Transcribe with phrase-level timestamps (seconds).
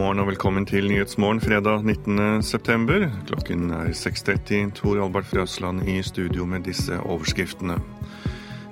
[0.00, 3.08] morgen og velkommen til Nyhetsmorgen fredag 19.9.
[3.28, 4.70] Klokken er 6.30.
[4.78, 7.76] Tor Albert Frøsland i studio med disse overskriftene.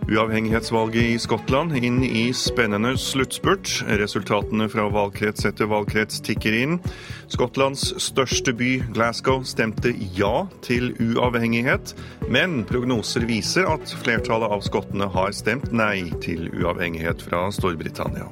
[0.09, 3.75] Uavhengighetsvalget i Skottland inn i spennende sluttspurt.
[4.01, 6.81] Resultatene fra valgkrets etter valgkrets tikker inn.
[7.29, 11.93] Skottlands største by, Glasgow, stemte ja til uavhengighet,
[12.33, 18.31] men prognoser viser at flertallet av skottene har stemt nei til uavhengighet fra Storbritannia.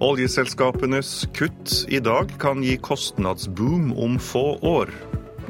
[0.00, 4.88] Oljeselskapenes kutt i dag kan gi kostnadsboom om få år.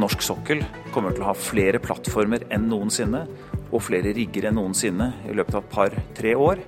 [0.02, 3.20] Norsk sokkel kommer til å ha flere plattformer enn noensinne
[3.70, 6.64] og flere rigger enn noensinne i løpet av et par-tre år.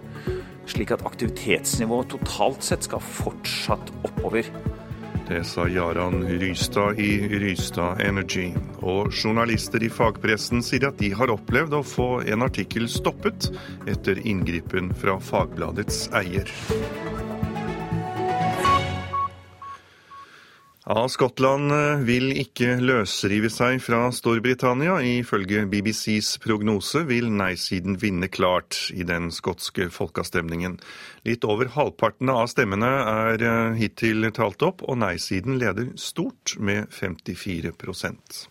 [0.70, 4.46] Slik at aktivitetsnivået totalt sett skal fortsatt oppover.
[5.26, 7.10] Det sa Jaran Rystad i
[7.42, 8.52] Rystad Energy.
[8.78, 13.50] Og journalister i fagpressen sier at de har opplevd å få en artikkel stoppet
[13.90, 16.46] etter inngripen fra Fagbladets eier.
[20.82, 24.96] Ja, Skottland eh, vil ikke løsrive seg fra Storbritannia.
[25.06, 30.82] Ifølge BBCs prognose vil nei-siden vinne klart i den skotske folkeavstemningen.
[31.22, 36.90] Litt over halvparten av stemmene er eh, hittil talt opp, og nei-siden leder stort med
[36.90, 38.50] 54%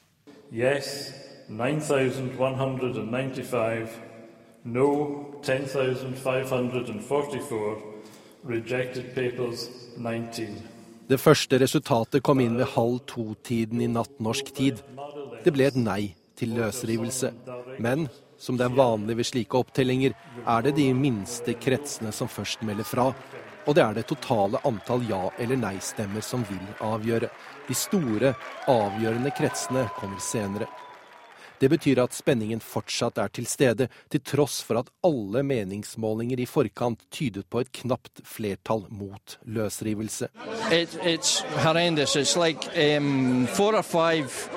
[0.56, 1.12] Yes,
[1.52, 3.92] 9195.
[4.64, 4.88] No,
[5.44, 7.76] 10,544.
[8.48, 10.71] Rejected papers, 19.
[11.12, 14.78] Det første resultatet kom inn ved halv to-tiden i natt norsk tid.
[15.44, 17.34] Det ble et nei til løsrivelse.
[17.84, 18.06] Men
[18.40, 20.16] som det er vanlig ved slike opptellinger,
[20.48, 23.10] er det de minste kretsene som først melder fra.
[23.68, 27.28] Og det er det totale antall ja- eller nei-stemmer som vil avgjøre.
[27.68, 28.32] De store,
[28.72, 30.70] avgjørende kretsene kommer senere.
[31.62, 36.48] Det betyr at spenningen fortsatt er til stede, til tross for at alle meningsmålinger i
[36.50, 40.32] forkant tydet på et knapt flertall mot løsrivelse.
[40.72, 42.16] It, it's horrendous.
[42.16, 44.50] It's like um, four or five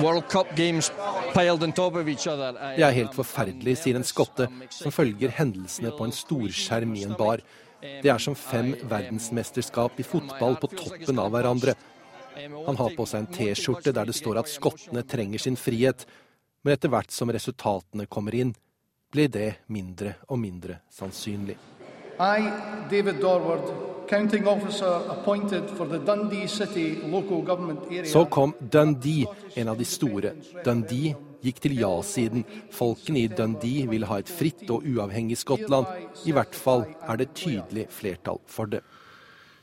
[0.00, 0.90] World Cup games
[1.34, 2.56] piled on top of each other.
[2.76, 7.16] Det er helt forferdelig, sier en skotte som følger hendelsene på en storskjerm i en
[7.18, 7.44] bar.
[7.82, 11.76] Det er som fem verdensmesterskap i fotball på toppen av hverandre.
[12.66, 16.06] Han har på seg en T-skjorte der det står at skottene trenger sin frihet,
[16.62, 18.54] men etter hvert som resultatene kommer inn,
[19.12, 21.58] blir det mindre og mindre sannsynlig.
[22.22, 22.44] I,
[22.90, 23.66] David Dorward,
[24.08, 28.06] counting officer appointed for the Dundee City local government area.
[28.06, 30.34] Så kom Dundee, en av de store.
[30.64, 32.46] Dundee gikk til ja-siden.
[32.72, 35.88] Folkene i Dundee ville ha et fritt og uavhengig Skottland.
[36.28, 38.84] I hvert fall er det tydelig flertall for det.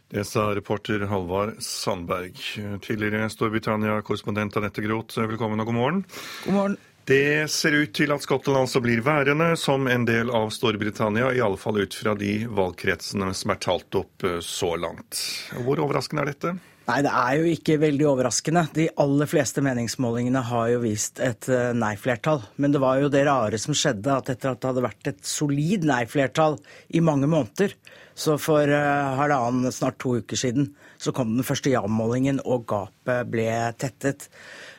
[0.10, 2.34] Det sa reporter Halvard Sandberg.
[2.82, 6.00] Tidligere Storbritannia-korrespondent Anette Groth, velkommen og god morgen.
[6.48, 6.78] God morgen.
[7.08, 11.42] Det ser ut til at Skottland altså blir værende som en del av Storbritannia, i
[11.42, 15.22] alle fall ut fra de valgkretsene som er talt opp eh, så langt.
[15.66, 16.54] Hvor overraskende er dette?
[16.90, 18.64] Nei, det er jo ikke veldig overraskende.
[18.74, 22.42] De aller fleste meningsmålingene har jo vist et eh, nei-flertall.
[22.58, 25.20] Men det var jo det rare som skjedde, at etter at det hadde vært et
[25.26, 26.58] solid nei-flertall
[26.98, 27.76] i mange måneder,
[28.20, 33.30] så for uh, halvannen, snart to uker siden, så kom den første ja-målingen, og gapet
[33.32, 33.48] ble
[33.80, 34.28] tettet.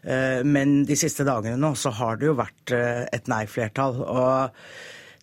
[0.05, 4.01] Uh, men de siste dagene nå så har det jo vært uh, et nei-flertall.
[4.05, 4.65] og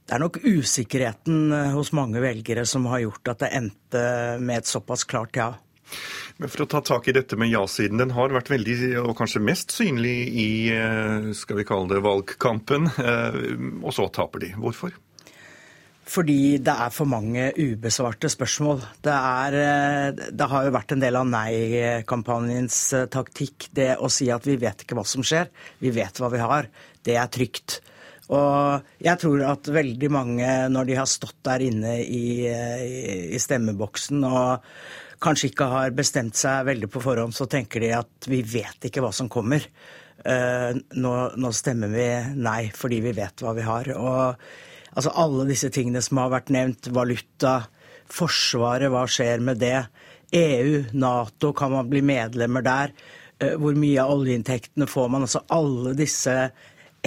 [0.07, 4.03] det er nok usikkerheten hos mange velgere som har gjort at det endte
[4.39, 5.49] med et såpass klart ja.
[6.39, 7.99] Men For å ta tak i dette med ja-siden.
[7.99, 10.47] Den har vært veldig, og kanskje mest synlig i
[11.35, 12.87] skal vi kalle det, valgkampen.
[13.83, 14.53] Og så taper de.
[14.55, 14.95] Hvorfor?
[16.07, 18.79] Fordi det er for mange ubesvarte spørsmål.
[19.03, 24.07] Det, er, eh, det har jo vært en del av nei-kampanjens eh, taktikk det å
[24.11, 25.51] si at vi vet ikke hva som skjer,
[25.83, 26.69] vi vet hva vi har.
[27.03, 27.81] Det er trygt.
[28.31, 33.41] Og jeg tror at veldig mange, når de har stått der inne i, eh, i
[33.43, 34.63] stemmeboksen og
[35.23, 39.03] kanskje ikke har bestemt seg veldig på forhånd, så tenker de at vi vet ikke
[39.03, 39.65] hva som kommer.
[40.27, 42.05] Nå, nå stemmer vi
[42.41, 43.89] nei fordi vi vet hva vi har.
[43.95, 44.47] Og
[44.97, 46.89] Altså alle disse tingene som har vært nevnt.
[46.95, 47.59] Valuta,
[48.07, 49.83] Forsvaret, hva skjer med det?
[50.35, 52.93] EU, Nato, kan man bli medlemmer der?
[53.37, 55.27] Eh, hvor mye av oljeinntektene får man?
[55.27, 56.35] Altså alle disse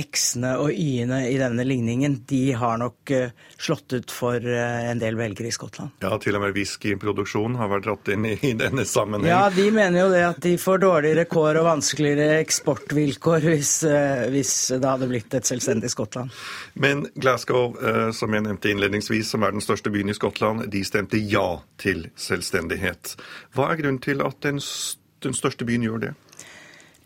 [0.01, 5.01] X-ene og Y-ene i denne ligningen de har nok uh, slått ut for uh, en
[5.01, 5.95] del velgere i Skottland.
[6.05, 9.31] Ja, til og med whiskyproduksjon har vært dratt inn i, denne sammenheng.
[9.31, 14.27] Ja, de mener jo det at de får dårligere kår og vanskeligere eksportvilkår hvis, uh,
[14.33, 16.33] hvis det hadde blitt et selvstendig Skottland.
[16.81, 17.75] Men Glasgow,
[18.15, 22.07] som jeg nevnte innledningsvis, som er den største byen i Skottland, de stemte ja til
[22.19, 23.17] selvstendighet.
[23.57, 24.61] Hva er grunnen til at den,
[25.25, 26.13] den største byen gjør det?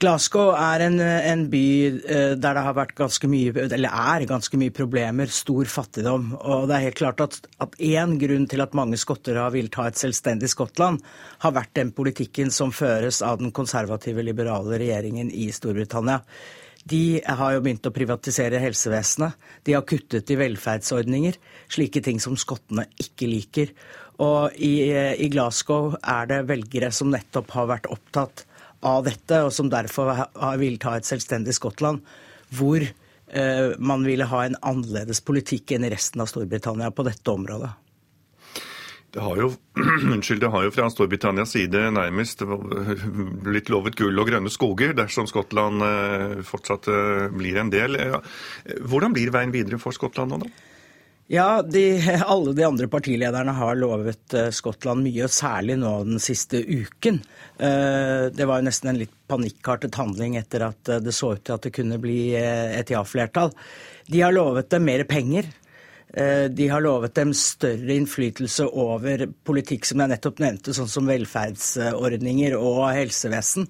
[0.02, 4.58] Glasgow er en, en, by eh, der det har vært ganske mye, eller er ganske
[4.58, 6.32] mye problemer, stor fattigdom.
[6.35, 7.38] Og det er helt klart at,
[7.79, 10.99] én grunn til at mange skotter har villet ha et selvstendig Skottland,
[11.44, 16.25] har vært den politikken som føres av den konservative, liberale regjeringen i Storbritannia.
[16.85, 19.38] De har jo begynt å privatisere helsevesenet.
[19.64, 21.38] De har kuttet i velferdsordninger.
[21.73, 23.70] Slike ting som skottene ikke liker.
[24.26, 28.44] Og i, i Glasgow er det velgere som nettopp har vært opptatt
[28.84, 30.12] av dette, og som derfor
[30.60, 32.02] vil ta et selvstendig Skottland,
[32.54, 37.32] hvor eh, man ville ha en annerledes politikk enn i resten av Storbritannia på dette
[37.32, 37.72] området.
[39.14, 39.52] Det har, jo,
[40.14, 45.28] unnskyld, det har jo fra Storbritannias side nærmest blitt lovet gull og grønne skoger dersom
[45.31, 47.98] Skottland eh, fortsatt eh, blir en del.
[48.82, 50.74] Hvordan blir veien videre for Skottland nå, da?
[51.26, 56.21] Ja, de, alle de andre partilederne har lovet uh, Skottland mye, og særlig nå den
[56.23, 57.23] siste uken.
[57.56, 61.44] Uh, det var jo nesten en litt panikkartet handling etter at uh, det så ut
[61.44, 63.55] til at det kunne bli et ja-flertall.
[64.11, 65.49] De har lovet dem mer penger.
[66.15, 72.55] De har lovet dem større innflytelse over politikk som jeg nettopp nevnte, sånn som velferdsordninger
[72.55, 73.67] og helsevesen.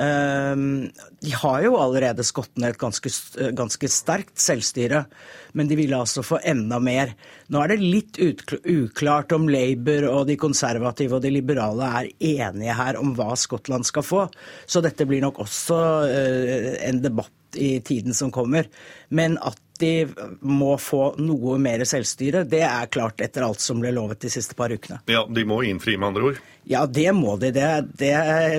[0.00, 0.88] Ehm,
[1.20, 3.10] de har jo allerede skottene et ganske,
[3.56, 5.04] ganske, sterkt selvstyre,
[5.52, 7.12] men de ville altså få enda mer.
[7.52, 12.78] Nå er det litt uklart om Labour og de konservative og de liberale er enige
[12.78, 14.26] her om hva Skottland skal få,
[14.66, 18.70] så dette blir nok også eh, en debatt i tiden som kommer.
[19.12, 20.06] Men at de
[20.40, 24.56] må få noe mer selvstyre, det er klart etter alt som ble lovet de siste
[24.58, 25.00] par ukene.
[25.10, 26.40] Ja, De må innfri, med andre ord?
[26.68, 27.50] Ja, det må de.
[27.54, 28.12] Det, det,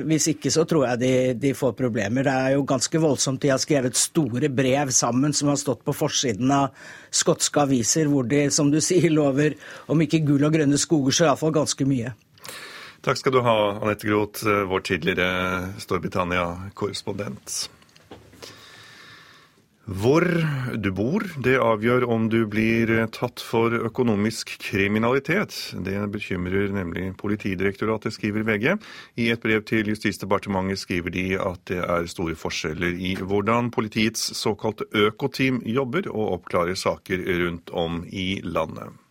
[0.10, 2.26] hvis ikke så tror jeg de, de, får problemer.
[2.28, 3.42] Det er jo ganske voldsomt.
[3.44, 6.74] De har skrevet store brev sammen som har stått på forsiden av
[7.14, 9.56] skotske aviser, hvor de, som du sier, lover
[9.88, 12.12] om ikke gull og grønne skoger, så iallfall ganske mye.
[13.04, 17.66] Takk skal du ha, Anette Groth, vår tidligere Storbritannia-korrespondent.
[19.84, 20.24] Hvor
[20.80, 25.52] du bor, det avgjør om du blir tatt for økonomisk kriminalitet.
[25.76, 28.78] Det bekymrer nemlig Politidirektoratet, skriver VG.
[29.20, 34.32] I et brev til Justisdepartementet skriver de at det er store forskjeller i hvordan politiets
[34.40, 39.03] såkalte økoteam jobber og oppklarer saker rundt om i landet.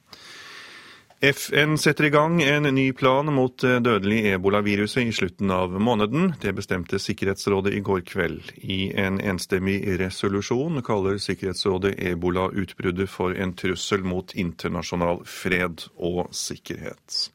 [1.24, 6.32] FN setter i gang en ny plan mot det dødelige ebolaviruset i slutten av måneden.
[6.42, 8.48] Det bestemte Sikkerhetsrådet i går kveld.
[8.58, 17.28] I en enstemmig resolusjon kaller Sikkerhetsrådet ebolautbruddet for en trussel mot internasjonal fred og sikkerhet.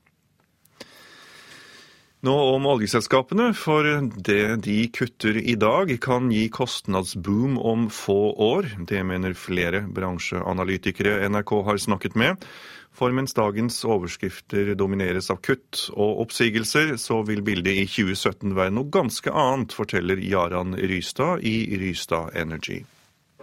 [2.27, 3.87] Nå om oljeselskapene, for
[4.19, 8.73] det de kutter i dag kan gi kostnadsboom om få år.
[8.89, 12.49] Det mener flere bransjeanalytikere NRK har snakket med.
[12.97, 18.73] For mens dagens overskrifter domineres av kutt og oppsigelser, så vil bildet i 2017 være
[18.73, 22.79] noe ganske annet, forteller Jaran Rystad i Rystad Energy.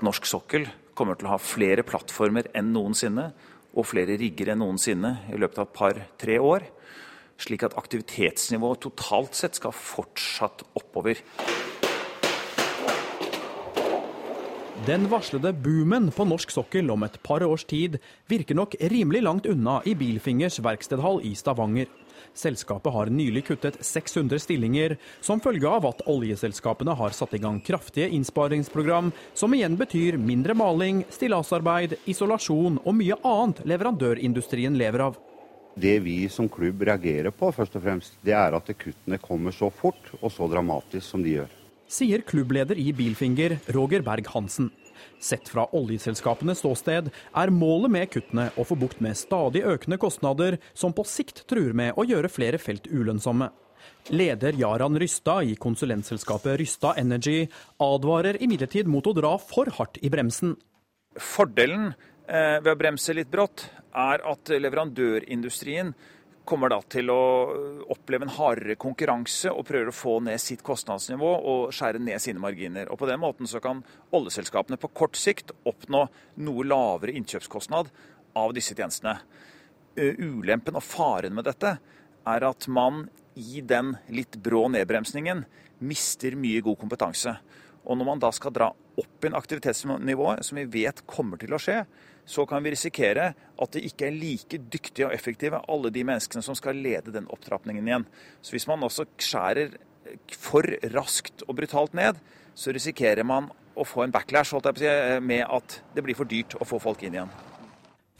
[0.02, 0.66] Norsk sokkel
[0.98, 3.28] kommer til å ha flere plattformer enn noensinne,
[3.78, 6.66] og flere rigger enn noensinne i løpet av et par-tre år.
[7.38, 11.22] Slik at aktivitetsnivået totalt sett skal fortsatt oppover.
[14.86, 17.94] Den varslede boomen på norsk sokkel om et par års tid
[18.28, 21.86] virker nok rimelig langt unna i Bilfingers verkstedhall i Stavanger.
[22.36, 27.62] Selskapet har nylig kuttet 600 stillinger, som følge av at oljeselskapene har satt i gang
[27.64, 35.20] kraftige innsparingsprogram, som igjen betyr mindre maling, stillasarbeid, isolasjon og mye annet leverandørindustrien lever av.
[35.80, 39.72] Det vi som klubb reagerer på, først og fremst, det er at kuttene kommer så
[39.72, 41.60] fort og så dramatisk som de gjør
[41.90, 44.70] sier klubbleder i Bilfinger, Roger Berg-Hansen.
[45.20, 50.58] Sett fra oljeselskapenes ståsted er målet med kuttene å få bukt med stadig økende kostnader,
[50.74, 53.50] som på sikt truer med å gjøre flere felt ulønnsomme.
[54.12, 57.46] Leder Jaran Rystad i konsulentselskapet Rystad Energy
[57.80, 60.56] advarer imidlertid mot å dra for hardt i bremsen.
[61.20, 61.92] Fordelen
[62.28, 65.94] eh, ved å bremse litt brått er at leverandørindustrien
[66.44, 67.20] kommer da til å
[67.92, 72.42] oppleve en hardere konkurranse og prøver å få ned sitt kostnadsnivå og skjære ned sine
[72.42, 72.90] marginer.
[72.92, 73.82] Og På den måten så kan
[74.14, 76.04] oljeselskapene på kort sikt oppnå
[76.44, 77.90] noe lavere innkjøpskostnad
[78.36, 79.18] av disse tjenestene.
[79.96, 81.76] Eh, ulempen og faren med dette
[82.26, 85.44] er at man i den litt brå nedbremsningen
[85.84, 87.36] mister mye god kompetanse.
[87.84, 91.60] Og når man da skal dra opp igjen aktivitetsnivået, som vi vet kommer til å
[91.60, 91.82] skje,
[92.26, 96.44] så kan vi risikere at de ikke er like dyktige og effektive, alle de menneskene
[96.44, 98.06] som skal lede den opptrappingen igjen.
[98.42, 99.76] Så hvis man også skjærer
[100.36, 102.18] for raskt og brutalt ned,
[102.54, 104.54] så risikerer man å få en backlash
[105.20, 107.32] med at det blir for dyrt å få folk inn igjen.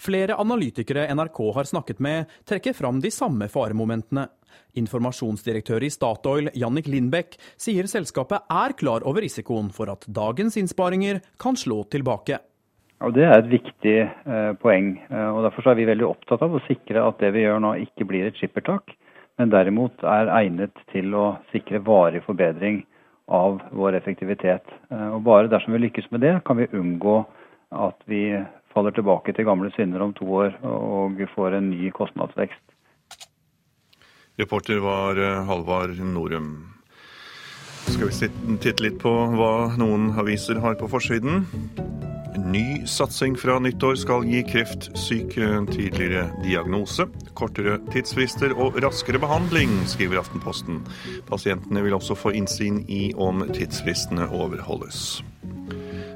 [0.04, 4.26] Flere analytikere NRK har snakket med, trekker fram de samme faremomentene.
[4.74, 11.22] Informasjonsdirektør i Statoil, Jannik Lindbekk, sier selskapet er klar over risikoen for at dagens innsparinger
[11.40, 12.40] kan slå tilbake.
[13.02, 14.94] Og Det er et viktig eh, poeng.
[15.10, 17.74] Eh, og Derfor er vi veldig opptatt av å sikre at det vi gjør nå
[17.82, 18.94] ikke blir et skippertak,
[19.38, 22.84] men derimot er egnet til å sikre varig forbedring
[23.34, 24.66] av vår effektivitet.
[24.90, 27.24] Eh, og Bare dersom vi lykkes med det, kan vi unngå
[27.74, 28.28] at vi
[28.74, 32.62] faller tilbake til gamle synder om to år og får en ny kostnadsvekst.
[34.38, 36.70] Reporter var eh, Halvard Norum.
[37.84, 41.44] Skal vi titte litt på hva noen aviser har på forsiden?
[42.38, 47.06] Ny satsing fra nyttår skal gi kreftsyke tidligere diagnose,
[47.38, 50.80] kortere tidsfrister og raskere behandling, skriver Aftenposten.
[51.28, 55.22] Pasientene vil også få innsyn i om tidsfristene overholdes.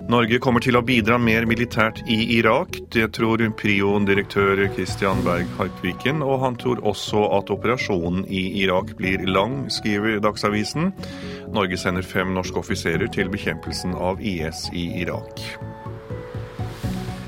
[0.08, 2.80] Norge kommer til å bidra mer militært i Irak.
[2.90, 9.22] Det tror Prion-direktør Christian Berg Harpviken, og han tror også at operasjonen i Irak blir
[9.28, 10.94] lang, skriver Dagsavisen.
[11.52, 15.44] Norge sender fem norske offiserer til bekjempelsen av IS i Irak.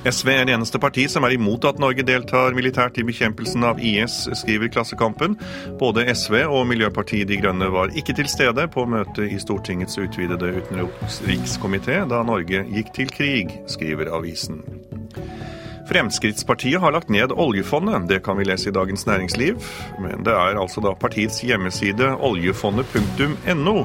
[0.05, 3.83] SV er det eneste parti som er imot at Norge deltar militært i bekjempelsen av
[3.85, 5.35] IS, skriver Klassekampen.
[5.81, 10.55] Både SV og Miljøpartiet De Grønne var ikke til stede på møtet i Stortingets utvidede
[10.57, 14.63] utenrikskomité da Norge gikk til krig, skriver avisen.
[15.91, 19.61] Fremskrittspartiet har lagt ned oljefondet, det kan vi lese i Dagens Næringsliv.
[20.01, 23.77] Men det er altså da partiets hjemmeside oljefondet.no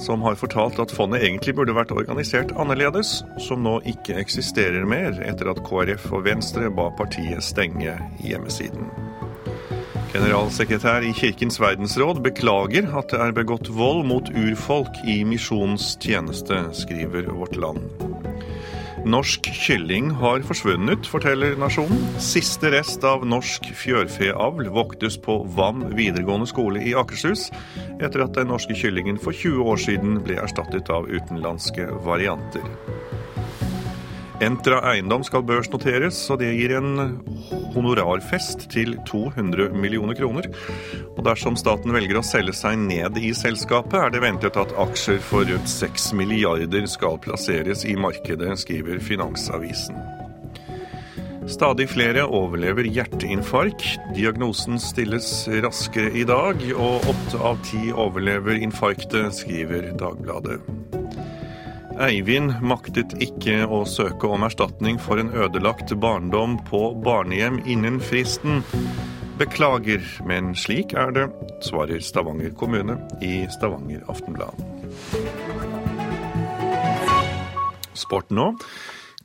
[0.00, 5.18] som har fortalt at fondet egentlig burde vært organisert annerledes, som nå ikke eksisterer mer
[5.26, 8.88] etter at KrF og Venstre ba partiet stenge hjemmesiden.
[10.12, 16.66] Generalsekretær i Kirkens verdensråd beklager at det er begått vold mot urfolk i misjonens tjeneste,
[16.76, 18.21] skriver Vårt Land.
[19.02, 22.04] Norsk kylling har forsvunnet, forteller Nasjonen.
[22.22, 27.48] Siste rest av norsk fjørfeavl voktes på Vam videregående skole i Akershus,
[27.98, 32.62] etter at den norske kyllingen for 20 år siden ble erstattet av utenlandske varianter.
[34.42, 37.18] Entra eiendom skal børsnoteres, og det gir en
[37.76, 40.48] honorarfest til 200 millioner kroner.
[41.12, 45.20] Og dersom staten velger å selge seg ned i selskapet, er det ventet at aksjer
[45.22, 50.00] for rundt 6 milliarder skal plasseres i markedet, skriver Finansavisen.
[51.50, 53.86] Stadig flere overlever hjerteinfarkt.
[54.14, 55.28] Diagnosen stilles
[55.62, 61.01] raskere i dag, og åtte av ti overlever infarktet, skriver Dagbladet.
[62.02, 68.64] Eivind maktet ikke å søke om erstatning for en ødelagt barndom på barnehjem innen fristen.
[69.38, 71.28] Beklager, men slik er det,
[71.62, 74.58] svarer Stavanger kommune i Stavanger Aftenblad.
[77.94, 78.48] Sport nå.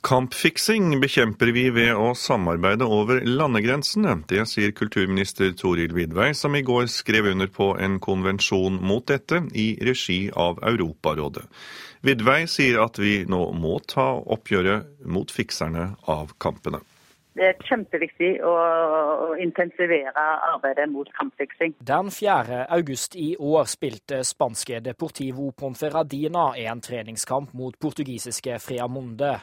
[0.06, 4.20] Kampfiksing bekjemper vi ved å samarbeide over landegrensene.
[4.30, 9.42] Det sier kulturminister Toril Vidvei, som i går skrev under på en konvensjon mot dette
[9.58, 11.48] i regi av Europarådet.
[12.06, 16.82] Vidvei sier at vi nå må ta oppgjøret mot fikserne av kampene.
[17.38, 18.52] Det er kjempeviktig å
[19.38, 21.76] intensivere arbeidet mot kampfiksing.
[21.86, 22.64] Den 4.
[22.74, 29.36] august i år spilte spanske Deportivo Ponferradina en treningskamp mot portugisiske Freamonde.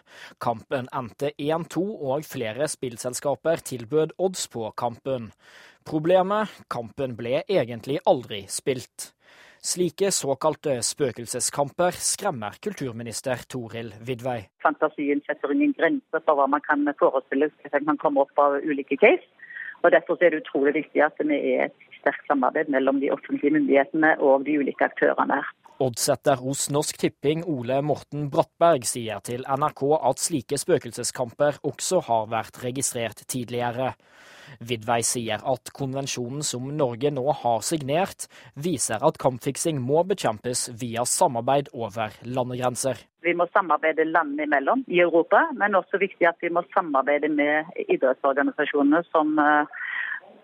[0.44, 5.32] Kampen endte 1-2, og flere spillselskaper tilbød odds på kampen.
[5.88, 9.15] Problemet kampen ble egentlig aldri spilt.
[9.66, 14.44] Slike såkalte spøkelseskamper skremmer kulturminister Toril Vidvei.
[14.62, 19.00] Fantasien setter ingen grenser for hva man kan forestille seg man kommer opp av ulike
[19.02, 19.26] case.
[19.82, 23.56] Og Derfor er det utrolig viktig at vi er et sterkt samarbeid mellom de offentlige
[23.58, 25.42] myndighetene og de ulike aktørene.
[25.42, 25.50] her.
[25.82, 32.30] Oddsetter hos Norsk Tipping Ole Morten Brattberg sier til NRK at slike spøkelseskamper også har
[32.30, 33.96] vært registrert tidligere.
[34.60, 41.06] Vidvei sier at konvensjonen som Norge nå har signert, viser at kampfiksing må bekjempes via
[41.10, 43.02] samarbeid over landegrenser.
[43.26, 47.72] Vi må samarbeide landene imellom i Europa, men også viktig at vi må samarbeide med
[47.90, 49.76] idrettsorganisasjonene som eh,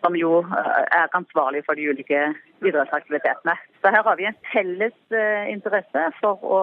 [0.02, 2.22] som jo eh, er ansvarlig for de ulike
[2.66, 3.54] idrettsaktivitetene.
[3.82, 6.62] Så Her har vi en felles eh, interesse for å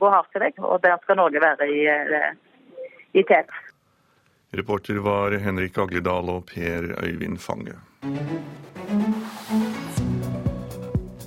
[0.00, 1.82] gå hardt til vegg, og der skal Norge være i,
[3.20, 3.52] i tet.
[4.52, 7.76] Reporter var Henrik Agledal og Per Øyvind Fange.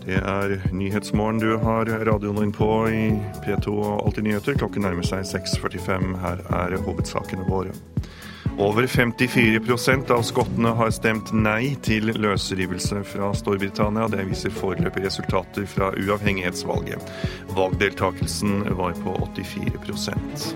[0.03, 3.05] Det er Nyhetsmorgen du har radioen din på i
[3.45, 4.57] P2 og Alltid nyheter.
[4.59, 6.17] Klokken nærmer seg 6.45.
[6.19, 7.71] Her er hovedsakene våre.
[8.59, 14.09] Over 54% av skottene har stemt nei til løsrivelse fra Storbritannia.
[14.11, 17.15] Det viser foreløpige resultater fra uavhengighetsvalget.
[17.55, 20.53] Valgdeltakelsen var på 84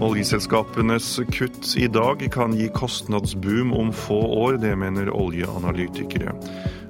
[0.00, 6.34] Oljeselskapenes kutt i dag kan gi kostnadsboom om få år, det mener oljeanalytikere.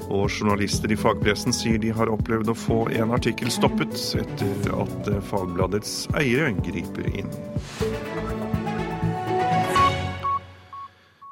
[0.09, 5.11] Og journalister i fagpressen sier de har opplevd å få en artikkel stoppet etter at
[5.29, 7.31] fagbladets eiere griper inn.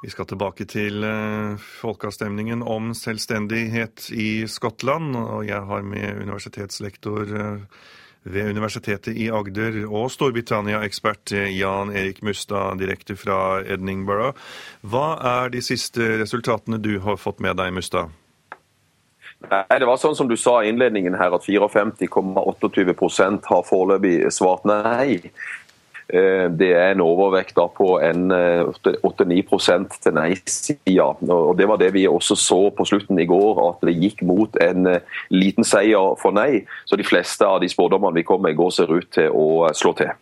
[0.03, 5.15] Vi skal tilbake til eh, folkeavstemningen om selvstendighet i Skottland.
[5.15, 7.83] Og jeg har med universitetslektor eh,
[8.23, 14.39] ved Universitetet i Agder og Storbritannia-ekspert Jan Erik Mustad direkte fra Edinburgh.
[14.83, 18.13] Hva er de siste resultatene du har fått med deg, Mustad?
[19.51, 24.65] Nei, Det var sånn som du sa i innledningen her, at 54,28% har foreløpig svart
[24.69, 25.19] nei.
[26.13, 31.07] Eh, det er en overvekt på en 8-9 eh, til nei-sida.
[31.33, 34.57] Og Det var det vi også så på slutten i går, at det gikk mot
[34.61, 35.01] en eh,
[35.33, 36.65] liten seier for nei.
[36.85, 39.73] Så de fleste av de spådommene vi kom med i går, ser ut til å
[39.73, 40.13] slå til.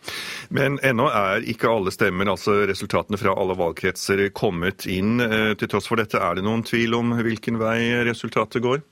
[0.50, 5.18] Men ennå er ikke alle stemmer, altså resultatene fra alle valgkretser, kommet inn.
[5.58, 8.82] Til tross for dette, er det noen tvil om hvilken vei resultatet går?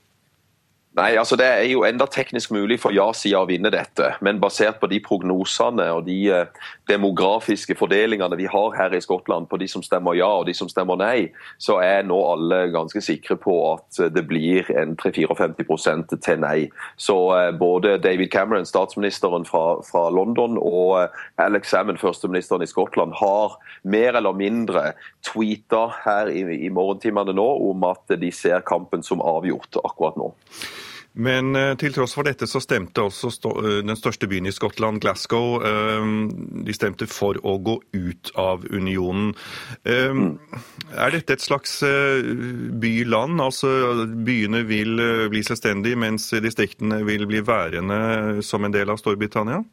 [0.99, 4.81] Nei, altså Det er jo enda teknisk mulig for ja-sida å vinne dette, men basert
[4.81, 9.67] på de prognosene og de eh, demografiske fordelingene vi har her i Skottland på de
[9.71, 11.29] som stemmer ja og de som stemmer nei,
[11.61, 16.67] så er nå alle ganske sikre på at det blir en 3-54 til nei.
[16.99, 22.71] Så eh, både David Cameron, statsministeren fra, fra London, og eh, Alex Salmon, førsteministeren i
[22.73, 23.55] Skottland, har
[23.87, 24.89] mer eller mindre
[25.31, 30.33] tweeta her i, i morgentimene nå om at de ser kampen som avgjort akkurat nå.
[31.13, 35.01] Men eh, til tross for dette så stemte også eh, den største byen i Skottland,
[35.01, 36.05] Glasgow, eh,
[36.65, 39.33] de stemte for å gå ut av unionen.
[39.89, 43.41] Er dette et slags by-land?
[43.41, 45.01] Altså byene vil
[45.31, 49.63] bli selvstendige, mens distriktene vil bli værende som en del av Storbritannia?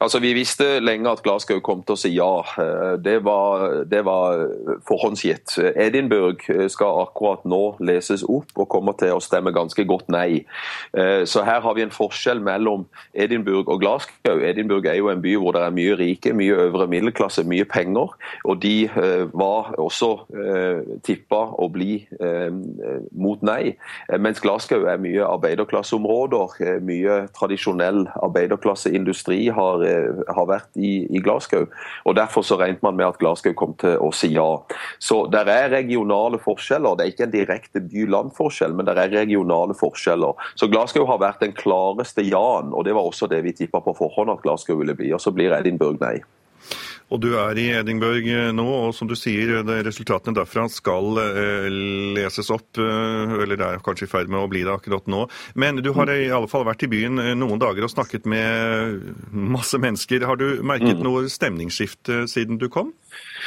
[0.00, 2.32] Altså, Vi visste lenge at Glasgow kom til å si ja.
[2.60, 4.44] Eh, det var, det var
[4.88, 5.58] forhåndsgitt.
[5.76, 10.44] Edinburgh skal akkurat nå leses opp og kommer til å stemme ganske godt nei.
[10.96, 14.42] Eh, så her har vi en forskjell mellom Edinburgh og Glasgow.
[14.42, 18.14] Edinburgh er jo en by hvor det er mye rike, mye øvre middelklasse, mye penger.
[18.44, 20.10] Og de eh, var også
[21.04, 22.00] tippa å bli
[23.12, 23.74] mot nei.
[24.20, 29.48] Mens Glasgow er mye arbeiderklasseområder, mye tradisjonell arbeiderklasseindustri.
[29.54, 31.66] har har, eh, har vært i, i, Glasgow.
[32.04, 34.48] og Derfor så regnet man med at Glasgow kom til å si ja.
[34.98, 36.96] Så Det er regionale forskjeller.
[36.96, 40.34] Det er ikke en direkte by-land-forskjell, men det er regionale forskjeller.
[40.56, 43.96] Så Glasgow har vært den klareste ja-en, og det var også det vi tippa på
[43.96, 45.12] forhånd at Glasgow ville bli.
[45.12, 46.18] Og så blir Edinburgh nei.
[47.08, 51.68] Og du er i Edinburgh eh, nå, og som du sier, resultatene derfra skal eh,
[52.16, 52.76] leses opp.
[52.76, 55.24] Eh, eller det er kanskje i ferd med å bli det akkurat nå.
[55.58, 59.80] Men du har i alle fall vært i byen noen dager og snakket med masse
[59.80, 60.26] mennesker.
[60.28, 61.04] Har du merket mm.
[61.06, 62.92] noe stemningsskifte siden du kom?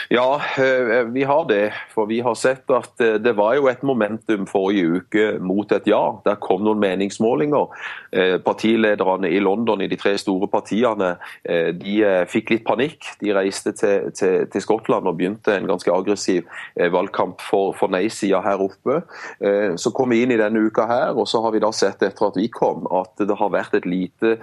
[0.09, 1.73] Ja, eh, vi har det.
[1.93, 5.87] For vi har sett at eh, det var jo et momentum forrige uke mot et
[5.87, 6.01] ja.
[6.25, 7.69] Der kom noen meningsmålinger.
[8.11, 11.93] Eh, partilederne i London i de tre store partiene de
[12.29, 13.05] fikk litt panikk.
[13.21, 18.41] De reiste til, til, til Skottland og begynte en ganske aggressiv valgkamp for, for nei-sida
[18.43, 19.01] her oppe.
[19.79, 22.27] Så kom vi inn i denne uka her, og så har vi da sett etter
[22.29, 24.35] at vi kom at det har vært et lite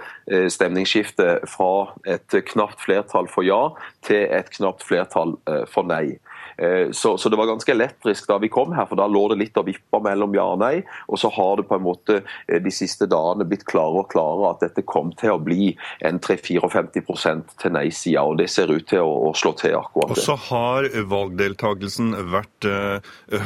[0.51, 1.71] stemningsskifte fra
[2.09, 3.61] et knapt flertall for ja
[4.05, 6.17] til et knapt flertall Eh, for nei.
[6.57, 9.39] Eh, så, så, det var ganske elektrisk da vi kom her, for da lå det
[9.41, 10.81] litt og vippa mellom ja og nei.
[11.07, 14.53] Og så har det på en måte eh, de siste dagene blitt klarere og klarere
[14.53, 15.71] at dette kom til å bli
[16.05, 20.19] en 3-54 til nei-sida, og det ser ut til å, å slå til akkurat det.
[20.19, 22.99] Og så har valgdeltagelsen vært uh,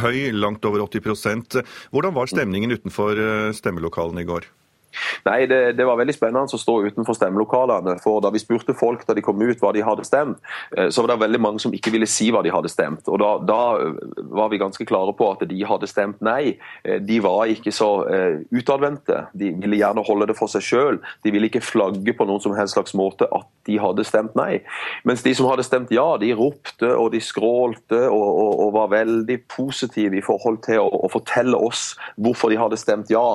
[0.03, 1.59] høy, langt over 80%
[1.93, 3.19] Hvordan var stemningen utenfor
[3.55, 4.47] stemmelokalene i går?
[5.27, 7.95] Nei, det, det, var veldig spennende å stå utenfor stemmelokalene.
[8.03, 10.41] for Da vi spurte folk da de kom ut hva de hadde stemt,
[10.77, 13.07] eh, så var det veldig mange som ikke ville si hva de hadde stemt.
[13.07, 13.61] Og Da, da
[14.33, 16.57] var vi ganske klare på at de hadde stemt nei.
[16.83, 17.91] Eh, de var ikke så
[18.53, 19.27] utadvendte.
[19.37, 20.99] De ville gjerne holde det for seg sjøl.
[21.23, 24.61] De ville ikke flagge på noen som helst slags måte at de hadde stemt nei.
[25.07, 28.93] Mens de som hadde stemt ja, de ropte og de skrålte og, og, og var
[28.93, 33.25] veldig positive i forhold til å, å fortelle oss hvorfor de hadde stemt ja.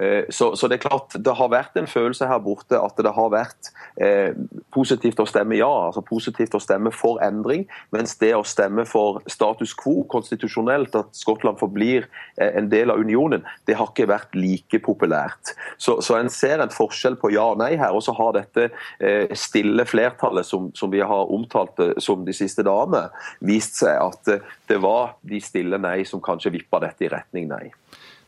[0.00, 3.12] Eh, så, så, det er klart, det har vært en følelse her borte at det
[3.12, 4.32] har vært eh,
[4.74, 9.20] positivt å stemme ja, altså positivt å stemme for endring, mens det å stemme for
[9.30, 14.36] status quo konstitusjonelt, at Skottland forblir eh, en del av unionen, det har ikke vært
[14.38, 15.54] like populært.
[15.76, 17.92] Så, så en ser en forskjell på ja og nei her.
[17.92, 18.68] Og så har dette
[19.02, 23.06] eh, stille flertallet som, som, vi har omtalt det som de siste dagene,
[23.44, 27.50] vist seg at eh, det var de stille nei som kanskje vippa dette i retning
[27.50, 27.66] nei.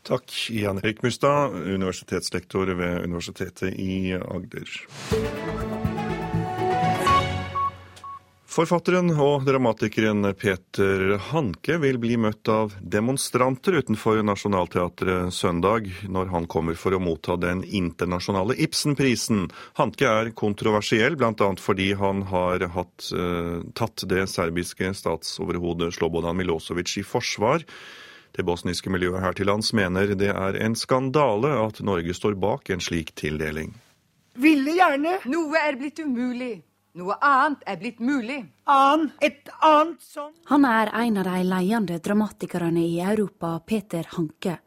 [0.05, 4.69] Takk, Jan Erik Mustad, universitetslektor ved Universitetet i Agder.
[8.55, 16.45] Forfatteren og dramatikeren Peter Hanke vil bli møtt av demonstranter utenfor Nationaltheatret søndag, når han
[16.47, 19.49] kommer for å motta den internasjonale Ibsenprisen.
[19.81, 21.51] Hanke er kontroversiell, bl.a.
[21.59, 27.65] fordi han har hatt, uh, tatt det serbiske statsoverhodet Slobodan Milosevic i forsvar.
[28.35, 32.69] Det bosniske miljøet her til lands mener det er en skandale at Norge står bak
[32.69, 33.71] en slik tildeling.
[34.35, 35.19] Ville gjerne.
[35.31, 36.57] Noe er blitt umulig.
[36.95, 38.37] Noe annet er blitt mulig.
[38.71, 44.57] Annen, et annet som Han er en av de ledende dramatikerne i Europa, Peter Hanke.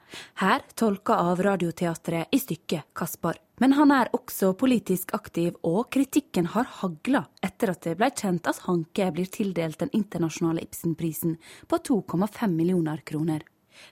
[0.40, 3.40] Her tolka av Radioteatret i stykket 'Kaspar'.
[3.60, 8.46] Men han er også politisk aktiv, og kritikken har hagla etter at det ble kjent
[8.46, 13.42] at Hanke blir tildelt den internasjonale Ibsenprisen på 2,5 millioner kroner.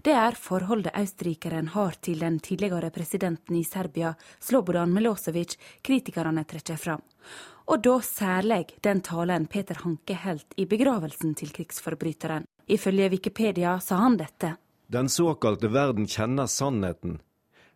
[0.03, 6.77] Det er forholdet østerrikeren har til den tidligere presidenten i Serbia, Slobodan Milosevic, kritikerne trekker
[6.77, 7.03] fram
[7.67, 12.47] og da særlig den talen Peter Hanke holdt i begravelsen til krigsforbryteren.
[12.67, 14.57] Ifølge Wikipedia sa han dette.
[14.87, 17.19] Den såkalte verden kjenner sannheten.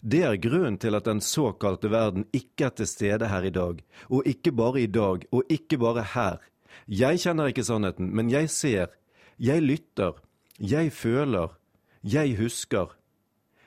[0.01, 3.83] Det er grunnen til at den såkalte verden ikke er til stede her i dag.
[4.09, 6.39] Og ikke bare i dag, og ikke bare her.
[6.87, 8.95] Jeg kjenner ikke sannheten, men jeg ser.
[9.39, 10.15] Jeg lytter.
[10.59, 11.60] Jeg føler.
[12.01, 12.95] Jeg husker.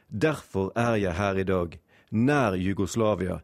[0.10, 1.76] Derfor er jeg her i dag,
[2.10, 3.36] nær Jugoslavia,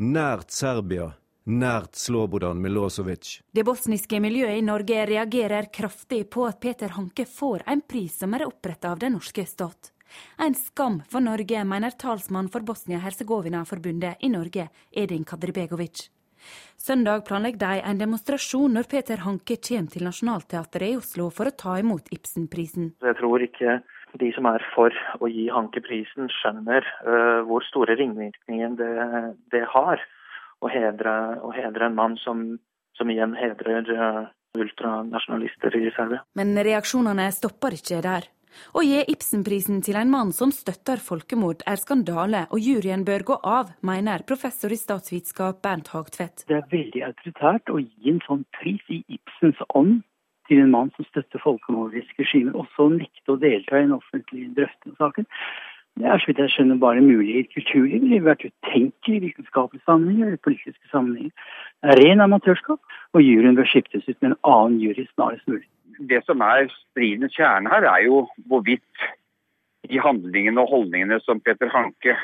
[0.00, 1.10] nært Serbia,
[1.44, 3.42] nært Slobodan Milosevic.
[3.52, 8.32] Det bosniske miljøet i Norge reagerer kraftig på at Peter Hanke får en pris som
[8.32, 9.92] er oppretta av den norske stat.
[10.40, 16.08] En skam for Norge, mener talsmann for Bosnia-Hercegovina-forbundet i Norge, Edin Kadribegovic.
[16.78, 21.56] Søndag planlegger de en demonstrasjon når Peter Hanke kommer til Nationaltheatret i Oslo for å
[21.64, 22.94] ta imot Ibsenprisen.
[23.04, 23.80] Jeg tror ikke
[24.20, 28.94] de som er for å gi Hanke prisen, skjønner uh, hvor store ringvirkninger det,
[29.54, 30.02] det har
[30.64, 32.48] å hedre, å hedre en mann som,
[32.98, 34.24] som igjen hedrer uh,
[34.58, 36.24] ultranasjonalister i Serbia.
[36.38, 38.28] Men reaksjonene stopper ikke der.
[38.74, 43.36] Å gi Ibsenprisen til en mann som støtter folkemord er skandale, og juryen bør gå
[43.46, 46.46] av, mener professor i statsvitenskap Bernt Hagtvedt.
[46.48, 50.00] Det er veldig autoritært å gi en sånn pris i Ibsens ånd
[50.48, 54.48] til en mann som støtter folkemordiske regimer, og så nekte å delta i en offentlig
[54.56, 55.28] drøfting av saken.
[55.98, 58.04] Det er så vidt jeg skjønner bare mulig i kulturlivet.
[58.04, 61.32] Det ville vært utenkelig i vitenskapelige sammenhenger eller politiske sammenhenger.
[61.82, 65.66] Det er ren amatørskap, og juryen bør skiftes ut med en annen jury snarest mulig.
[66.10, 69.06] Det som er stridens kjerne her, er jo hvorvidt
[69.90, 72.14] de handlingene og holdningene som Peter Hanke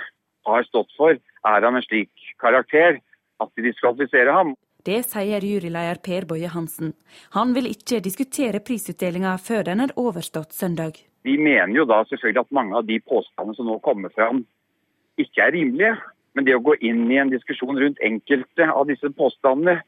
[0.46, 3.00] har stått for, er av en slik karakter
[3.42, 4.54] at de diskvalifiserer ham.
[4.84, 6.92] Det sier juryleder Per Boje Hansen.
[7.32, 10.98] Han vil ikke diskutere prisutdelinga før den er overstått søndag.
[11.24, 14.42] Vi mener jo da selvfølgelig at mange av de påstandene som nå kommer fram,
[15.16, 15.94] ikke er rimelige.
[16.34, 19.78] Men det å gå inn i en diskusjon rundt enkelte av disse påstandene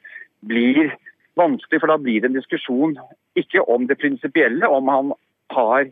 [0.46, 0.94] blir
[1.36, 2.94] vanskelig, for da blir det en diskusjon
[3.36, 5.10] ikke om det prinsipielle, om han
[5.52, 5.90] har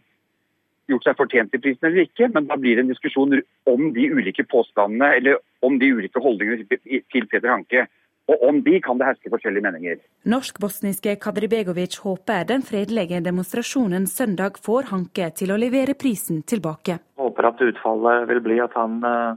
[0.89, 3.37] gjort seg fortjent til prisen eller ikke, men da blir det en diskusjon
[3.69, 6.65] om de ulike påstandene eller om de ulike holdningene
[7.13, 7.85] til Peter Hanke.
[8.33, 9.99] Og om de kan det herske forskjellige meninger.
[10.33, 16.97] Norsk-bosniske Kadribegovic håper den fredelige demonstrasjonen søndag får Hanke til å levere prisen tilbake.
[17.21, 19.37] Håper at utfallet vil bli at han uh,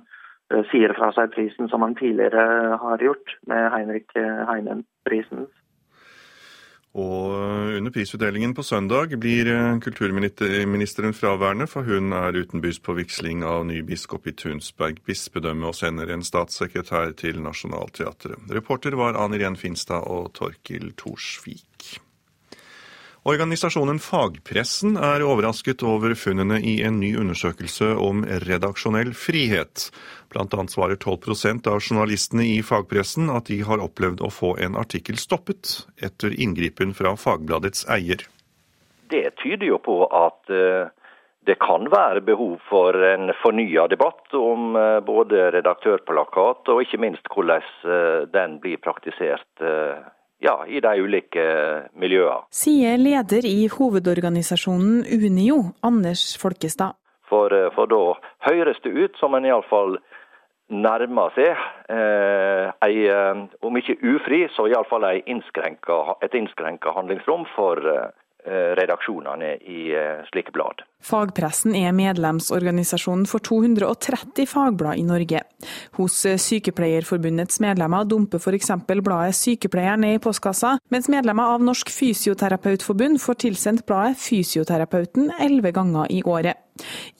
[0.72, 5.50] sier fra seg prisen som han tidligere har gjort, med Heinrich Heinen-prisen.
[6.98, 9.46] Og under prisutdelingen på søndag blir
[9.86, 15.78] kulturministeren fraværende, for hun er utenbys på vigsling av ny biskop i Tunsberg bispedømme og
[15.78, 18.50] sender en statssekretær til Nationaltheatret.
[18.50, 22.00] Reporter var Ann Finstad og Torkil Torsvik.
[23.28, 29.90] Organisasjonen Fagpressen er overrasket over funnene i en ny undersøkelse om redaksjonell frihet.
[30.32, 34.80] Blant annet svarer 12% av journalistene i fagpressen at de har opplevd å få en
[34.80, 38.24] artikkel stoppet etter inngripen fra Fagbladets eier.
[39.12, 40.88] Det tyder jo på at eh,
[41.52, 47.28] det kan være behov for en fornya debatt om eh, både redaktørplakat og ikke minst
[47.36, 49.68] hvordan eh, den blir praktisert
[50.44, 51.46] ja, i de ulike
[51.98, 52.46] miljøene.
[52.54, 56.98] Sier leder i hovedorganisasjonen Unio, Anders Folkestad.
[57.30, 58.04] For, eh, for da
[58.50, 59.98] høres det ut som en iallfall
[60.68, 61.52] nærmer seg
[61.92, 67.84] eh, ei, eh, om ikke ufri, så iallfall et innskrenka handlingsrom for
[68.48, 70.84] eh, redaksjonene i eh, slike blad.
[71.04, 75.44] Fagpressen er medlemsorganisasjonen for 230 fagblad i Norge.
[75.96, 78.74] Hos Sykepleierforbundets medlemmer dumper f.eks.
[79.06, 85.72] bladet Sykepleieren ned i postkassa, mens medlemmer av Norsk Fysioterapeutforbund får tilsendt bladet Fysioterapeuten elleve
[85.76, 86.58] ganger i året.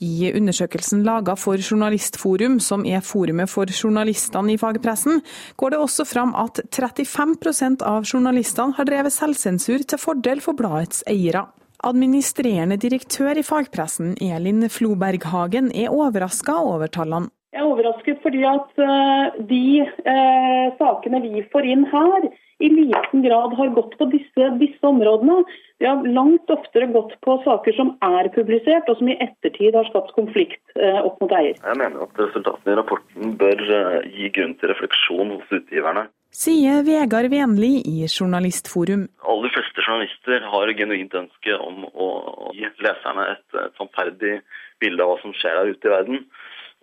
[0.04, 5.22] I undersøkelsen laga for Journalistforum, som er forumet for journalistene i fagpressen,
[5.56, 11.02] går det også fram at 35% av journalistene har drevet selvsensur til fordel for bladets
[11.10, 11.48] eiere.
[11.86, 17.30] Administrerende direktør i fagpressen, Elin Floberghagen, er overraska over tallene.
[17.54, 22.26] Jeg er overrasket fordi at eh, de eh, sakene vi får inn her,
[22.58, 25.44] i liten grad har gått på disse, disse, områdene.
[25.78, 29.86] De har langt oftere gått på saker som er publisert, og som i ettertid har
[29.92, 31.54] skapt konflikt eh, opp mot eier.
[31.54, 36.08] Jeg mener at resultatene i rapporten bør eh, gi grunn til refleksjon hos utgiverne.
[36.30, 39.06] Sier Vegard Venli i Journalistforum.
[39.32, 42.08] Aller fleste journalister har genuint ønske om å
[42.56, 44.34] gi leserne et, et sannferdig
[44.82, 46.24] bilde av hva som skjer der ute i verden.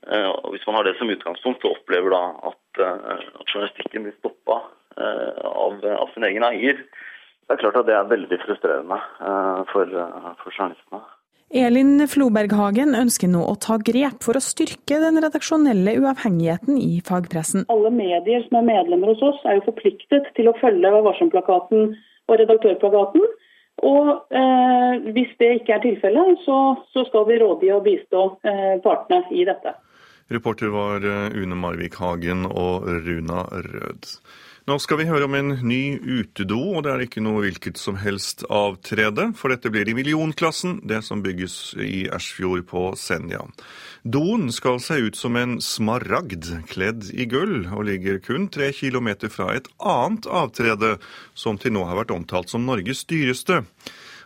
[0.09, 4.05] Eh, og hvis man har det som utgangspunkt, så opplever da at, eh, at journalistikken
[4.05, 4.59] blir stoppa
[4.97, 6.81] eh, av, av, sin egen eier.
[7.45, 8.97] Det er klart at det er veldig frustrerende
[9.69, 9.91] for,
[10.41, 11.03] for journalistene.
[11.53, 17.67] Elin Floberghagen ønsker nå å ta grep for å styrke den redaksjonelle uavhengigheten i fagpressen.
[17.69, 21.93] Alle medier som er medlemmer hos oss er jo forpliktet til å følge Varsom-plakaten
[22.25, 23.27] og Redaktørplakaten.
[23.85, 26.59] Og eh, hvis det ikke er tilfellet, så,
[26.95, 29.75] så, skal vi rådgi og bistå eh, partene i dette.
[30.33, 34.15] Reporter var eh, Une Marvik Hagen og Runa Rød.
[34.65, 37.99] Nå skal vi høre om en ny utedo, og det er ikke noe hvilket som
[38.01, 43.43] helst avtrede, for dette blir i millionklassen, det som bygges i Ersfjord på Senja.
[44.01, 49.29] Doen skal se ut som en smaragd kledd i gull, og ligger kun tre kilometer
[49.29, 50.95] fra et annet avtrede,
[51.37, 53.61] som til nå har vært omtalt som Norges dyreste.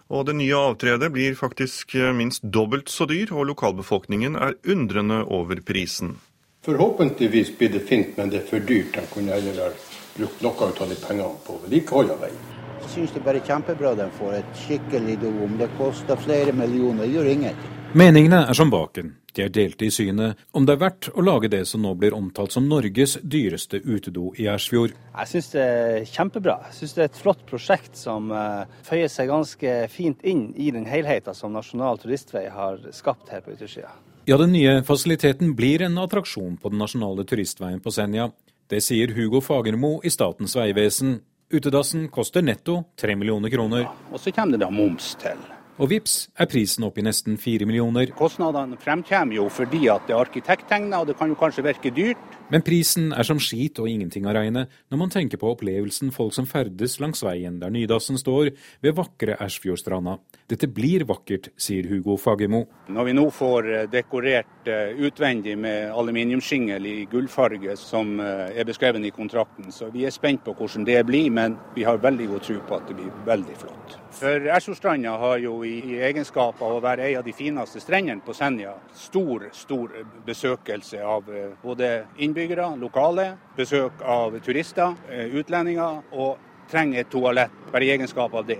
[0.07, 5.59] Og det nye avtredet blir faktisk minst dobbelt så dyr, og lokalbefolkningen er undrende over
[5.67, 6.15] prisen.
[6.63, 8.95] Forhåpentligvis blir det fint, men det er for dyrt.
[8.95, 9.75] Jeg kunne heller
[10.19, 12.45] brukt noe av de pengene på vedlikehold av veien.
[12.79, 15.31] Jeg syns det er bare kjempebra de får et skikkelig do.
[15.45, 17.75] Om det koster flere millioner, det gjør ingenting.
[17.99, 19.15] Meningene er som baken.
[19.33, 22.15] De er delte i synet om det er verdt å lage det som nå blir
[22.17, 24.95] omtalt som Norges dyreste utedo i Ersfjord.
[25.13, 26.57] Jeg syns det er kjempebra.
[26.69, 30.71] Jeg syns det er et flott prosjekt som uh, føyer seg ganske fint inn i
[30.75, 33.93] den helheten som Nasjonal turistvei har skapt her på yttersida.
[34.29, 38.27] Ja, den nye fasiliteten blir en attraksjon på den nasjonale turistveien på Senja.
[38.69, 41.15] Det sier Hugo Fagermo i Statens vegvesen.
[41.49, 43.87] Utedassen koster netto tre millioner kroner.
[44.13, 45.41] Og så kommer det da moms til.
[45.79, 48.09] Og vips er prisen opp i nesten fire millioner.
[48.19, 52.19] Kostnadene fremkommer jo fordi at det er arkitekttegna, og det kan jo kanskje virke dyrt.
[52.51, 56.33] Men prisen er som skit og ingenting å regne når man tenker på opplevelsen folk
[56.35, 58.51] som ferdes langs veien der Nydassen står,
[58.83, 60.17] ved vakre Ersfjordstranda.
[60.51, 62.65] Dette blir vakkert, sier Hugo Fagermo.
[62.91, 68.67] Når vi nå får eh, dekorert eh, utvendig med aluminiumsskingel i gullfarge, som eh, er
[68.67, 72.33] beskrevet i kontrakten, så vi er spent på hvordan det blir, men vi har veldig
[72.33, 73.99] god tro på at det blir veldig flott.
[74.19, 78.19] For Ersjordstranda har jo i, i egenskap av å være en av de fineste strendene
[78.25, 79.93] på Senja, stor, stor
[80.27, 87.55] besøkelse av eh, både innbyggere, lokale, besøk av turister, eh, utlendinger, og trenger et toalett
[87.71, 88.59] bare i egenskap av det.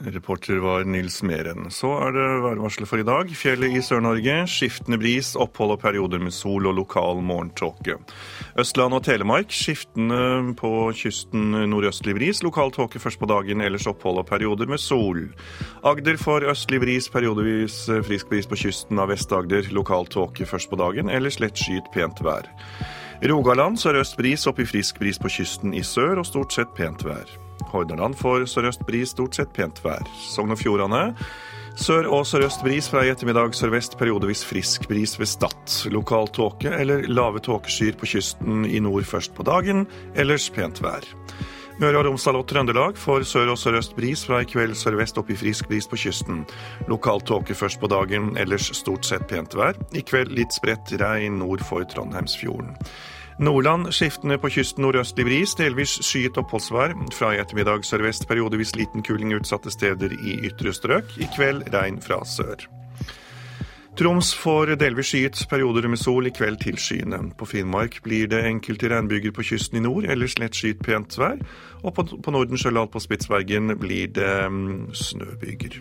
[0.00, 1.66] Reporter var Nils Meren.
[1.70, 3.32] Så er det værvarselet for i dag.
[3.36, 4.36] Fjellet i Sør-Norge.
[4.48, 7.98] Skiftende bris, opphold og perioder med sol og lokal morgentåke.
[8.60, 12.40] Østland og Telemark skiftende på kysten nordøstlig bris.
[12.46, 15.26] Lokal tåke først på dagen, ellers opphold og perioder med sol.
[15.84, 19.68] Agder for østlig bris, periodevis frisk bris på kysten av Vest-Agder.
[19.76, 22.48] Lokal tåke først på dagen, ellers lett skyet pent vær.
[23.20, 27.04] Rogaland sørøst bris, opp i frisk bris på kysten i sør og stort sett pent
[27.04, 27.28] vær.
[27.70, 30.04] Hordaland får sørøst bris, stort sett pent vær.
[30.30, 31.14] Sogn og Fjordane
[31.80, 35.76] Sør- og sørøst bris fra i ettermiddag sørvest periodevis frisk bris ved Stad.
[35.94, 41.06] Lokal tåke eller lave tåkeskyer på kysten i nord først på dagen, ellers pent vær.
[41.80, 45.30] Møre og Romsdal og Trøndelag får sør- og sørøst bris fra i kveld sørvest opp
[45.32, 46.42] i frisk bris på kysten.
[46.92, 49.78] Lokal tåke først på dagen, ellers stort sett pent vær.
[49.96, 52.76] I kveld litt spredt regn nord for Trondheimsfjorden.
[53.40, 56.92] Nordland skiftende på kysten nordøstlig bris, delvis skyet oppholdsvær.
[57.16, 61.14] Fra i ettermiddag sørvest periodevis liten kuling utsatte steder i ytre strøk.
[61.16, 62.66] I kveld regn fra sør.
[63.96, 67.22] Troms får delvis skyet perioder med sol, i kveld tilskyende.
[67.40, 71.40] På Finnmark blir det enkelte regnbyger på kysten i nord, ellers lett skyet pent vær.
[71.80, 75.80] Og på, på Nordensjøland på Spitsbergen blir det um, snøbyger.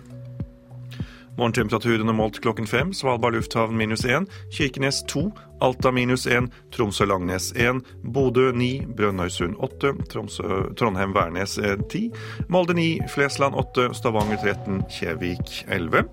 [1.39, 2.89] Morgentemperaturene målt klokken fem.
[2.93, 4.25] Svalbard lufthavn minus én.
[4.52, 5.30] Kirkenes to.
[5.63, 6.49] Alta minus én.
[6.75, 7.80] Tromsø-Langnes én.
[8.04, 8.82] Bodø ni.
[8.97, 9.93] Brønnøysund åtte.
[10.12, 11.56] Trondheim-Værnes
[11.89, 12.10] ti.
[12.49, 12.89] Molde ni.
[13.13, 13.88] Flesland åtte.
[13.95, 14.84] Stavanger 13.
[14.91, 16.04] Kjevik 11.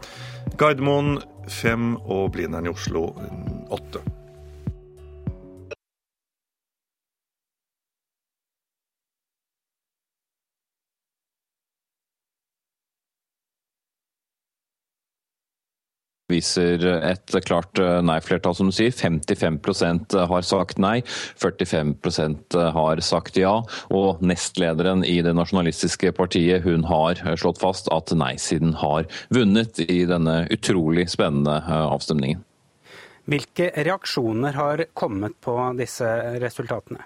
[0.59, 1.97] Gardermoen fem.
[2.07, 3.09] Og Blindern i Oslo
[3.75, 4.05] åtte.
[16.31, 18.95] Viser et klart eh, nei-flertall, som du sier.
[18.95, 21.01] 55% har sagt nei,
[21.39, 23.55] 45% har sagt ja.
[23.95, 30.03] Og nestlederen i det nasjonalistiske partiet hun har slått fast at nei-siden har vunnet i
[30.09, 32.43] denne utrolig spennende eh, avstemningen.
[33.27, 36.07] Hvilke reaksjoner har kommet på disse
[36.43, 37.03] resultatene?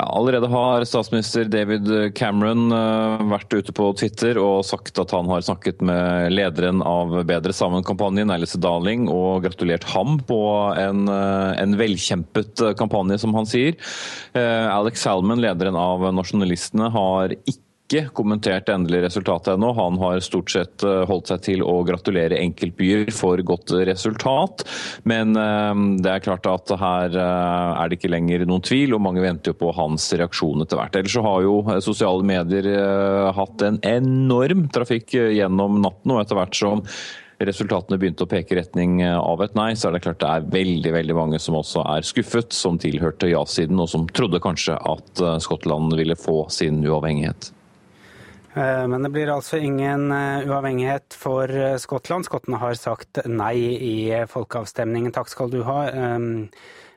[0.00, 5.28] Ja, allerede har statsminister David Cameron uh, vært ute på Twitter og sagt at han
[5.28, 10.40] har snakket med lederen av Bedre sammen-kampanjen, Alice Darling, og gratulert ham på
[10.80, 13.76] en, uh, en velkjempet kampanje, som han sier.
[14.32, 19.72] Alex Salman, lederen av Nasjonalistene, har ikke ikke kommentert det endelige resultatet ennå.
[19.74, 24.64] Han har stort sett eh, holdt seg til å gratulere enkeltbyer for godt resultat.
[25.10, 29.02] Men eh, det er klart at her eh, er det ikke lenger noen tvil, og
[29.04, 31.00] mange venter jo på hans reaksjon etter hvert.
[31.00, 32.70] Ellers så har jo sosiale medier
[33.34, 36.84] hatt en enorm trafikk gjennom natten, og etter hvert som
[37.40, 40.92] resultatene begynte å peke retning av et nei, så er det klart det er veldig
[40.92, 45.96] veldig mange som også er skuffet, som tilhørte ja-siden, og som trodde kanskje at Skottland
[45.96, 47.48] ville få sin uavhengighet.
[48.54, 52.26] Eh, men det blir altså ingen eh, uavhengighet for eh, Skottland.
[52.26, 53.96] Skottene har sagt nei i
[54.30, 55.14] folkeavstemningen.
[55.14, 55.84] Takk skal du ha.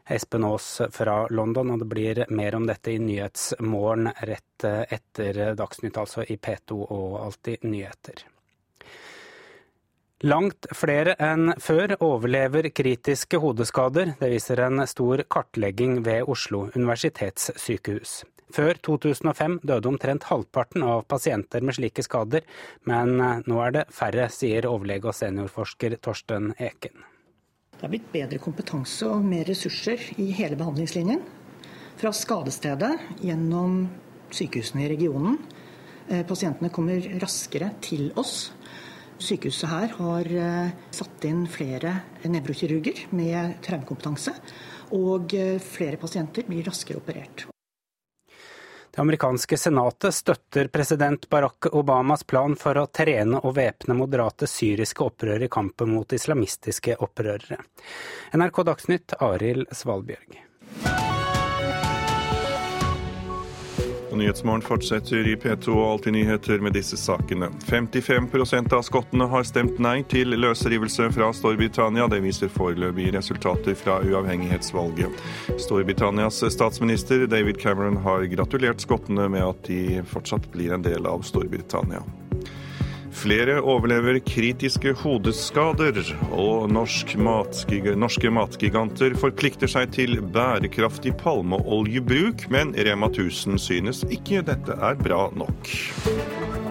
[0.04, 5.96] Espen Aas fra London, og det blir mer om dette i Nyhetsmorgen rett etter Dagsnytt,
[5.96, 8.26] altså i P2 og Alltid nyheter.
[10.28, 14.13] Langt flere enn før overlever kritiske hodeskader.
[14.20, 18.24] Det viser en stor kartlegging ved Oslo universitetssykehus.
[18.54, 22.44] Før 2005 døde omtrent halvparten av pasienter med slike skader,
[22.86, 27.08] men eh, nå er det færre, sier overlege og seniorforsker Torsten Eken.
[27.74, 31.24] Det er blitt bedre kompetanse og mer ressurser i hele behandlingslinjen.
[31.98, 32.92] Fra skadestedet
[33.26, 33.88] gjennom
[34.34, 35.39] sykehusene i regionen.
[36.12, 38.52] Eh, pasientene kommer raskere til oss.
[39.18, 44.36] Sykehuset her har eh, satt inn flere nevrokirurger med traumekompetanse.
[44.94, 45.34] Og
[45.66, 47.48] flere pasienter blir raskere operert.
[48.96, 55.02] Det amerikanske senatet støtter president Barack Obamas plan for å trene og væpne moderate syriske
[55.02, 57.58] opprørere i kampen mot islamistiske opprørere.
[58.38, 60.38] NRK Dagsnytt, Arild Svalbjørg.
[64.13, 67.47] Og Nyhetsmorgen fortsetter i P2 og Alltid nyheter med disse sakene.
[67.65, 72.06] 55% av skottene har stemt nei til løsrivelse fra Storbritannia.
[72.12, 75.23] Det viser foreløpige resultater fra uavhengighetsvalget.
[75.65, 81.26] Storbritannias statsminister David Cameron har gratulert skottene med at de fortsatt blir en del av
[81.26, 82.06] Storbritannia.
[83.13, 85.99] Flere overlever kritiske hodeskader,
[86.34, 94.43] og norsk matgig norske matgiganter forplikter seg til bærekraftig palmeoljebruk, men Rema 1000 synes ikke
[94.49, 96.62] dette er bra nok.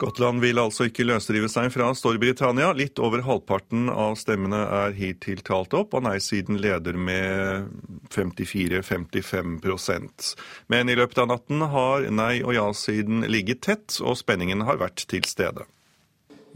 [0.00, 2.70] Skottland vil altså ikke løsrive seg fra Storbritannia.
[2.72, 7.68] Litt over halvparten av stemmene er hittil talt opp, og nei-siden leder med
[8.08, 10.32] 54-55%
[10.72, 15.04] Men i løpet av natten har nei- og ja-siden ligget tett, og spenningen har vært
[15.04, 15.68] til stede.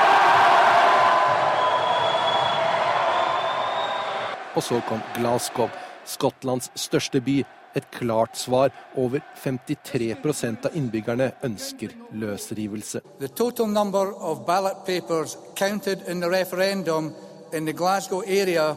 [4.55, 5.69] Og så kom Glasgow,
[6.05, 7.45] Skottlands største by.
[7.75, 8.69] Et klart svar.
[8.95, 13.01] Over 53% av innbyggerne ønsker løsrivelse.
[13.19, 17.13] The total number of ballot papers counted in the referendum
[17.53, 18.75] in the Glasgow area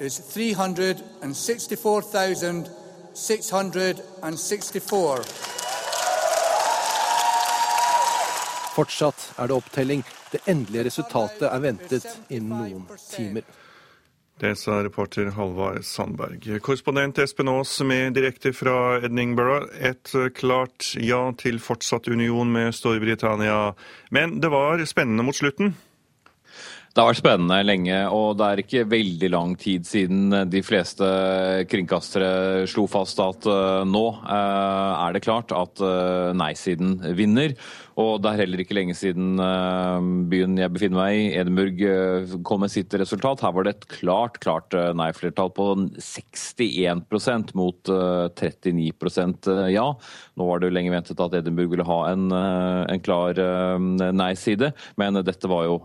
[0.00, 0.20] is
[3.14, 5.24] 364,664.
[8.74, 10.02] Fortsatt er det opptelling.
[10.32, 13.42] Det endelige resultatet er ventet innen noen timer.
[14.42, 16.42] Det sa reporter Halvard Sandberg.
[16.62, 19.70] Korrespondent Espen Aas med direkte fra Edinburgh.
[19.78, 23.74] Et klart ja til fortsatt union med Storbritannia.
[24.10, 25.78] Men det var spennende mot slutten?
[26.94, 31.08] Det har vært spennende lenge, og det er ikke veldig lang tid siden de fleste
[31.66, 37.56] kringkastere slo fast at uh, nå uh, er det klart at uh, nei-siden vinner.
[38.00, 39.38] Og det er heller ikke lenge siden
[40.30, 43.44] byen jeg befinner meg i, Edinburgh, kom med sitt resultat.
[43.44, 45.68] Her var det et klart, klart nei-flertall på
[46.02, 47.92] 61% mot
[48.40, 49.86] 39% ja.
[50.34, 53.38] Nå var det jo lenge ventet at Edinburgh ville ha en, en klar
[53.78, 55.78] nei-side, men dette var jo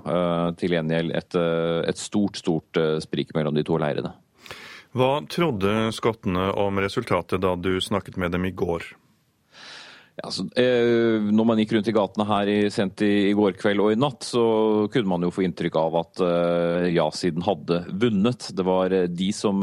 [0.58, 1.38] til gjengjeld et,
[1.94, 4.16] et stort, stort sprik mellom de to leirene.
[4.98, 8.88] Hva trodde skottene om resultatet da du snakket med dem i går?
[10.26, 10.46] Altså,
[11.32, 14.26] når man gikk rundt i gatene her i, sent i, går kveld og i natt,
[14.28, 14.44] så
[14.92, 18.50] kunne man jo få inntrykk av at eh, ja-siden hadde vunnet.
[18.56, 19.62] Det var eh, de som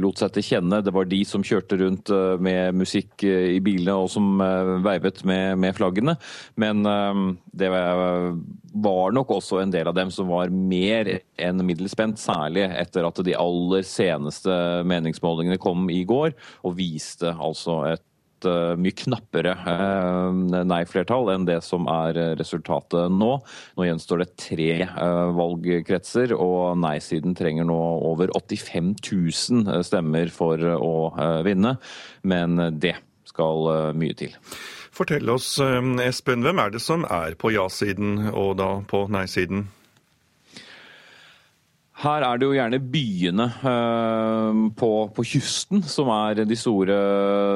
[0.00, 0.82] lot seg til kjenne.
[0.84, 4.40] Det var de som kjørte rundt med musikk i bilene og som
[4.84, 6.16] veivet med, med, flaggene.
[6.60, 6.82] Men
[7.56, 12.66] det var nok også en del av dem som var mer enn middels spent, særlig
[12.68, 14.52] etter at de aller seneste
[14.88, 16.34] meningsmålingene kom i går,
[16.66, 18.04] og viste altså et
[18.46, 23.32] Eh, mye knappere eh, nei-flertall enn det som er resultatet nå.
[23.76, 30.62] Nå gjenstår det tre eh, valgkretser, og nei-siden trenger nå over 85 000 stemmer for
[30.76, 30.94] å
[31.46, 31.76] vinne.
[32.26, 34.34] Men det skal mye til.
[34.96, 39.66] Fortell oss, Espen, hvem er det som er på ja-siden og da på nei-siden?
[41.96, 46.96] Her er det jo gjerne byene uh, på, på, kysten som er de store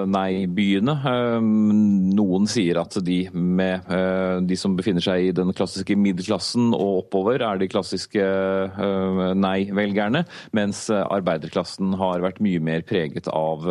[0.09, 0.95] nei-byene.
[1.05, 1.37] Uh,
[2.17, 7.03] noen sier at de, med, uh, de som befinner seg i den klassiske middelklassen og
[7.03, 8.25] oppover, er de klassiske
[9.37, 10.23] nei-velgerne,
[10.57, 13.67] mens arbeiderklassen har vært mye mer preget av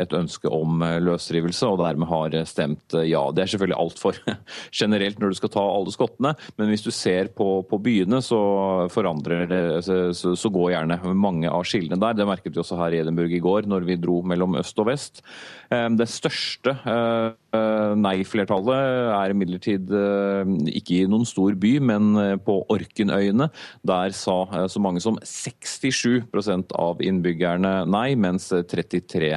[0.00, 3.22] et ønske om løsrivelse, og dermed har stemt ja.
[3.34, 4.20] Det er selvfølgelig altfor
[4.80, 8.40] generelt når du skal ta alle skottene, men hvis du ser på, på byene, så
[8.94, 9.62] forandrer det
[10.16, 12.16] så, så, går gjerne mange av skillene der.
[12.18, 14.88] Det merket vi også her i Edinburgh i går, når vi dro mellom øst og
[14.90, 15.22] vest.
[15.70, 17.30] Eh, det største eh,
[17.98, 22.12] nei-flertallet er imidlertid eh, ikke i noen stor by, men
[22.44, 23.48] på Orkenøyene.
[23.86, 29.30] Der sa så mange som 67% av innbyggerne nei, mens 33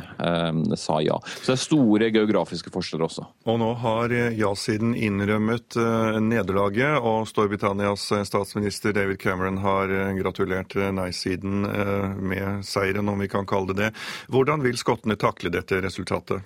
[0.78, 1.18] sa ja.
[1.40, 3.26] Så det er store geografiske forskjeller også.
[3.48, 5.78] Og nå har ja-siden innrømmet
[6.24, 11.66] nederlaget, og Storbritannias statsminister David Cameron har gratulert nei-siden
[12.22, 13.94] med seieren, om vi kan kalle det det.
[14.34, 16.46] Hvordan vil skottene takle dette resultatet?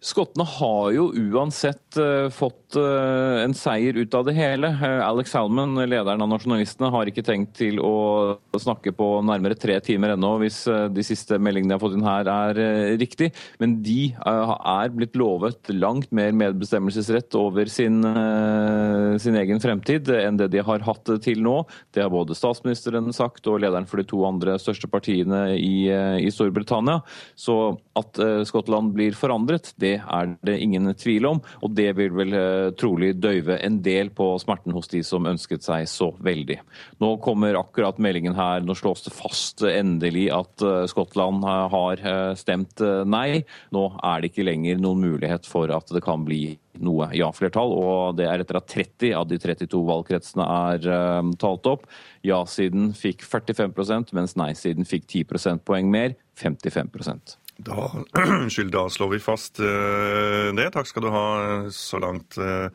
[0.00, 4.70] Skottene har jo uansett uh, fått uh, en seier ut av det hele.
[4.80, 9.76] Uh, Alex Salman, lederen av nasjonalistene, har ikke tenkt til å snakke på nærmere tre
[9.84, 10.62] timer ennå, hvis
[10.94, 12.60] de siste meldingene jeg har fått inn her er
[13.00, 13.28] riktig.
[13.60, 18.00] Men de er blitt lovet langt mer medbestemmelsesrett over sin,
[19.20, 21.58] sin, egen fremtid enn det de har hatt til nå.
[21.92, 25.88] Det har både statsministeren sagt og lederen for de to andre største partiene i,
[26.24, 27.00] i Storbritannia.
[27.36, 27.60] Så
[28.00, 32.70] at Skottland blir forandret, det er det ingen tvil om, og det vil vel eh,
[32.78, 36.58] trolig døyve en del på smerten hos de som ønsket seg så veldig.
[37.02, 42.04] Nå kommer akkurat meldingen her, nå slås det fast endelig at eh, Skottland eh, har
[42.38, 43.42] stemt nei.
[43.74, 48.16] Nå er det ikke lenger noen mulighet for at det kan bli noe ja-flertall, og
[48.18, 51.84] det er etter at 30 av de 32 valgkretsene er uh, talt opp.
[52.26, 56.94] Ja-siden fikk 45% mens nei-siden fikk 10 prosentpoeng mer, 55
[57.66, 57.90] da,
[58.40, 60.70] unnskyld, da slår vi fast uh, det.
[60.74, 61.26] Takk skal du ha
[61.74, 62.68] så langt, uh,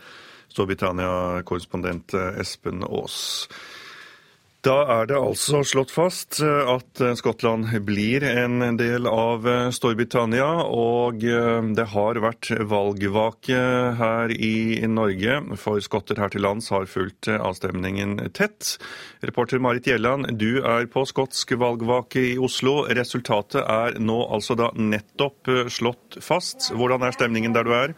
[0.54, 3.48] Storbritannia-korrespondent uh, Espen Aas.
[4.66, 9.68] Da er det altså slått fast eh, at eh, Skottland blir en del av eh,
[9.76, 13.59] Storbritannia, og det har vært valgvake
[13.99, 15.38] her i Norge.
[15.61, 18.80] For skotter her til lands har fulgt avstemningen tett.
[19.26, 22.80] Reporter Marit Gjelland, du er på skotsk valgvake i Oslo.
[22.89, 26.72] Resultatet er nå altså da nettopp slått fast.
[26.74, 27.97] Hvordan er stemningen der du er?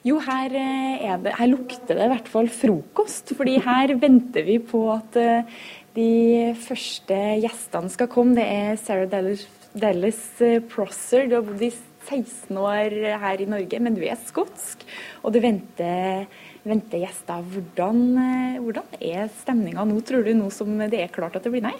[0.00, 3.34] Jo, her, eh, det, her, lukter det i hvert fall frokost.
[3.36, 5.58] fordi her venter vi på at eh,
[5.92, 8.38] de første gjestene skal komme.
[8.38, 9.44] Det er Sarah Dallas,
[9.76, 11.28] Dallas eh, Prosser.
[11.28, 11.72] Du har bodd i
[12.08, 14.86] 16 år her i Norge, men du er skotsk.
[15.20, 16.24] Og det venter,
[16.64, 17.44] venter gjester.
[17.52, 18.00] Hvordan,
[18.64, 21.76] hvordan er stemninga nå, tror du, nå som det er klart at det blir nei?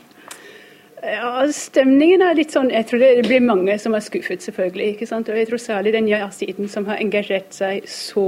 [1.01, 4.95] Ja, Stemningen er litt sånn Jeg tror det blir mange som er skuffet, selvfølgelig.
[4.95, 5.31] ikke sant?
[5.33, 8.27] Og jeg tror særlig den ja-siden som har engasjert seg så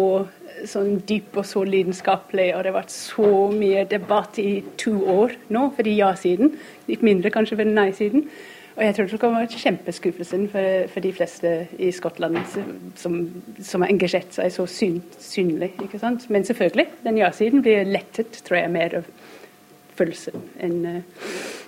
[0.69, 5.35] sånn dyp og så lidenskapelig, og det har vært så mye debatt i to år
[5.53, 6.53] nå for de ja-siden.
[6.89, 8.29] Litt mindre kanskje for den nei-siden.
[8.73, 12.39] Og jeg tror det kommer være kjempeskuffelsen for, for, de fleste i Skottland
[12.97, 13.19] som,
[13.61, 15.75] som har engasjert seg så syn, synlig.
[15.83, 16.25] ikke sant?
[16.33, 19.11] Men selvfølgelig, den ja-siden blir lettet, tror jeg, mer av
[20.03, 21.03] følelse enn uh,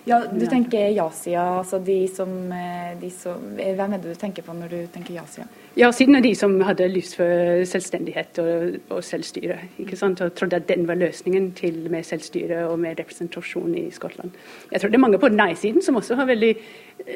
[0.05, 4.45] ja, Du tenker ja-sida, altså de som, eh, de som, Hvem er det du tenker
[4.45, 5.47] på når du tenker ja-sida?
[5.81, 9.57] Ja, siden av de som hadde lyst for selvstendighet og, og selvstyre.
[9.81, 10.21] ikke sant?
[10.21, 14.37] Og trodde at den var løsningen til med selvstyre og med representasjon i Skottland.
[14.71, 16.53] Jeg tror det er mange på nei-siden som også har veldig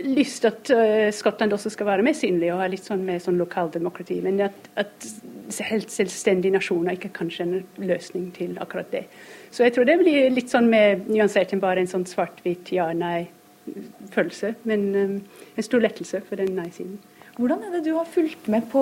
[0.08, 3.20] lyst til at uh, Skottland også skal være mer synlig og ha litt sånn mer
[3.22, 4.22] sånn lokaldemokrati.
[4.24, 5.10] Men at, at
[5.68, 9.04] helt selvstendige nasjoner ikke kanskje er en løsning til akkurat det.
[9.50, 14.54] Så jeg tror det blir litt sånn mer nyansert enn bare en sånn svart-hvitt ja-nei-følelse.
[14.68, 15.14] Men um,
[15.56, 16.98] en stor lettelse for den nei-siden.
[17.38, 18.80] Hvordan er det du har fulgt med på,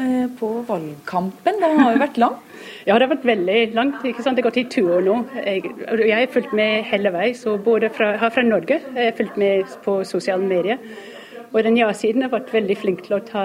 [0.00, 1.58] eh, på valgkampen?
[1.60, 2.38] Den har jo vært lang?
[2.88, 3.98] ja, det har vært veldig langt.
[4.08, 4.38] ikke sant?
[4.38, 5.16] Det har gått i to år nå.
[5.36, 7.26] Jeg, jeg har fulgt med hele vei.
[7.36, 10.80] så både fra, fra Norge jeg har fulgt med på sosiale medier.
[11.52, 13.44] Og den ja-siden har vært veldig flink til å ta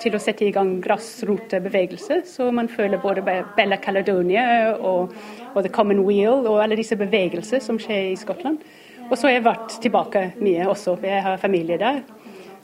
[0.00, 2.22] til å sette i gang grasrotebevegelse.
[2.28, 3.24] Så man føler både
[3.56, 5.14] Bella Caledonia og,
[5.54, 8.62] og The Common Wheel og alle disse bevegelser som skjer i Skottland.
[9.10, 12.02] Og så har jeg vært tilbake mye også, jeg har familie der.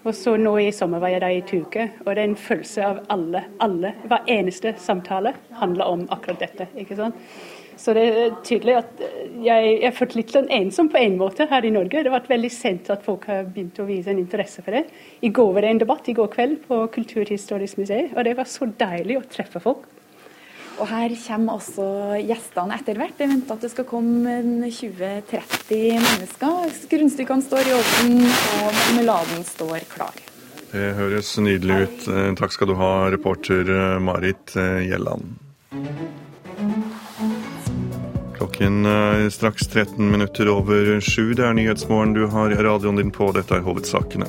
[0.07, 2.82] Og så nå i sommer var jeg der i Tuke, og det er en følelse
[2.87, 3.91] av alle, alle.
[4.07, 6.68] Hver eneste samtale handler om akkurat dette.
[6.78, 7.18] ikke sant?
[7.77, 11.47] Så det er tydelig at jeg, jeg har følt litt sånn ensom på en måte
[11.51, 12.01] her i Norge.
[12.01, 14.87] Det har vært veldig sent at folk har begynt å vise en interesse for det.
[15.20, 18.49] I går var det en debatt i går kveld på Kulturhistorisk museum, og det var
[18.49, 19.85] så deilig å treffe folk.
[20.77, 21.87] Og her kommer også
[22.20, 23.20] gjestene etter hvert.
[23.20, 24.35] Jeg venter at det skal komme
[24.68, 26.77] 20-30 mennesker.
[26.93, 30.20] Grunnstykkene står i ovnen, og marmeladen står klar.
[30.72, 32.07] Det høres nydelig ut.
[32.12, 35.46] Eh, takk skal du ha, reporter eh, Marit eh, Gjelland.
[38.37, 41.32] Klokken er straks 13 minutter over sju.
[41.34, 43.30] Det er Nyhetsmorgen du har radioen din på.
[43.32, 44.28] Dette er hovedsakene.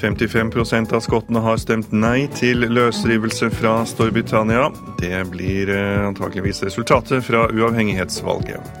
[0.00, 4.70] 55% av skottene har stemt nei til løsrivelse fra Storbritannia.
[5.00, 8.80] Det blir eh, antakeligvis resultatet fra uavhengighetsvalget.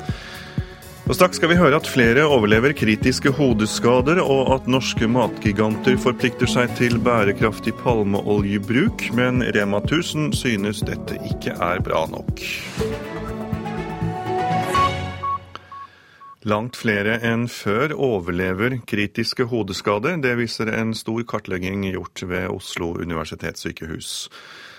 [1.10, 6.48] Og Straks skal vi høre at flere overlever kritiske hodeskader, og at norske matgiganter forplikter
[6.48, 9.08] seg til bærekraftig palmeoljebruk.
[9.18, 12.44] Men Rema 1000 synes dette ikke er bra nok.
[16.48, 20.14] Langt flere enn før overlever kritiske hodeskader.
[20.24, 24.30] Det viser en stor kartlegging gjort ved Oslo universitetssykehus.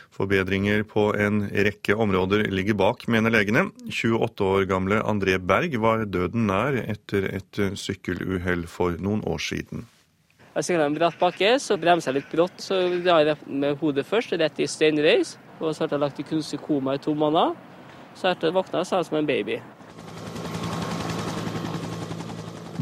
[0.09, 3.67] Forbedringer på en rekke områder ligger bak, mener legene.
[3.85, 9.85] 28 år gamle André Berg var døden nær etter et sykkeluhell for noen år siden.
[10.55, 12.57] Jeg sykla en bratt bakke, så bremsa jeg litt brått.
[12.57, 15.37] Så drar jeg med hodet først, rett i steinreis.
[15.61, 17.53] Og så ble jeg lagt i kunstig koma i to måneder.
[18.17, 19.61] Så etter våkna jeg som en baby.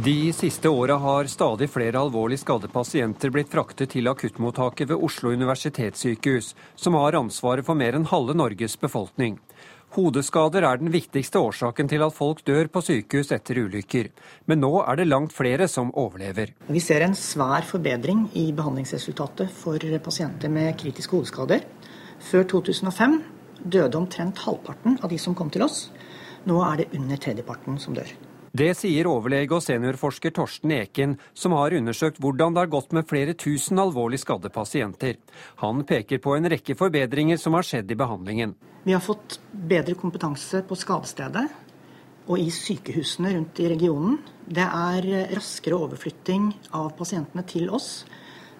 [0.03, 5.33] De siste åra har stadig flere alvorlig skadde pasienter blitt fraktet til akuttmottaket ved Oslo
[5.35, 9.35] universitetssykehus, som har ansvaret for mer enn halve Norges befolkning.
[9.97, 14.07] Hodeskader er den viktigste årsaken til at folk dør på sykehus etter ulykker.
[14.47, 16.53] Men nå er det langt flere som overlever.
[16.69, 21.67] Vi ser en svær forbedring i behandlingsresultatet for pasienter med kritiske hodeskader.
[22.31, 23.19] Før 2005
[23.65, 25.89] døde omtrent halvparten av de som kom til oss.
[26.47, 28.28] Nå er det under tredjeparten som dør.
[28.51, 33.07] Det sier overlege og seniorforsker Torsten Eken, som har undersøkt hvordan det har gått med
[33.09, 35.19] flere tusen alvorlig skadde pasienter.
[35.61, 38.55] Han peker på en rekke forbedringer som har skjedd i behandlingen.
[38.83, 41.45] Vi har fått bedre kompetanse på skadestedet
[42.29, 44.19] og i sykehusene rundt i regionen.
[44.45, 48.05] Det er raskere overflytting av pasientene til oss.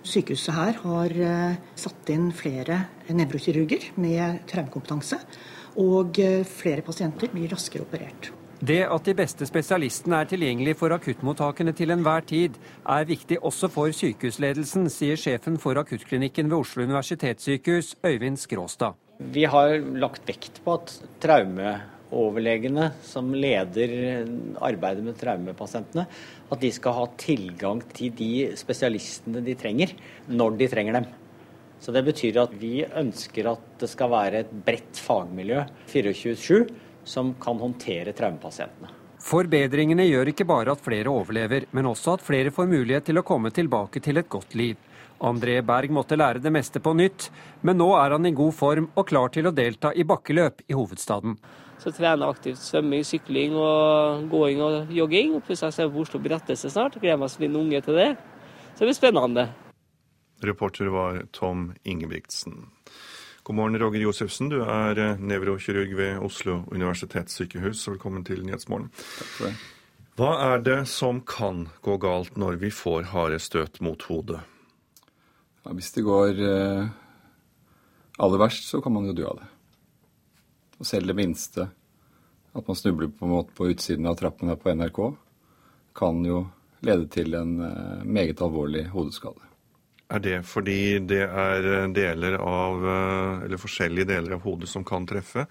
[0.06, 5.20] Sykehuset her har eh, satt inn flere nevrokirurger med traumekompetanse.
[5.84, 8.32] Og eh, flere pasienter blir raskere operert.
[8.60, 13.70] Det at de beste spesialistene er tilgjengelig for akuttmottakene til enhver tid, er viktig også
[13.72, 18.98] for sykehusledelsen, sier sjefen for akuttklinikken ved Oslo universitetssykehus, Øyvind Skråstad.
[19.32, 20.92] Vi har lagt vekt på at
[21.24, 23.96] traumeoverlegene som leder
[24.60, 26.06] arbeidet med traumepasientene,
[26.52, 28.30] at de skal ha tilgang til de
[28.60, 29.96] spesialistene de trenger,
[30.28, 31.10] når de trenger dem.
[31.80, 37.34] Så Det betyr at vi ønsker at det skal være et bredt fagmiljø 24-7 som
[37.42, 38.96] kan håndtere traumepasientene.
[39.20, 43.26] Forbedringene gjør ikke bare at flere overlever, men også at flere får mulighet til å
[43.28, 44.78] komme tilbake til et godt liv.
[45.20, 47.28] André Berg måtte lære det meste på nytt,
[47.68, 50.78] men nå er han i god form og klar til å delta i bakkeløp i
[50.78, 51.36] hovedstaden.
[51.80, 55.38] Så trener jeg aktivt svømming, sykling, og gåing og jogging.
[55.38, 56.98] Og plutselig ser jeg på Oslo Brettelse snart.
[57.00, 58.10] Gleder meg som liten unge til det.
[58.74, 59.46] Så det blir spennende.
[60.44, 62.66] Reporter var Tom Ingebrigtsen.
[63.50, 64.50] God morgen, Roger Josefsen.
[64.50, 67.80] Du er eh, nevrokirurg ved Oslo universitetssykehus.
[67.88, 68.92] Velkommen til Nyhetsmorgen.
[68.94, 69.54] Takk for det.
[70.22, 74.44] Hva er det som kan gå galt når vi får harde støt mot hodet?
[75.66, 76.94] Ja, hvis det går eh,
[78.22, 79.50] aller verst, så kan man jo dø av det.
[80.78, 81.72] Og selv det minste,
[82.54, 85.04] at man snubler på en måte på utsiden av trappen her på NRK,
[85.98, 86.44] kan jo
[86.86, 89.49] lede til en eh, meget alvorlig hodeskade.
[90.10, 95.06] Er det fordi det er deler av, eh, eller forskjellige deler av hodet som kan
[95.06, 95.46] treffe?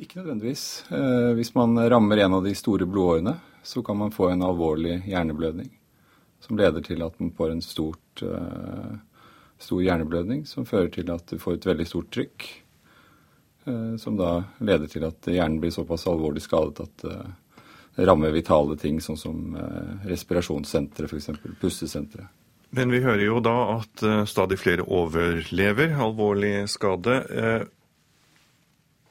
[0.00, 0.90] Ikke nødvendigvis.
[0.90, 5.04] Eh, hvis man rammer en av de store blodårene, så kan man få en alvorlig
[5.06, 5.70] hjerneblødning.
[6.40, 8.96] Som leder til at man får en stort, eh,
[9.58, 12.48] stor hjerneblødning som fører til at du får et veldig stort trykk.
[14.00, 16.96] Som da leder til at hjernen blir såpass alvorlig skadet at
[17.94, 19.54] det rammer vitale ting, sånn som
[20.08, 21.28] respirasjonssenteret, f.eks.
[21.60, 22.39] Pustesenteret.
[22.70, 27.16] Men vi hører jo da at uh, stadig flere overlever alvorlig skade.
[27.26, 27.64] Uh,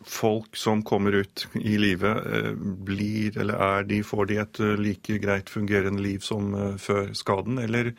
[0.08, 5.20] folk som kommer ut i livet, uh, blir eller er de, får de et like
[5.26, 7.92] greit fungerende liv som før skaden, eller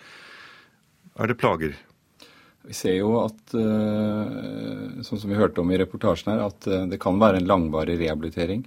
[1.21, 1.77] er det plager?
[2.65, 7.17] Vi ser jo at, sånn som vi hørte om i reportasjen her, at det kan
[7.19, 8.67] være en langvarig rehabilitering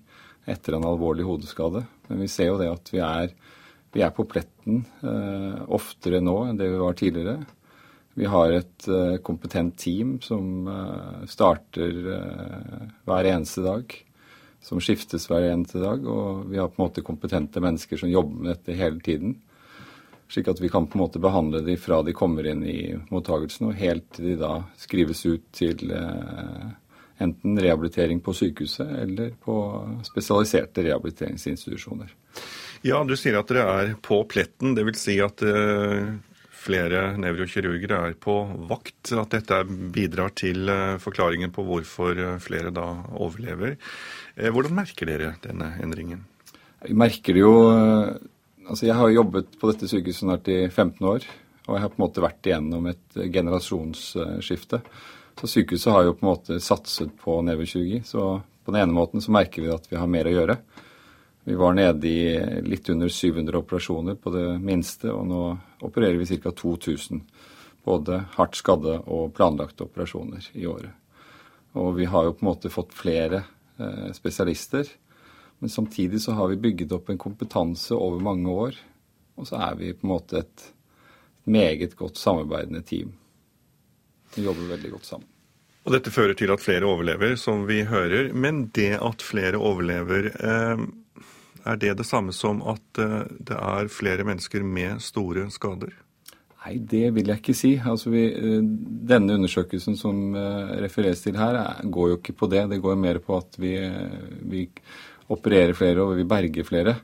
[0.49, 1.83] etter en alvorlig hodeskade.
[2.09, 3.35] Men vi ser jo det at vi er
[3.93, 7.37] vi er på pletten eh, oftere nå enn det vi var tidligere.
[8.17, 11.93] Vi har et eh, kompetent team som eh, starter
[13.05, 13.93] hver eneste dag.
[14.63, 16.05] Som skiftes hver eneste dag.
[16.07, 19.35] Og vi har på en måte kompetente mennesker som jobber med dette hele tiden.
[20.31, 23.69] Slik at vi kan på en måte behandle dem fra de kommer inn i mottagelsen
[23.69, 25.83] og helt til de da skrives ut til
[27.21, 29.57] enten rehabilitering på sykehuset eller på
[30.07, 32.15] spesialiserte rehabiliteringsinstitusjoner.
[32.83, 34.73] Ja, du sier at dere er på pletten.
[34.75, 36.09] Det vil si at uh,
[36.51, 38.35] flere nevrokirurger er på
[38.67, 39.13] vakt.
[39.15, 39.61] At dette
[39.95, 43.77] bidrar til uh, forklaringen på hvorfor uh, flere da overlever.
[44.35, 46.25] Hvordan merker dere denne endringen?
[46.83, 47.55] Vi merker det jo
[48.63, 51.25] Altså, jeg har jobbet på dette sykehuset snart i 15 år.
[51.67, 54.79] Og jeg har på en måte vært igjennom et generasjonsskifte.
[55.39, 57.99] Så sykehuset har jo på en måte satset på nevrokirurgi.
[58.07, 58.23] Så
[58.63, 60.57] på den ene måten så merker vi at vi har mer å gjøre.
[61.43, 65.41] Vi var nede i litt under 700 operasjoner på det minste, og nå
[65.83, 66.51] opererer vi ca.
[66.51, 67.19] 2000.
[67.83, 70.93] Både hardt skadde og planlagte operasjoner i året.
[71.75, 73.41] Og vi har jo på en måte fått flere
[73.75, 74.87] eh, spesialister.
[75.59, 78.79] Men samtidig så har vi bygget opp en kompetanse over mange år.
[79.35, 80.65] Og så er vi på en måte et
[81.43, 83.11] meget godt samarbeidende team.
[84.35, 85.27] Vi jobber veldig godt sammen.
[85.83, 88.31] Og Dette fører til at flere overlever, som vi hører.
[88.31, 90.85] Men det at flere overlever eh,
[91.65, 95.93] er det det samme som at eh, det er flere mennesker med store skader?
[96.63, 97.73] Nei, det vil jeg ikke si.
[97.77, 98.61] Altså vi, eh,
[99.13, 102.67] denne undersøkelsen som eh, refereres til her, går jo ikke på det.
[102.71, 103.75] Det går mer på at vi,
[104.51, 104.67] vi
[105.33, 106.97] opererer flere og vi berger flere.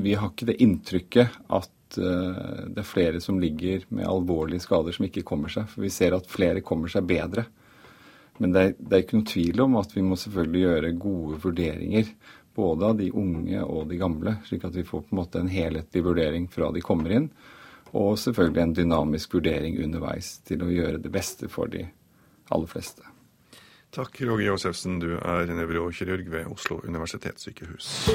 [0.00, 5.06] Vi har ikke det inntrykket at det er flere som ligger med alvorlige skader som
[5.06, 5.68] ikke kommer seg.
[5.70, 7.46] For vi ser at flere kommer seg bedre.
[8.40, 11.40] Men det er, det er, ikke noe tvil om at vi må selvfølgelig gjøre gode
[11.42, 12.12] vurderinger.
[12.56, 15.52] Både av de unge og de gamle, slik at vi får på en måte en
[15.52, 17.30] helhetlig vurdering fra de kommer inn.
[17.92, 21.84] Og selvfølgelig en dynamisk vurdering underveis til å gjøre det beste for de
[22.50, 23.04] aller fleste.
[23.90, 25.00] Takk, Roger Josefsen.
[25.02, 28.10] Du er nevrokirurg ved Oslo universitetssykehus.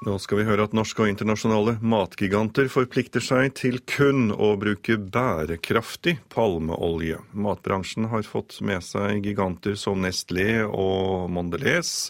[0.00, 4.96] Nå skal vi høre at norske og internasjonale matgiganter forplikter seg til kun å bruke
[4.96, 7.18] bærekraftig palmeolje.
[7.36, 12.08] Matbransjen har fått med seg giganter som Nestlé og Mondelez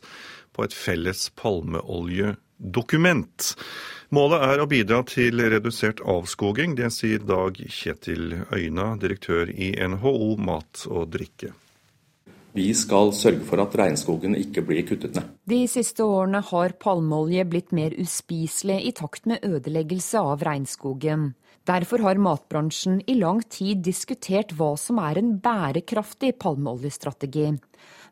[0.54, 3.58] på et felles palmeoljedokument.
[4.14, 6.78] Målet er å bidra til redusert avskoging.
[6.78, 11.50] Det sier Dag Kjetil Øyna, direktør i NHO mat og drikke.
[12.56, 15.28] Vi skal sørge for at regnskogen ikke blir kuttet ned.
[15.46, 21.30] De siste årene har palmeolje blitt mer uspiselig i takt med ødeleggelse av regnskogen.
[21.68, 27.52] Derfor har matbransjen i lang tid diskutert hva som er en bærekraftig palmeoljestrategi.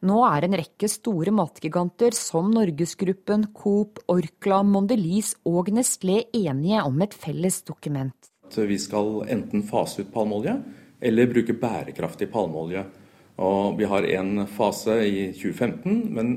[0.07, 7.03] Nå er en rekke store matgiganter som Norgesgruppen, Coop, Orkla, Mondelis og Nestlé enige om
[7.03, 8.30] et felles dokument.
[8.55, 10.55] Vi skal enten fase ut palmeolje
[11.03, 12.86] eller bruke bærekraftig palmeolje.
[13.39, 16.32] Og vi har en fase i 2015, men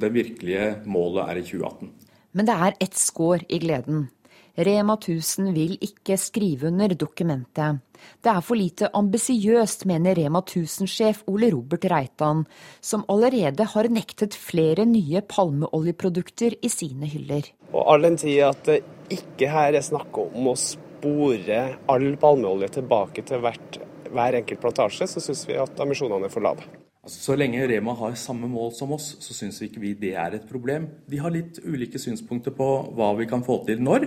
[0.00, 1.92] det virkelige målet er i 2018.
[2.32, 4.10] Men det er ett skår i gleden.
[4.52, 7.80] Rema 1000 vil ikke skrive under dokumentet.
[8.20, 12.42] Det er for lite ambisiøst, mener Rema 1000-sjef Ole Robert Reitan,
[12.80, 17.48] som allerede har nektet flere nye palmeoljeprodukter i sine hyller.
[17.72, 18.82] Og all den tid at det
[19.14, 23.80] ikke her er snakk om å spore all palmeolje tilbake til hvert
[24.12, 26.66] hver enkelt plantasje, så syns vi at ambisjonene er for lave.
[27.02, 30.36] Altså, så lenge Rema har samme mål som oss, så syns ikke vi det er
[30.36, 30.86] et problem.
[31.10, 34.06] De har litt ulike synspunkter på hva vi kan få til når,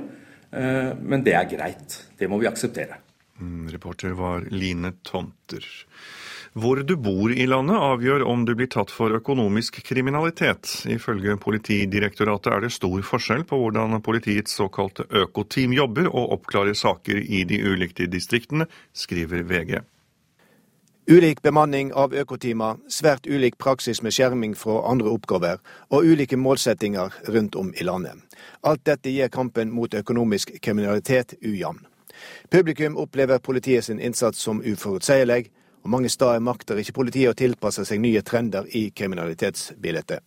[0.55, 1.97] eh, men det er greit.
[2.15, 3.01] Det må vi akseptere.
[3.35, 5.65] Mm, reporter var Line Tomter.
[6.55, 10.85] Hvor du bor i landet avgjør om du blir tatt for økonomisk kriminalitet.
[10.87, 17.19] Ifølge Politidirektoratet er det stor forskjell på hvordan politiets såkalte økoteam jobber og oppklarer saker
[17.19, 19.83] i de ulike distriktene, skriver VG.
[21.07, 25.59] Ulik bemanning av økotimer, svært ulik praksis med skjerming fra andre oppgaver,
[25.93, 28.17] og ulike målsettinger rundt om i landet.
[28.65, 31.83] Alt dette gir kampen mot økonomisk kriminalitet ujevn.
[32.49, 35.51] Publikum opplever politiet sin innsats som uforutsigelig,
[35.83, 40.23] og mange steder makter ikke politiet å tilpasse seg nye trender i kriminalitetsbildet.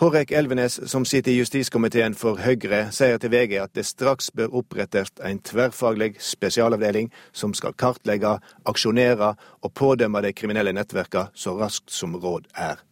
[0.00, 4.54] Hårek Elvenes, som sitter i justiskomiteen for Høyre, sier til VG at det straks bør
[4.62, 11.92] opprettes en tverrfaglig spesialavdeling som skal kartlegge, aksjonere og pådømme de kriminelle nettverkene så raskt
[11.92, 12.82] som råd er.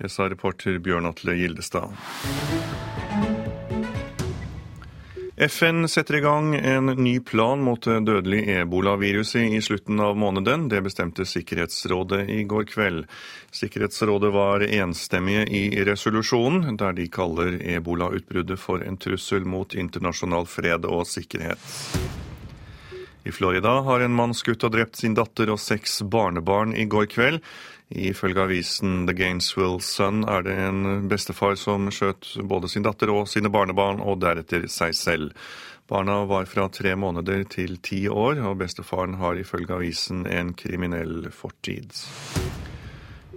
[0.00, 1.92] Det sa reporter Bjørn Atle Gildestad.
[5.40, 10.66] FN setter i gang en ny plan mot det dødelige ebolaviruset i slutten av måneden.
[10.68, 13.06] Det bestemte Sikkerhetsrådet i går kveld.
[13.50, 20.84] Sikkerhetsrådet var enstemmige i resolusjonen, der de kaller ebolautbruddet for en trussel mot internasjonal fred
[20.84, 21.64] og sikkerhet.
[23.24, 27.08] I Florida har en mann skutt og drept sin datter og seks barnebarn i går
[27.16, 27.40] kveld.
[27.90, 33.26] Ifølge avisen The Gainesville Sun er det en bestefar som skjøt både sin datter og
[33.28, 35.34] sine barnebarn, og deretter seg selv.
[35.90, 41.32] Barna var fra tre måneder til ti år, og bestefaren har ifølge avisen en kriminell
[41.34, 41.90] fortid.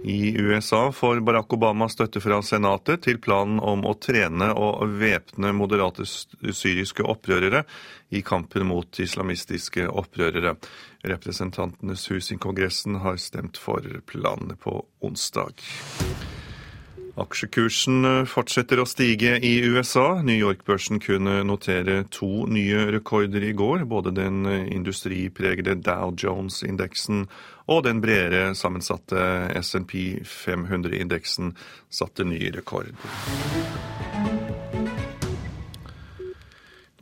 [0.06, 5.54] I USA får Barack Obama støtte fra Senatet til planen om å trene og væpne
[5.56, 7.62] moderate syriske opprørere
[8.12, 10.58] i kampen mot islamistiske opprørere.
[11.08, 15.64] Representantenes hus i Kongressen har stemt for planene på onsdag.
[17.24, 20.20] Aksjekursen fortsetter å stige i USA.
[20.20, 23.86] New York-børsen kunne notere to nye rekorder i går.
[23.88, 27.28] Både den industripregede Dow Jones-indeksen
[27.66, 29.20] og den bredere sammensatte
[29.62, 31.54] SMP 500-indeksen
[31.92, 32.92] satte ny rekord.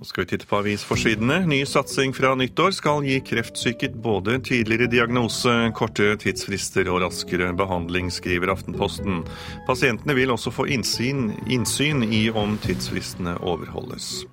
[0.03, 1.45] Nå skal vi titte på avisforsidene.
[1.47, 8.11] Ny satsing fra nyttår skal gi kreftsyke både tidligere diagnose, korte tidsfrister og raskere behandling,
[8.11, 9.23] skriver Aftenposten.
[9.69, 14.25] Pasientene vil også få innsyn, innsyn i om tidsfristene overholdes.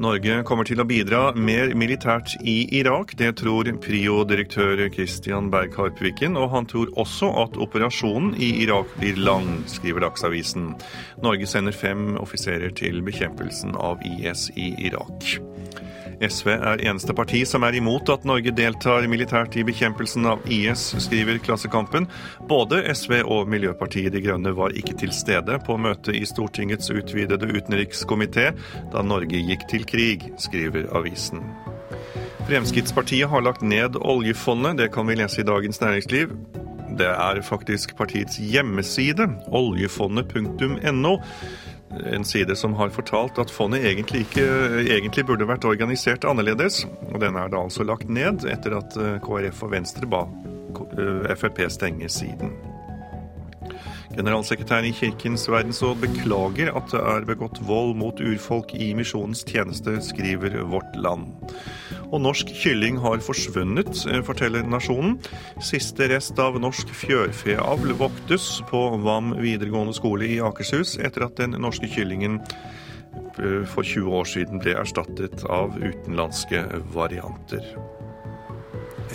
[0.00, 3.12] Norge kommer til å bidra mer militært i Irak.
[3.20, 9.20] Det tror Prio-direktør Christian Berg Harpviken, og han tror også at operasjonen i Irak blir
[9.20, 10.72] lang, skriver Dagsavisen.
[11.20, 15.36] Norge sender fem offiserer til bekjempelsen av IS i Irak.
[16.20, 20.90] SV er eneste parti som er imot at Norge deltar militært i bekjempelsen av IS,
[21.00, 22.08] skriver Klassekampen.
[22.50, 27.48] Både SV og Miljøpartiet De Grønne var ikke til stede på møtet i Stortingets utvidede
[27.48, 28.50] utenrikskomité
[28.92, 31.44] da Norge gikk til krig, skriver avisen.
[32.50, 36.36] Fremskrittspartiet har lagt ned oljefondet, det kan vi lese i Dagens Næringsliv.
[36.98, 41.16] Det er faktisk partiets hjemmeside, oljefondet.no
[41.90, 44.46] en side som har fortalt at fondet egentlig, ikke,
[44.84, 46.84] egentlig burde vært organisert annerledes.
[47.10, 51.34] og Den er da altså lagt ned etter at eh, KrF og Venstre ba eh,
[51.34, 52.54] Frp stenge siden.
[54.10, 60.00] Generalsekretæren i Kirkens verdensråd beklager at det er begått vold mot urfolk i misjonens tjeneste,
[60.02, 61.28] skriver Vårt Land.
[62.10, 65.20] Og norsk kylling har forsvunnet, eh, forteller Nasjonen.
[65.62, 71.54] Siste rest av norsk fjørfeavl voktes på Vam videregående skole i Akershus etter at den
[71.62, 72.40] norske kyllingen
[73.38, 77.62] eh, for 20 år siden ble erstattet av utenlandske varianter.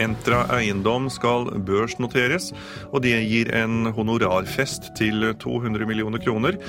[0.01, 2.51] Entra Eiendom skal børsnoteres,
[2.91, 6.59] og det gir en honorarfest til 200 millioner kroner.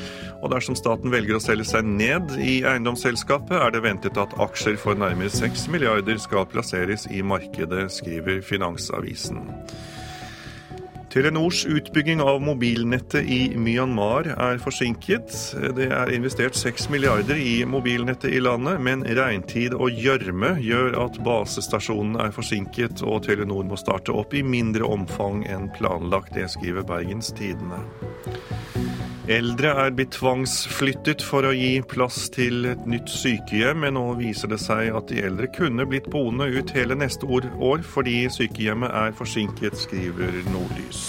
[0.42, 4.78] Og dersom staten velger å selge seg ned i eiendomsselskapet, er det ventet at aksjer
[4.80, 9.44] for nærmere 6 milliarder skal plasseres i markedet, skriver Finansavisen.
[11.12, 15.32] Telenors utbygging av mobilnettet i Myanmar er forsinket.
[15.76, 21.20] Det er investert 6 milliarder i mobilnettet i landet, men regntid og gjørme gjør at
[21.26, 26.34] basestasjonene er forsinket og Telenor må starte opp i mindre omfang enn planlagt.
[26.36, 27.84] Det skriver Bergens Tidende.
[29.26, 34.52] Eldre er blitt tvangsflyttet for å gi plass til et nytt sykehjem, men nå viser
[34.52, 39.16] det seg at de eldre kunne blitt boende ut hele neste år, fordi sykehjemmet er
[39.18, 41.02] forsinket, skriver Nordlys.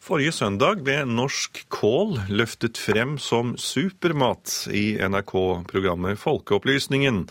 [0.00, 7.26] Forrige søndag ble norsk kål løftet frem som supermat i NRK-programmet Folkeopplysningen.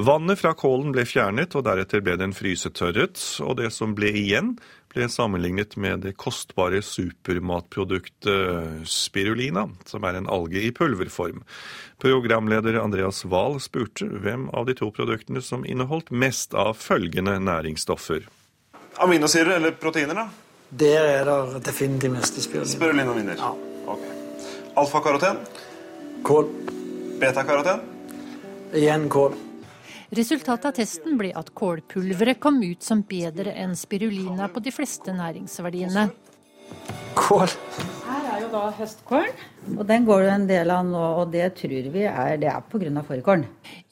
[0.00, 4.56] Vannet fra kålen ble fjernet, og deretter ble den frysetørret, og det som ble igjen,
[4.96, 11.42] ble sammenlignet med det kostbare supermatproduktet spirulina, som er en alge i pulverform.
[12.02, 18.24] Programleder Andreas Wahl spurte hvem av de to produktene som inneholdt mest av følgende næringsstoffer.
[19.04, 20.28] Aminosyrer eller proteiner, da?
[20.70, 22.72] Der er det definitivt mest i spirulina.
[22.72, 23.36] Spirulina vinner.
[23.38, 23.52] Ja.
[23.86, 24.00] Ok.
[24.76, 25.36] Alfakaroten?
[26.26, 26.48] Kål.
[27.20, 27.78] Betakaroten?
[28.74, 29.45] Igjen kål.
[30.14, 35.10] Resultatet av testen ble at kålpulveret kom ut som bedre enn spirulina på de fleste
[35.10, 36.06] næringsverdiene.
[37.16, 37.50] Kål.
[38.06, 39.26] Her er jo da høstkål,
[39.72, 41.04] og den går det en del av nå.
[41.22, 43.02] Og det tror vi er, det er pga.
[43.08, 43.46] fårikålen.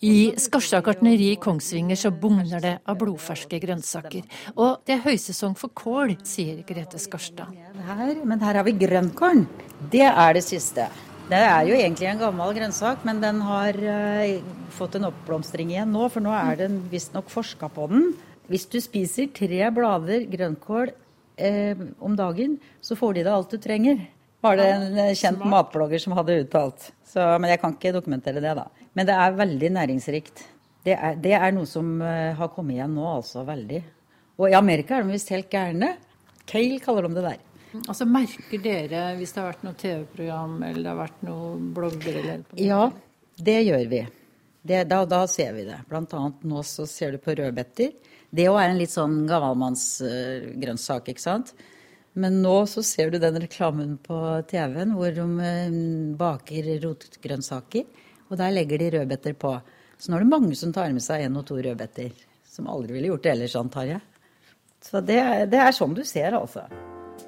[0.06, 4.22] I Skarstad gartneri i Kongsvinger så bugner det av blodferske grønnsaker.
[4.54, 7.50] Og det er høysesong for kål, sier Grete Skarstad.
[7.88, 9.48] Her, men her har vi grønnkålen.
[9.90, 10.86] Det er det siste.
[11.24, 15.92] Det er jo egentlig en gammel grønnsak, men den har uh, fått en oppblomstring igjen
[15.94, 18.10] nå, for nå er det visstnok forska på den.
[18.52, 20.90] Hvis du spiser tre blader grønnkål
[21.40, 24.02] eh, om dagen, så får de deg alt du trenger.
[24.44, 25.48] Var det en eh, kjent Smart.
[25.54, 26.90] matblogger som hadde uttalt.
[27.08, 28.66] Så, men jeg kan ikke dokumentere det, da.
[28.92, 30.44] Men det er veldig næringsrikt.
[30.84, 33.46] Det er, det er noe som uh, har kommet igjen nå, altså.
[33.48, 33.80] Veldig.
[34.36, 35.94] Og i Amerika er de visst helt gærne.
[36.44, 37.40] Kale kaller de det der.
[37.82, 42.18] Altså Merker dere hvis det har vært noe TV-program eller det har vært noe blogger?
[42.20, 42.82] Eller ja,
[43.36, 44.02] det gjør vi.
[44.64, 45.82] Det, da, da, ser vi det.
[45.90, 47.92] Blant annet nå så ser du på rødbeter.
[48.34, 51.52] Det òg er en litt sånn gammelmannsgrønnsak, uh, ikke sant.
[52.14, 54.16] Men nå så ser du den reklamen på
[54.48, 55.76] TV-en hvor de uh,
[56.16, 57.84] baker rotgrønnsaker.
[58.30, 59.52] Og der legger de rødbeter på.
[59.98, 62.14] Så nå er det mange som tar med seg én og to rødbeter.
[62.48, 64.02] Som aldri ville gjort det ellers, antar jeg.
[64.84, 65.20] Så det,
[65.52, 66.64] det er sånn du ser, altså.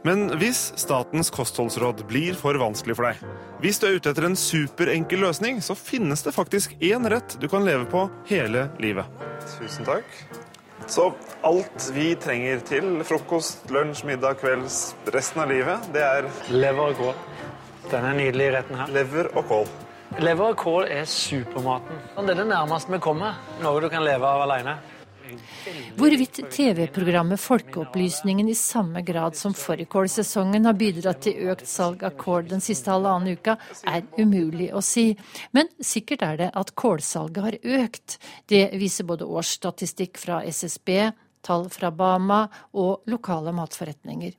[0.06, 3.22] Men hvis statens kostholdsråd blir for vanskelig for deg,
[3.58, 7.48] hvis du er ute etter en superenkel løsning, så finnes det faktisk én rett du
[7.50, 9.08] kan leve på hele livet.
[9.56, 10.06] Tusen takk.
[10.86, 11.08] Så
[11.42, 17.00] alt vi trenger til frokost, lunsj, middag, kvelds, resten av livet, det er Lever og
[17.00, 17.16] kål.
[17.90, 18.92] Denne nydelige retten her.
[18.94, 19.70] Lever og kål.
[20.22, 21.98] Lever og kål er supermaten.
[22.14, 24.78] Det er det nærmeste vi kommer noe du kan leve av alene.
[25.96, 32.50] Hvorvidt TV-programmet Folkeopplysningen i samme grad som fårikålsesongen har bidratt til økt salg av kål
[32.50, 33.56] den siste halvannen uka,
[33.86, 35.10] er umulig å si.
[35.56, 38.18] Men sikkert er det at kålsalget har økt.
[38.46, 41.10] Det viser både årsstatistikk fra SSB,
[41.46, 44.32] tall fra Bama og lokale matforretninger.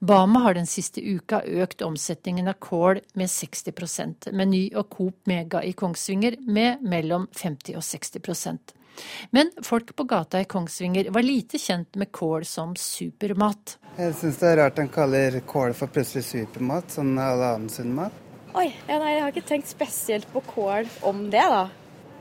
[0.00, 5.62] Bama har den siste uka økt omsetningen av kål med 60% Meny og Coop Mega
[5.64, 8.81] i Kongsvinger med mellom 50 og 60
[9.30, 13.76] men folk på gata i Kongsvinger var lite kjent med kål som supermat.
[13.98, 17.94] Jeg syns det er rart han kaller kål for plutselig supermat, som all annen sunn
[17.96, 18.18] mat.
[18.52, 21.64] Oi, ja, nei, jeg har ikke tenkt spesielt på kål om det, da.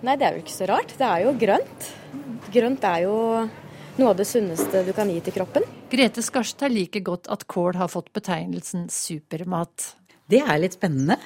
[0.01, 0.93] Nei, det er jo ikke så rart.
[0.97, 1.89] Det er jo grønt.
[2.53, 3.17] Grønt er jo
[3.99, 5.67] noe av det sunneste du kan gi til kroppen.
[5.91, 9.91] Grete Skarstad liker godt at kål har fått betegnelsen supermat.
[10.31, 11.19] Det er litt spennende,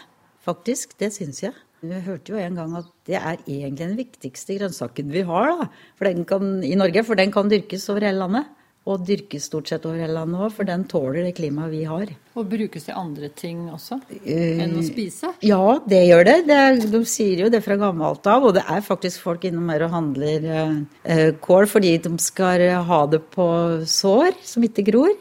[0.46, 0.98] faktisk.
[0.98, 1.54] Det syns jeg.
[1.92, 6.14] Vi hørte jo en gang at det er egentlig den viktigste grønnsaken vi har da,
[6.28, 7.04] kan, i Norge.
[7.08, 8.54] For den kan dyrkes over hele landet.
[8.86, 12.12] Og dyrkes stort sett over hele landet òg, for den tåler det klimaet vi har.
[12.38, 14.92] Og brukes til andre ting også enn å spise?
[14.92, 15.32] spise?
[15.48, 16.36] Ja, det gjør det.
[16.46, 18.46] det er, de sier jo det fra gammelt av.
[18.46, 23.02] Og det er faktisk folk innom her og handler uh, kål fordi de skal ha
[23.10, 23.48] det på
[23.90, 25.16] sår som ikke gror.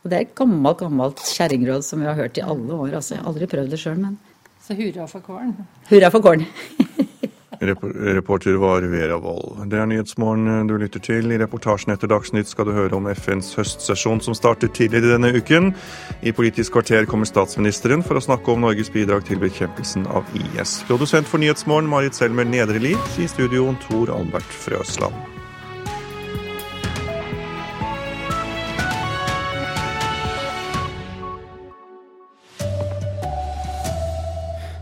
[0.00, 2.94] Og det er et gammelt, gammelt kjerringråd som vi har hørt i alle år.
[2.94, 4.20] Altså, jeg har aldri prøvd det sjøl, men
[4.70, 5.54] så hurra for kålen.
[5.88, 6.44] Hurra for kålen.
[7.60, 9.70] Reporter var Vera Wold.
[9.70, 11.28] Det er Nyhetsmorgen du lytter til.
[11.28, 15.74] I reportasjen etter Dagsnytt skal du høre om FNs høstsesjon som starter tidligere denne uken.
[16.24, 20.78] I Politisk kvarter kommer statsministeren for å snakke om Norges bidrag til bekjempelsen av IS.
[20.88, 22.94] Produsent for Nyhetsmorgen Marit Selmer Nedreli.
[23.20, 25.39] I studio Tor Albert Frøsland.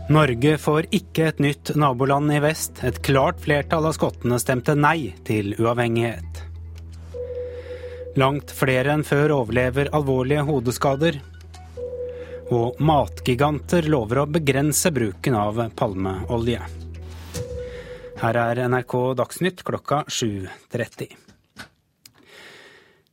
[0.09, 2.79] Norge får ikke et nytt naboland i vest.
[2.81, 6.39] Et klart flertall av skottene stemte nei til uavhengighet.
[8.17, 11.21] Langt flere enn før overlever alvorlige hodeskader.
[12.49, 16.65] Og matgiganter lover å begrense bruken av palmeolje.
[18.19, 21.28] Her er NRK Dagsnytt klokka 7.30.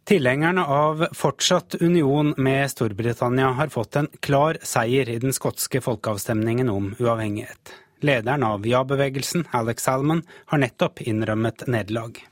[0.07, 6.69] Tilhengerne av fortsatt union med Storbritannia har fått en klar seier i den skotske folkeavstemningen
[6.71, 7.73] om uavhengighet.
[8.07, 12.23] Lederen av ja-bevegelsen, Alex Salmon, har nettopp innrømmet nederlag.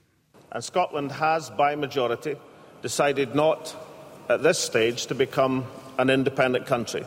[0.60, 2.36] Scotland has by majority
[2.82, 3.76] decided not
[4.28, 5.64] at this stage to become
[5.98, 7.02] an independent country.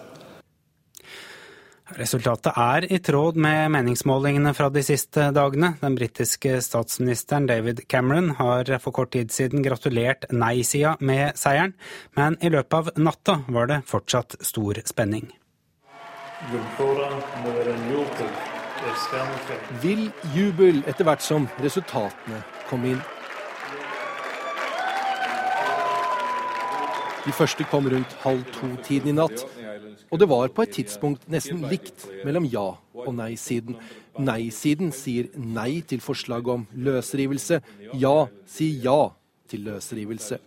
[1.95, 5.69] Resultatet er i tråd med meningsmålingene fra de siste dagene.
[5.79, 11.77] Den britiske statsministeren David Cameron har for kort tid siden gratulert nei-sida med seieren,
[12.19, 15.29] men i løpet av natta var det fortsatt stor spenning.
[19.81, 22.99] Vill jubel etter hvert som resultatene kom inn.
[27.27, 29.41] De første kom rundt halv to-tiden i natt.
[30.07, 33.75] Og det var på et tidspunkt nesten likt mellom ja- og nei-siden.
[34.17, 37.61] Nei-siden sier nei til forslaget om løsrivelse.
[37.99, 39.11] Ja sier ja
[39.51, 40.39] til løsrivelse.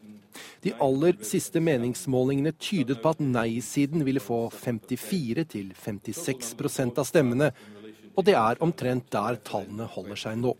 [0.64, 7.52] De aller siste meningsmålingene tydet på at nei-siden ville få 54-56% av stemmene.
[8.16, 10.56] Og det er omtrent der tallene holder seg nå.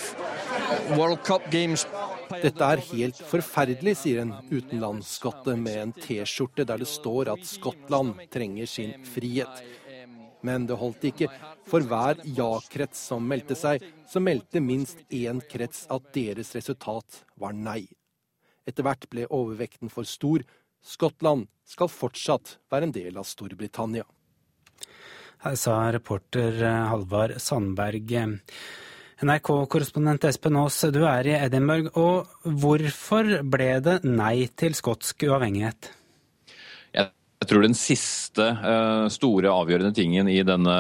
[0.96, 1.86] World Cup games.
[2.42, 8.18] Dette er helt forferdelig, sier en utenlandsskotte med en T-skjorte der det står at Skottland
[8.34, 9.62] trenger sin frihet.
[10.44, 11.30] Men det holdt ikke.
[11.68, 17.56] For hver ja-krets som meldte seg, så meldte minst én krets at deres resultat var
[17.56, 17.86] nei.
[18.68, 20.44] Etter hvert ble overvekten for stor.
[20.84, 24.04] Skottland skal fortsatt være en del av Storbritannia.
[25.44, 28.12] Her sa reporter Halvard Sandberg.
[29.24, 31.92] NRK-korrespondent Espen Aas, du er i Edinburgh.
[32.00, 35.92] Og hvorfor ble det nei til skotsk uavhengighet?
[37.44, 40.74] Jeg tror den siste uh, store avgjørende tingen i denne,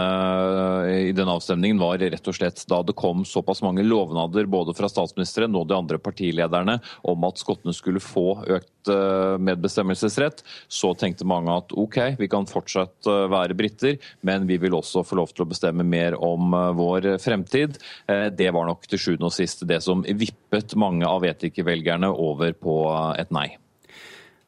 [0.88, 4.88] i denne, avstemningen var rett og slett da det kom såpass mange lovnader både fra
[4.88, 10.40] statsministeren og de andre partilederne om at skottene skulle få økt uh, medbestemmelsesrett.
[10.72, 15.18] Så tenkte mange at OK, vi kan fortsatt være briter, men vi vil også få
[15.20, 17.76] lov til å bestemme mer om vår fremtid.
[18.08, 22.78] det var nok til sjuende og sist det som vippet mange av etikervelgerne over på
[23.20, 23.50] et nei.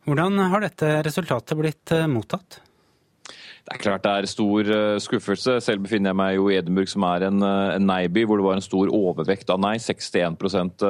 [0.07, 2.61] Hvordan har dette resultatet blitt mottatt?
[3.67, 4.69] Det er klart det er stor
[5.03, 5.57] skuffelse.
[5.65, 8.61] Selv befinner jeg meg jo i Edinburgh, som er en, en nei-by, hvor det var
[8.61, 9.73] en stor overvekt av nei.
[9.83, 10.85] 61%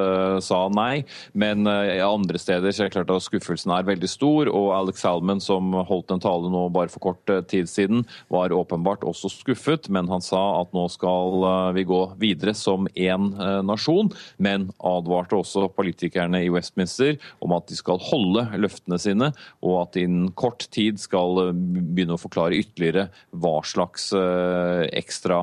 [0.45, 0.99] sa nei.
[1.33, 4.51] Men andre steder så er det klart at skuffelsen er veldig stor.
[4.53, 9.07] Og Alex Salman, som holdt en tale nå bare for kort tid siden, var åpenbart
[9.09, 9.89] også skuffet.
[9.89, 13.31] Men han sa at nå skal vi gå videre som én
[13.65, 14.13] nasjon.
[14.37, 19.33] Men advarte også politikerne i Westminster om at de skal holde løftene sine,
[19.65, 25.41] og at innen kort tid skal begynne å forklare ytterligere ytterligere hva slags ekstra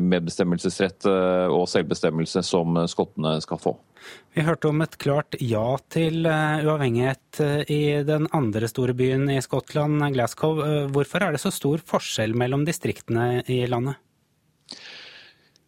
[0.00, 3.76] medbestemmelsesrett og selvbestemmelse som skottene skal få.
[4.34, 7.40] Vi hørte om et klart ja til uavhengighet
[7.72, 10.60] i den andre store byen i Skottland, Glasgow.
[10.92, 14.00] Hvorfor er det så stor forskjell mellom distriktene i landet?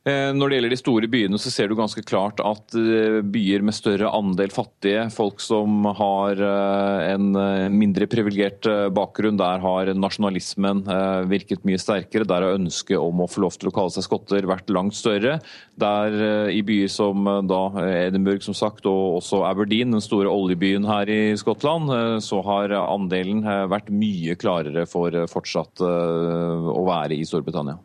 [0.07, 3.64] Eh, når det gjelder de store byene, så ser du ganske klart at eh, byer
[3.66, 7.26] med større andel fattige, folk som har eh, en
[7.74, 10.84] mindre privilegert bakgrunn, der har nasjonalismen
[11.30, 12.26] virket mye sterkere.
[12.28, 15.40] Der har ønsket om å få lov til å kalle seg skotter vært langt større.
[15.80, 16.14] Der
[16.54, 17.61] i byer som da
[18.07, 21.90] Edinburgh som sagt, og også Aberdeen, den store oljebyen her i Skottland,
[22.24, 23.42] så har andelen
[23.72, 27.80] vært mye klarere for fortsatt å være i Storbritannia.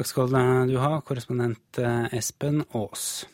[0.00, 0.30] Takk skal
[0.64, 3.26] du ha, korrespondent eh, Espen Aas.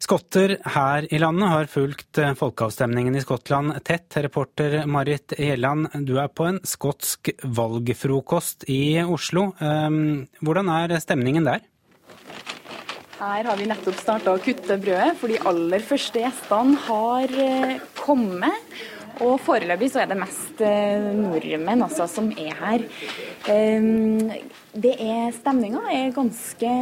[0.00, 4.16] Skotter her i landet har fulgt eh, folkeavstemningen i Skottland tett.
[4.24, 9.50] Reporter Marit Gjelland, du er på en skotsk valgfrokost i Oslo.
[9.60, 11.68] Ehm, hvordan er stemningen der?
[13.20, 17.76] Her har vi nettopp starta å kutte brødet, for de aller første gjestene har eh,
[18.00, 18.76] kommet.
[19.24, 20.60] Og foreløpig så er det mest
[21.16, 22.84] nordmenn altså, som er her.
[23.48, 24.32] Ehm,
[24.76, 26.72] det er, Stemninga er ganske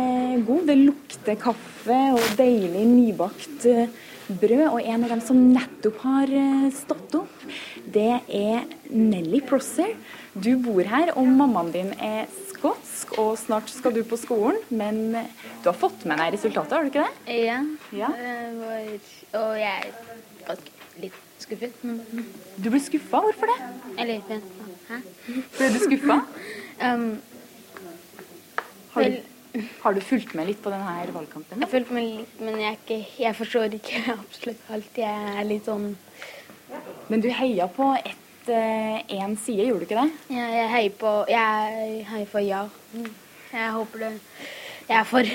[0.47, 0.65] god.
[0.67, 3.93] Det lukter kaffe og deilig nybakt eh,
[4.29, 4.65] brød.
[4.73, 7.45] Og en av dem som nettopp har eh, stått opp,
[7.95, 9.95] det er Nelly Prosser.
[10.35, 14.59] Du bor her, og mammaen din er skotsk, og snart skal du på skolen.
[14.75, 15.31] Men eh,
[15.63, 17.39] du har fått med deg resultatet, har du ikke det?
[17.45, 17.61] Ja.
[17.95, 18.11] ja.
[19.39, 19.95] Og jeg
[20.49, 20.67] er
[21.05, 21.77] litt skuffet.
[22.57, 23.21] Du ble skuffa?
[23.27, 23.59] Hvorfor det?
[24.01, 24.25] Eller
[24.89, 24.99] hæ?
[25.59, 26.19] Ble du skuffa?
[26.89, 27.07] um,
[28.95, 31.59] har du, har du, fulgt med litt på denne valgkampen?
[31.59, 35.01] Jeg har fulgt med litt, men jeg, ikke, jeg, forstår ikke absolutt alt.
[35.05, 35.95] Jeg er litt sånn
[37.09, 38.15] Men du heia på én
[38.51, 40.37] eh, side, gjorde du ikke det?
[40.37, 42.63] Ja, jeg heier på Jeg heier for ja.
[43.55, 44.15] Jeg håper det
[44.89, 45.35] Jeg er for.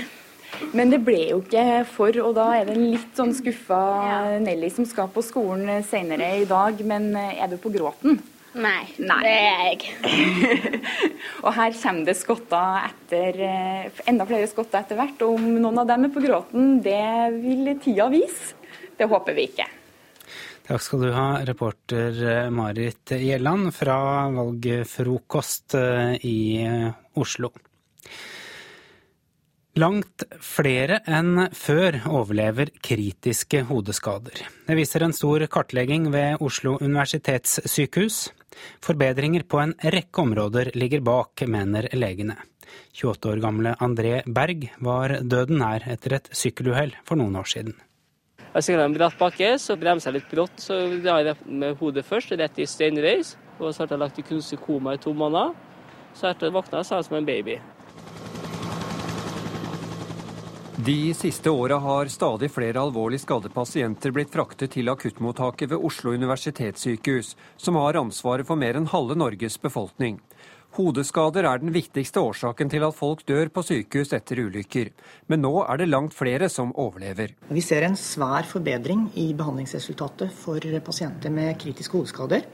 [0.75, 4.17] Men det ble jo ikke for, og da er det en litt sånn skuffa ja.
[4.43, 6.81] Nelly som skal på skolen senere i dag.
[6.85, 8.19] Men eh, er du på gråten?
[8.59, 10.79] Nei, Nei, det er jeg ikke.
[11.45, 15.21] og her kommer det skotter etter eh, enda flere skotter etter hvert.
[15.25, 17.03] Og om noen av dem er på gråten, det
[17.39, 18.55] vil tida vise.
[18.99, 19.69] Det håper vi ikke.
[20.69, 23.99] Takk skal du ha, reporter eh, Marit Gjelland fra
[24.35, 25.77] valgfrokost
[26.25, 26.39] i
[27.17, 27.53] Oslo.
[29.79, 34.41] Langt flere enn før overlever kritiske hodeskader.
[34.65, 38.17] Det viser en stor kartlegging ved Oslo universitetssykehus.
[38.83, 42.35] Forbedringer på en rekke områder ligger bak, mener legene.
[42.97, 47.77] 28 år gamle André Berg var døden nær etter et sykkeluhell for noen år siden.
[48.49, 50.59] Jeg sykla en bratt bakke, så bremsa jeg litt brått.
[50.59, 53.37] Så drar jeg med hodet først, rett i steinrøys.
[53.61, 55.53] Og så ble jeg lagt i kunstig koma i to måneder.
[56.17, 57.61] Så etter våkna jeg som en baby.
[60.85, 66.13] De siste åra har stadig flere alvorlig skadde pasienter blitt fraktet til akuttmottaket ved Oslo
[66.15, 70.21] universitetssykehus, som har ansvaret for mer enn halve Norges befolkning.
[70.77, 74.93] Hodeskader er den viktigste årsaken til at folk dør på sykehus etter ulykker.
[75.27, 77.35] Men nå er det langt flere som overlever.
[77.51, 82.47] Vi ser en svær forbedring i behandlingsresultatet for pasienter med kritiske hodeskader.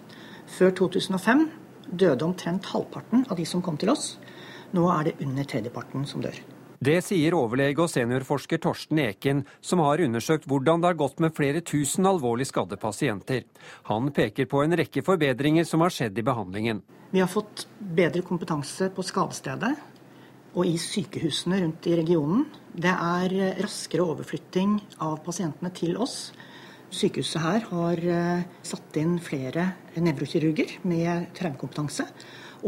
[0.58, 1.46] Før 2005
[1.94, 4.16] døde omtrent halvparten av de som kom til oss.
[4.74, 6.42] Nå er det under tredjeparten som dør.
[6.80, 11.36] Det sier overlege og seniorforsker Torsten Eken, som har undersøkt hvordan det har gått med
[11.36, 13.46] flere tusen alvorlig skadde pasienter.
[13.90, 16.82] Han peker på en rekke forbedringer som har skjedd i behandlingen.
[17.12, 19.76] Vi har fått bedre kompetanse på skadestedet
[20.56, 22.46] og i sykehusene rundt i regionen.
[22.72, 26.32] Det er raskere overflytting av pasientene til oss.
[26.96, 32.08] Sykehuset her har eh, satt inn flere nevrokirurger med traumekompetanse.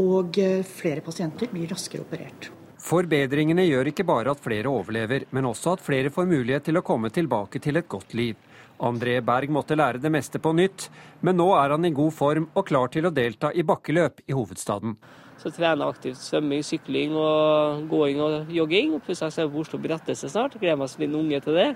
[0.03, 2.51] Og eh, flere pasienter blir raskere operert.
[2.87, 6.85] Forbedringene gjør ikke bare at flere overlever, men også at flere får mulighet til å
[6.87, 8.37] komme tilbake til et godt liv.
[8.79, 10.87] André Berg måtte lære det meste på nytt,
[11.25, 14.37] men nå er han i god form og klar til å delta i bakkeløp i
[14.37, 14.95] hovedstaden.
[15.41, 18.95] Så trener jeg aktivt svømming, sykling og gåing og jogging.
[18.95, 20.55] Og plutselig skal jeg på Oslo Brettelse snart.
[20.57, 21.67] Gleder meg som en unge til det.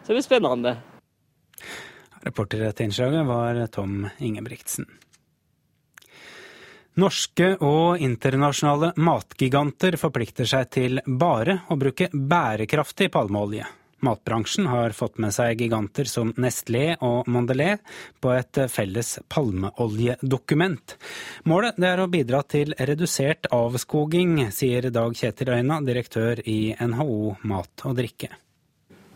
[0.00, 0.76] Så det blir spennende.
[2.26, 4.88] Reporter til innslaget var Tom Ingebrigtsen.
[6.96, 13.66] Norske og internasjonale matgiganter forplikter seg til bare å bruke bærekraftig palmeolje.
[14.06, 17.84] Matbransjen har fått med seg giganter som Nestlé og Mondelez
[18.20, 20.96] på et felles palmeoljedokument.
[21.44, 27.84] Målet er å bidra til redusert avskoging, sier Dag Kjetil Øyna, direktør i NHO Mat
[27.84, 28.32] og drikke.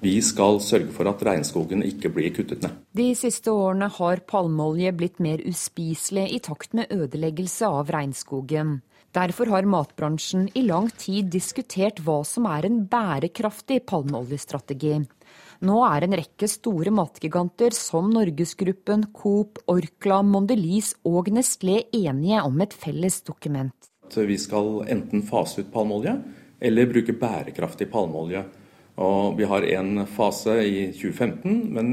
[0.00, 2.76] Vi skal sørge for at regnskogen ikke blir kuttet ned.
[2.96, 8.78] De siste årene har palmeolje blitt mer uspiselig i takt med ødeleggelse av regnskogen.
[9.12, 15.00] Derfor har matbransjen i lang tid diskutert hva som er en bærekraftig palmeoljestrategi.
[15.66, 22.62] Nå er en rekke store matgiganter som Norgesgruppen, Coop, Orkla, Mondelis og Nestlé enige om
[22.64, 23.90] et felles dokument.
[24.14, 26.16] Vi skal enten fase ut palmeolje,
[26.60, 28.46] eller bruke bærekraftig palmeolje.
[29.00, 31.92] Og vi har en fase i 2015, men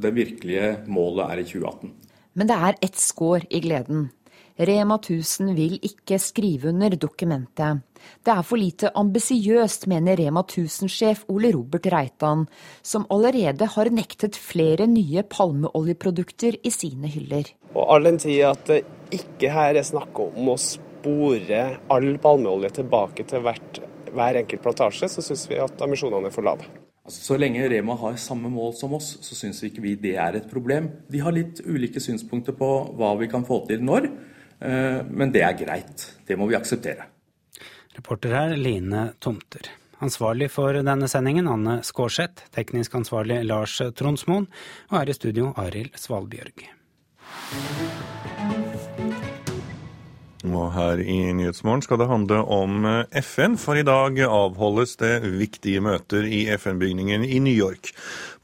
[0.00, 1.96] det virkelige målet er i 2018.
[2.36, 4.08] Men det er ett skår i gleden.
[4.56, 7.82] Rema 1000 vil ikke skrive under dokumentet.
[8.24, 12.46] Det er for lite ambisiøst, mener Rema 1000-sjef Ole Robert Reitan,
[12.80, 17.52] som allerede har nektet flere nye palmeoljeprodukter i sine hyller.
[17.74, 18.80] Og all den tid at det
[19.12, 21.62] ikke her er snakk om å spore
[21.92, 23.82] all palmeolje tilbake til hvert,
[24.16, 26.68] hver enkelt plantasje, så syns vi at ambisjonene er for lave.
[27.06, 30.40] Altså, så lenge Rema har samme mål som oss, så syns ikke vi det er
[30.40, 30.88] et problem.
[31.12, 34.10] De har litt ulike synspunkter på hva vi kan få til når.
[34.58, 36.10] Eh, men det er greit.
[36.26, 37.06] Det må vi akseptere.
[37.96, 39.70] Reporter her Line Tomter.
[40.04, 44.50] Ansvarlig for denne sendingen Anne Skårseth, teknisk ansvarlig Lars Tronsmoen,
[44.90, 46.66] og her i studio Arild Svalbjørg.
[50.54, 55.20] Og her i Nyhetsmorgen skal det handle om eh, FN, for i dag avholdes det
[55.24, 57.90] viktige møter i FN-bygningen i New York.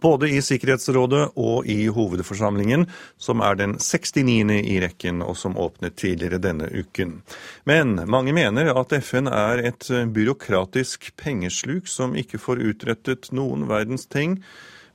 [0.02, 2.88] Både i Sikkerhetsrådet og i hovedforsamlingen,
[3.18, 4.58] som er den 69.
[4.58, 7.20] i rekken, og som åpnet tidligere denne uken.
[7.68, 14.08] Men mange mener at FN er et byråkratisk pengesluk som ikke får utrettet noen verdens
[14.10, 14.40] ting.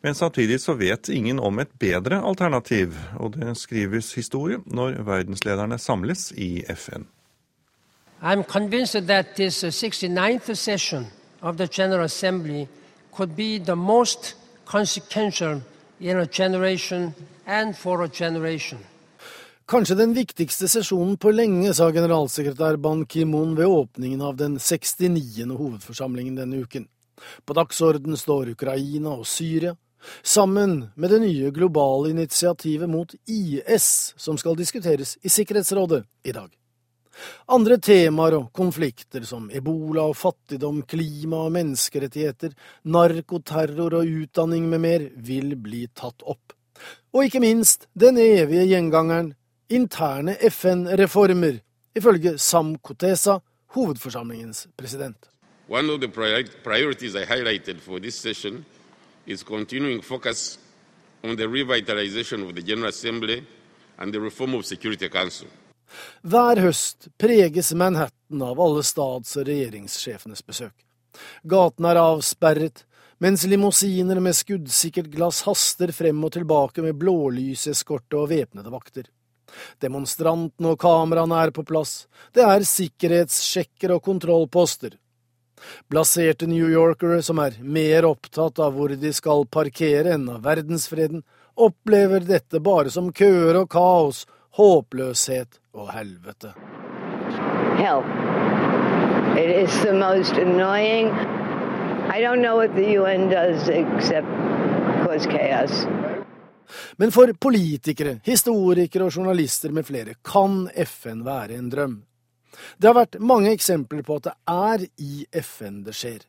[0.01, 5.77] Men samtidig så vet ingen om et bedre alternativ, og det skrives historie når verdenslederne
[5.77, 7.07] samles i FN.
[8.21, 11.05] I'm convinced that this 69th session
[11.41, 12.67] of the General Assembly
[13.11, 15.61] could be the most consequential
[15.99, 17.13] in a generation
[17.45, 18.79] and for a generation.
[19.67, 25.43] Kanskje den viktigste sesjonen på lenge, sa generalsekretær Ban Ki-moon ved åpningen av den 69.
[25.57, 26.87] hovedforsamlingen denne uken.
[27.45, 29.73] På dagsorden står Ukraina og Syria,
[30.23, 36.49] sammen med det nye globale initiativet mot IS, som skal diskuteres i Sikkerhetsrådet i dag.
[37.49, 42.53] Andre temaer og konflikter som ebola og fattigdom, klima og menneskerettigheter,
[42.85, 46.53] narkoterror og utdanning med mer vil bli tatt opp.
[47.15, 49.33] Og ikke minst den evige gjengangeren
[49.73, 51.59] interne FN-reformer,
[51.97, 53.39] ifølge Sam Kotesa,
[53.73, 55.17] hovedforsamlingens president.
[55.67, 58.63] One of the priorities I highlighted for this session
[59.27, 60.57] is continuing focus
[61.23, 63.43] on the revitalization of the General Assembly
[63.97, 65.47] and the reform of Security Council.
[66.23, 70.73] Hver høst preges Manhattan av alle stats- og regjeringssjefenes besøk.
[71.47, 72.83] Gatene er avsperret,
[73.23, 79.07] mens limousiner med skuddsikkert glass haster frem og tilbake med blålyseskorte og væpnede vakter.
[79.81, 82.05] Demonstrantene og kameraene er på plass,
[82.35, 84.97] det er sikkerhetssjekker og kontrollposter.
[85.89, 91.23] Blaserte New Yorkere som er mer opptatt av hvor de skal parkere enn av verdensfreden,
[91.57, 94.25] opplever dette bare som køer og kaos,
[94.57, 96.53] håpløshet og helvete.
[97.77, 98.03] Hell.
[99.37, 101.11] It is the most annoying.
[102.09, 104.27] I don't know what the UN does except
[105.05, 105.85] cause chaos.
[106.97, 111.97] Men for politikere, historikere og journalister med flere kan FN være en drøm.
[112.77, 116.25] Det har vært mange eksempler på at det er i FN det skjer.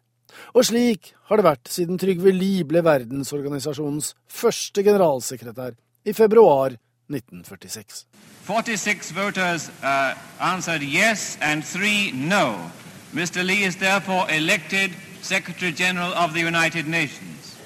[0.55, 6.77] Og slik har det vært siden Trygve Lie ble verdensorganisasjonens første generalsekretær i februar
[7.09, 8.05] 1946.
[8.45, 12.71] 46 voters uh, answered yes and three no.
[13.13, 13.43] Mr.
[13.43, 14.93] Lee is therefore elected
[15.23, 17.57] Secretary General of the United Nations.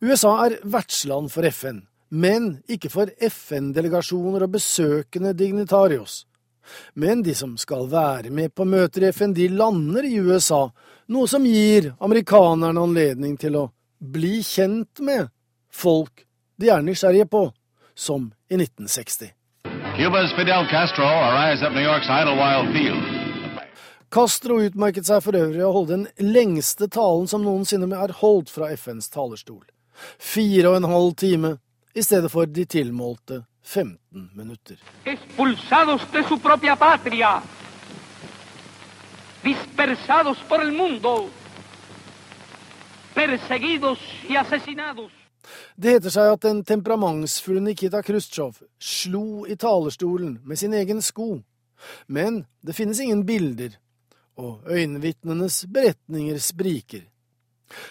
[0.00, 6.27] USA er vertsland for FN, men ikke for FN-delegasjoner og besøkende dignitarios.
[6.94, 10.66] Men de som skal være med på møter i FN, de lander i USA,
[11.08, 13.68] noe som gir amerikanerne anledning til å
[13.98, 15.28] bli kjent med
[15.72, 16.24] folk
[16.58, 17.48] de er nysgjerrige på,
[17.94, 19.30] som i 1960.
[19.98, 23.18] Cuba's Fidel Castro arrives at New York's Idlewild Field.
[24.10, 28.70] Castro utmerket seg for øvrig å holde den lengste talen som noensinne er holdt fra
[28.72, 29.66] FNs talerstol.
[30.18, 31.56] Fire og en halv time,
[31.94, 34.76] i stedet for de tilmålte 15 minutter.
[45.76, 51.28] Det heter seg at den temperamentsfulle Nikita Khrusjtsjov slo i talerstolen med sin egen sko.
[52.06, 53.76] Men det finnes ingen bilder,
[54.36, 57.04] og øyenvitnenes beretninger spriker.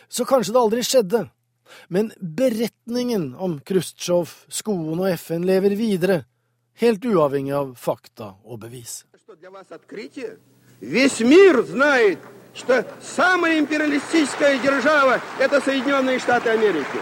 [0.09, 1.27] Så kanskje det aldri skjedde,
[1.88, 6.22] men beretningen om Khrusjtsjov, skoen og FN lever videre,
[6.82, 9.04] helt uavhengig av fakta og bevis.
[10.80, 12.18] Весь мир знает,
[12.54, 16.98] что самая империалистическая держава – это Соединенные Штаты Америки.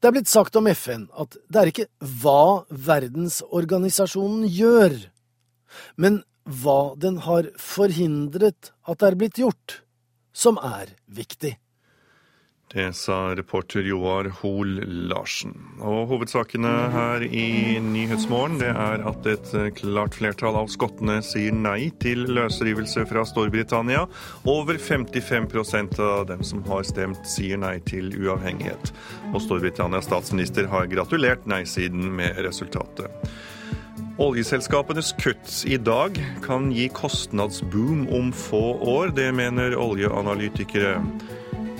[0.00, 1.88] Det er blitt sagt om FN at det er ikke
[2.22, 4.94] hva verdensorganisasjonen gjør,
[6.00, 9.82] men hva den har forhindret at det er blitt gjort,
[10.35, 11.55] som er viktig.
[12.73, 15.53] Det sa reporter Joar Hoel Larsen.
[15.85, 21.91] Og hovedsakene her i Nyhetsmorgen det er at et klart flertall av skottene sier nei
[22.01, 24.03] til løsrivelse fra Storbritannia.
[24.49, 28.91] Over 55% av dem som har stemt, sier nei til uavhengighet.
[29.31, 33.13] Og Storbritannias statsminister har gratulert nei-siden med resultatet.
[34.15, 39.11] Oljeselskapenes kutt i dag kan gi kostnadsboom om få år.
[39.15, 41.01] Det mener oljeanalytikere.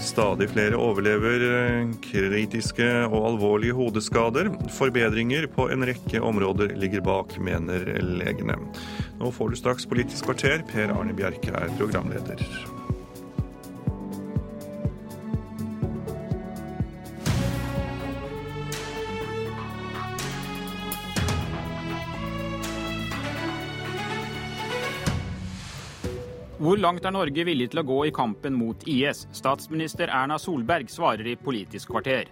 [0.03, 4.51] Stadig flere overlever eh, kritiske og alvorlige hodeskader.
[4.75, 8.59] Forbedringer på en rekke områder ligger bak, mener legene.
[9.21, 10.67] Nå får du straks Politisk kvarter.
[10.73, 12.43] Per Arne Bjerke er programleder.
[26.65, 29.27] Hvor langt er Norge villig til å gå i kampen mot IS?
[29.37, 32.31] Statsminister Erna Solberg svarer i Politisk kvarter.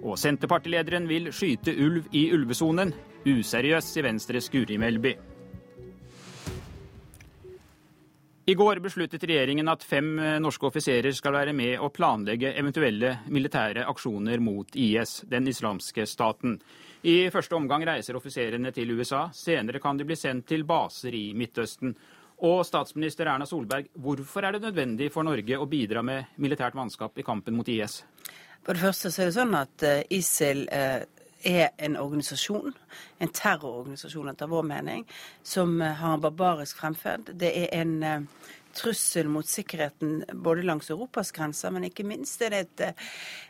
[0.00, 2.90] Og Senterpartilederen vil skyte ulv i ulvesonen.
[3.22, 5.14] Useriøst, sier Venstres Guri Melby.
[8.50, 13.86] I går besluttet regjeringen at fem norske offiserer skal være med og planlegge eventuelle militære
[13.86, 16.58] aksjoner mot IS, den islamske staten.
[17.06, 19.28] I første omgang reiser offiserene til USA.
[19.30, 21.94] Senere kan de bli sendt til baser i Midtøsten.
[22.46, 27.18] Og statsminister Erna Solberg, hvorfor er det nødvendig for Norge å bidra med militært mannskap
[27.20, 28.00] i kampen mot IS?
[28.64, 31.02] For det første så er det sånn at eh, ISIL eh,
[31.44, 32.72] er en organisasjon,
[33.20, 35.04] en terrororganisasjon etter vår mening,
[35.42, 37.32] som eh, har en barbarisk fremferd.
[37.40, 38.28] Det er en
[38.76, 43.02] trussel mot sikkerheten både langs Europas grenser, men ikke minst er det et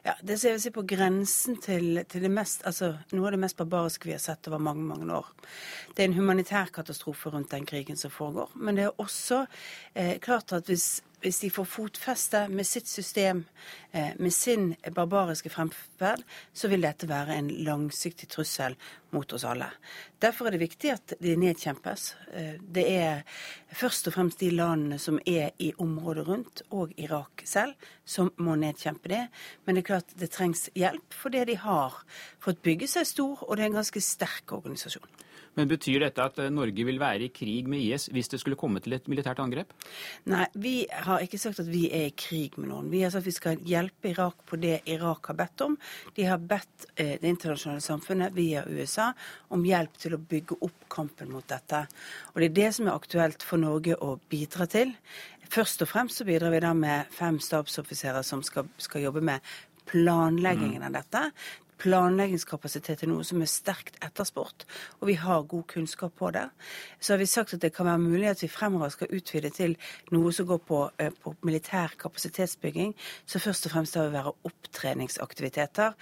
[0.05, 3.43] ja, det ser vi si på grensen til, til det mest, altså, noe av det
[3.45, 5.29] mest barbariske vi har sett over mange mange år.
[5.95, 8.51] Det er en humanitær katastrofe rundt den krigen som foregår.
[8.55, 9.45] Men det er også
[9.95, 13.45] eh, klart at hvis hvis de får fotfeste med sitt system,
[13.93, 16.23] eh, med sin barbariske fremferd,
[16.53, 18.77] så vil dette være en langsiktig trussel
[19.11, 19.71] mot oss alle.
[20.23, 22.15] Derfor er det viktig at de nedkjempes.
[22.33, 23.23] Eh, det er
[23.73, 27.75] først og fremst de landene som er i området rundt, og Irak selv,
[28.05, 29.29] som må nedkjempe det.
[29.65, 32.03] Men det er klart det trengs hjelp, fordi de har
[32.41, 35.21] fått bygge seg stor, og det er en ganske sterk organisasjon.
[35.59, 38.59] Men Betyr dette at eh, Norge vil være i krig med IS hvis det skulle
[38.60, 39.72] komme til et militært angrep?
[40.31, 40.74] Nei, vi
[41.06, 42.90] har ikke sagt at vi er i krig med noen.
[42.93, 45.77] Vi har sagt at vi skal hjelpe Irak på det Irak har bedt om.
[46.16, 49.10] De har bedt eh, det internasjonale samfunnet via USA
[49.55, 51.85] om hjelp til å bygge opp kampen mot dette.
[52.32, 54.94] Og Det er det som er aktuelt for Norge å bidra til.
[55.51, 59.43] Først og fremst så bidrar vi da med fem stabsoffiserer som skal, skal jobbe med
[59.90, 61.24] planleggingen av dette
[61.81, 64.66] planleggingskapasitet er noe som er sterkt etterspurt,
[65.01, 66.47] og vi har god kunnskap på det.
[67.01, 69.77] Så har vi sagt at det kan være mulig at vi fremover skal utvide til
[70.15, 72.94] noe som går på, eh, på militær kapasitetsbygging,
[73.27, 75.97] så først og fremst vil være opptreningsaktiviteter.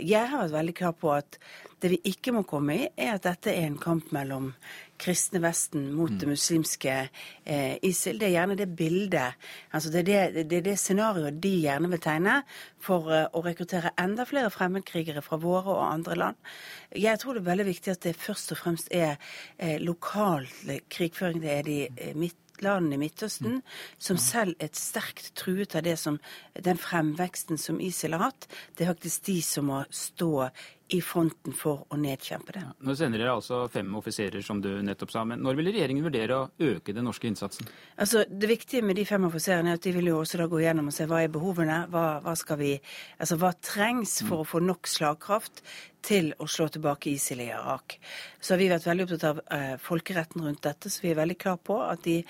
[0.00, 1.38] Jeg har vært veldig klar på at
[1.80, 4.52] det vi ikke må komme i, er at dette er en kamp mellom
[5.00, 6.34] kristne Vesten mot det mm.
[6.34, 8.18] muslimske eh, ISIL.
[8.20, 9.38] Det er gjerne det bildet,
[9.72, 12.40] altså det er det, det, det scenarioet de gjerne vil tegne
[12.82, 16.52] for eh, å rekruttere enda flere fremmedkrigere fra våre og andre land.
[16.96, 19.16] Jeg tror det er veldig viktig at det først og fremst er
[19.58, 20.48] eh, lokal
[20.92, 21.42] krigføring.
[21.42, 23.60] Det er de eh, midt landene i Midtøsten,
[23.98, 26.18] som selv er sterkt truet av det som,
[26.54, 28.48] den fremveksten som ISIL har hatt.
[28.76, 30.50] Det er faktisk de som må stå
[30.90, 32.62] i fronten for å nedkjempe det.
[32.64, 35.22] Ja, nå sender dere altså fem offiserer, som du nettopp sa.
[35.28, 37.68] Men når vil regjeringen vurdere å øke den norske innsatsen?
[37.96, 40.62] Altså, Det viktige med de fem offiserene er at de vil jo også da gå
[40.64, 41.84] gjennom og se hva er behovene.
[41.92, 42.72] Hva, hva skal vi,
[43.18, 45.62] altså hva trengs for å få nok slagkraft
[46.04, 47.98] til å slå tilbake ISIL i Irak.
[48.40, 51.36] Så har vi vært veldig opptatt av eh, folkeretten rundt dette, så vi er veldig
[51.40, 52.20] klar på at de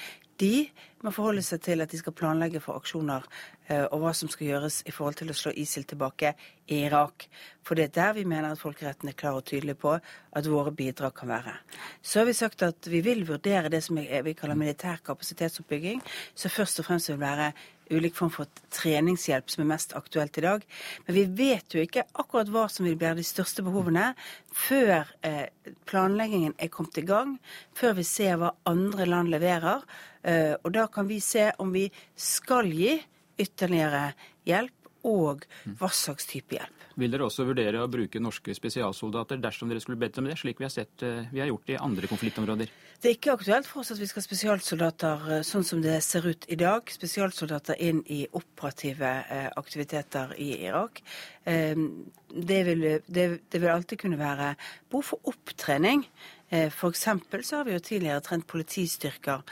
[0.40, 0.68] de
[1.04, 3.24] må forholde seg til at de skal planlegge for aksjoner
[3.68, 6.34] eh, og hva som skal gjøres i forhold til å slå ISIL tilbake
[6.68, 7.26] i Irak.
[7.64, 10.72] For det er der vi mener at folkeretten er klar og tydelig på at våre
[10.76, 11.56] bidrag kan være.
[12.02, 16.02] Så har vi sagt at vi vil vurdere det som vi kaller militær kapasitetsoppbygging,
[16.34, 17.52] som først og fremst vil være
[17.90, 20.66] ulik form for treningshjelp som er mest aktuelt i dag.
[21.06, 24.12] Men vi vet jo ikke akkurat hva som vil bli de største behovene
[24.54, 25.48] før eh,
[25.90, 27.36] planleggingen er kommet i gang,
[27.76, 29.82] før vi ser hva andre land leverer.
[30.22, 31.86] Eh, og da kan vi se om vi
[32.16, 32.98] skal gi
[33.40, 34.10] ytterligere
[34.48, 34.76] hjelp,
[35.08, 35.46] og
[35.80, 36.82] hva slags type hjelp.
[37.00, 40.58] Vil dere også vurdere å bruke norske spesialsoldater dersom dere skulle bedt om det, slik
[40.60, 42.68] vi har sett eh, vi har gjort i andre konfliktområder?
[43.00, 45.94] Det er ikke aktuelt for oss at vi skal ha spesialsoldater eh, sånn som det
[46.04, 46.92] ser ut i dag.
[46.92, 49.14] Spesialsoldater inn i operative
[49.56, 51.00] aktiviteter i Irak.
[51.44, 54.52] Det vil, det, det vil alltid kunne være
[54.92, 56.04] behov for opptrening
[56.50, 59.44] For eksempel så har vi jo tidligere trent politistyrker,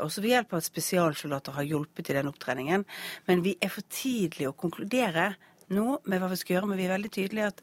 [0.00, 2.86] også ved hjelp av at spesialsoldater har hjulpet i den opptreningen.
[3.28, 5.34] Men vi er for tidlig å konkludere
[5.76, 7.62] nå med hva vi skal gjøre, men vi er veldig tydelige at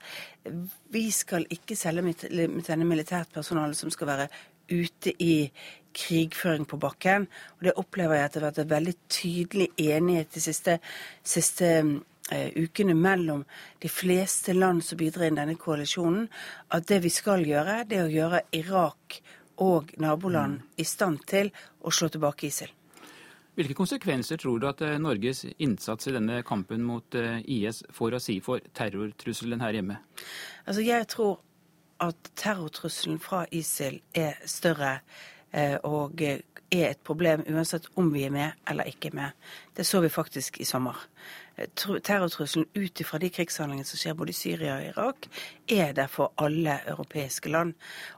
[0.94, 4.30] vi skal ikke selge denne militært personale som skal være
[4.70, 5.50] ute i
[5.98, 7.26] krigføring på bakken.
[7.58, 10.78] Og det opplever jeg at det har vært en veldig tydelig enighet de siste,
[11.26, 11.72] siste
[12.30, 13.44] ukene mellom
[13.82, 16.28] de fleste land som bidrar i denne koalisjonen,
[16.76, 19.22] at det vi skal gjøre, det er å gjøre Irak
[19.60, 21.52] og naboland i stand til
[21.82, 22.72] å slå tilbake ISIL.
[23.60, 28.16] Hvilke konsekvenser tror du at eh, Norges innsats i denne kampen mot eh, IS får
[28.16, 29.98] å si for terrortrusselen her hjemme?
[30.64, 31.42] Altså, jeg tror
[32.00, 34.94] at terrortrusselen fra ISIL er større
[35.52, 39.36] eh, og er et problem uansett om vi er med eller ikke med.
[39.76, 40.96] Det så vi faktisk i sommer.
[41.76, 45.28] Terrortrusselen ut ifra de krigshandlingene som skjer både i Syria og Irak,
[45.68, 47.74] er der for alle europeiske land.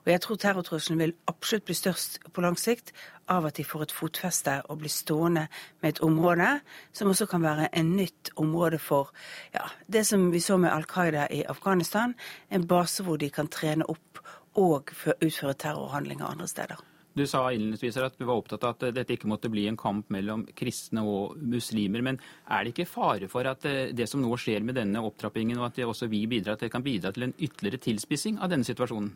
[0.06, 2.94] Og jeg tror terrortrusselen vil absolutt bli størst på lang sikt
[3.32, 5.48] av at de får et fotfeste og blir stående
[5.82, 6.52] med et område
[6.94, 9.14] som også kan være en nytt område for
[9.56, 12.16] ja, det som vi så med Al Qaida i Afghanistan,
[12.50, 14.22] en base hvor de kan trene opp
[14.60, 14.92] og
[15.22, 16.91] utføre terrorhandlinger andre steder.
[17.14, 20.08] Du sa innledningsvis at du var opptatt av at dette ikke måtte bli en kamp
[20.14, 22.04] mellom kristne og muslimer.
[22.06, 25.60] Men er det ikke fare for at eh, det som nå skjer med denne opptrappingen,
[25.60, 28.68] og at det også vi bidrar, det kan bidra til en ytterligere tilspissing av denne
[28.68, 29.12] situasjonen?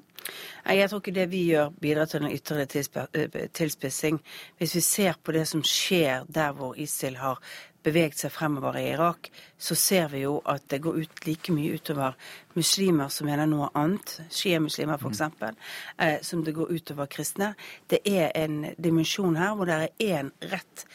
[0.66, 4.20] Nei, Jeg tror ikke det vi gjør bidrar til en ytterligere eh, tilspissing.
[4.60, 7.40] Hvis vi ser på det som skjer der hvor ISIL har
[7.86, 11.78] beveget seg fremover i Irak, så ser vi jo at det går ut like mye
[11.78, 12.18] utover
[12.58, 15.60] muslimer som mener noe annet, sjiamuslimer f.eks., mm.
[16.02, 17.54] eh, som det går utover kristne.
[17.90, 20.88] Det er en dimensjon her hvor det er én rett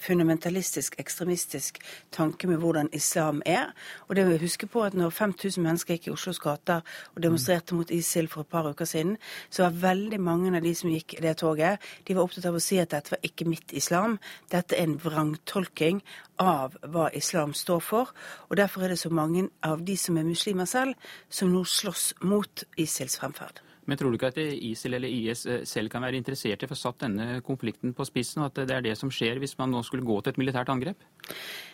[0.00, 1.78] fundamentalistisk, ekstremistisk
[2.12, 3.72] tanke med hvordan islam er.
[4.08, 6.82] Og det vi huske på at når 5000 mennesker gikk i Oslos gater
[7.14, 9.16] og demonstrerte mot ISIL for et par uker siden,
[9.50, 12.62] så var veldig mange av de som gikk det toget, de var opptatt av å
[12.62, 14.18] si at dette var ikke mitt islam.
[14.52, 16.02] Dette er en vrangtolking
[16.42, 18.14] av hva islam står for.
[18.50, 20.94] Og derfor er det så mange av de som er muslimer selv,
[21.30, 23.62] som nå slåss mot ISILs fremferd.
[23.90, 26.70] Men tror du ikke at ISIL eller IS eh, selv kan være interessert i å
[26.70, 29.72] få satt denne konflikten på spissen, og at det er det som skjer hvis man
[29.74, 31.02] nå skulle gå til et militært angrep?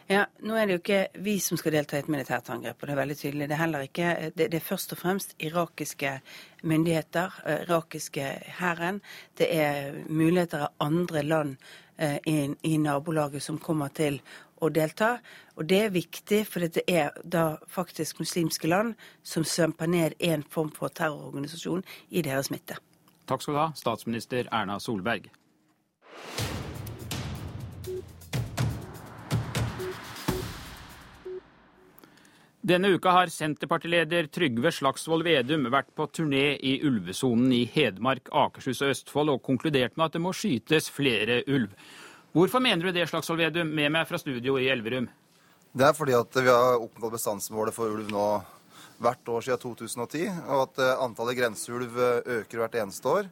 [0.09, 2.89] Ja, Nå er det jo ikke vi som skal delta i et militært angrep, og
[2.89, 3.49] det er veldig tydelig.
[3.51, 6.15] Det er heller ikke, det, det er først og fremst irakiske
[6.65, 8.31] myndigheter, eh, irakiske
[8.63, 9.03] hæren.
[9.37, 11.57] Det er muligheter av andre land
[11.99, 12.39] eh, i,
[12.73, 14.23] i nabolaget som kommer til
[14.61, 15.19] å delta.
[15.57, 20.45] Og det er viktig, for det er da faktisk muslimske land som sømper ned en
[20.51, 22.79] form for terrororganisasjon i deres midte.
[23.29, 25.29] Takk skal du ha, statsminister Erna Solberg.
[32.69, 38.83] Denne uka har Senterpartileder Trygve Slagsvold Vedum vært på turné i ulvesonen i Hedmark, Akershus
[38.83, 41.71] og Østfold og konkludert med at det må skytes flere ulv.
[42.39, 45.09] Hvorfor mener du det, Slagsvold Vedum, med meg fra studio i Elverum?
[45.74, 48.27] Det er fordi at vi har oppnådd bestandsmålet for ulv nå
[49.02, 53.27] hvert år siden 2010, og at eh, antallet grenseulv eh, øker hvert eneste år.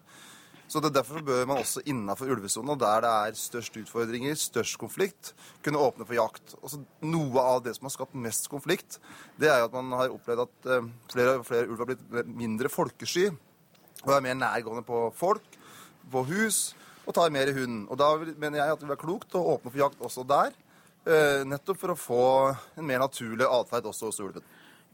[0.67, 4.75] Så det er Derfor bør man også innenfor ulvesonen, der det er størst utfordringer, størst
[4.81, 5.31] konflikt,
[5.63, 6.57] kunne åpne for jakt.
[6.59, 8.99] Også noe av det som har skapt mest konflikt,
[9.39, 12.35] det er jo at man har opplevd at eh, flere og flere ulv har blitt
[12.43, 15.47] mindre folkesky og er mer nærgående på folk,
[16.11, 16.75] på hus
[17.07, 17.87] og tar mer hund.
[17.89, 20.53] Og Da mener jeg at det vil være klokt å åpne for jakt også der,
[21.07, 24.43] eh, nettopp for å få en mer naturlig atferd også hos ulven.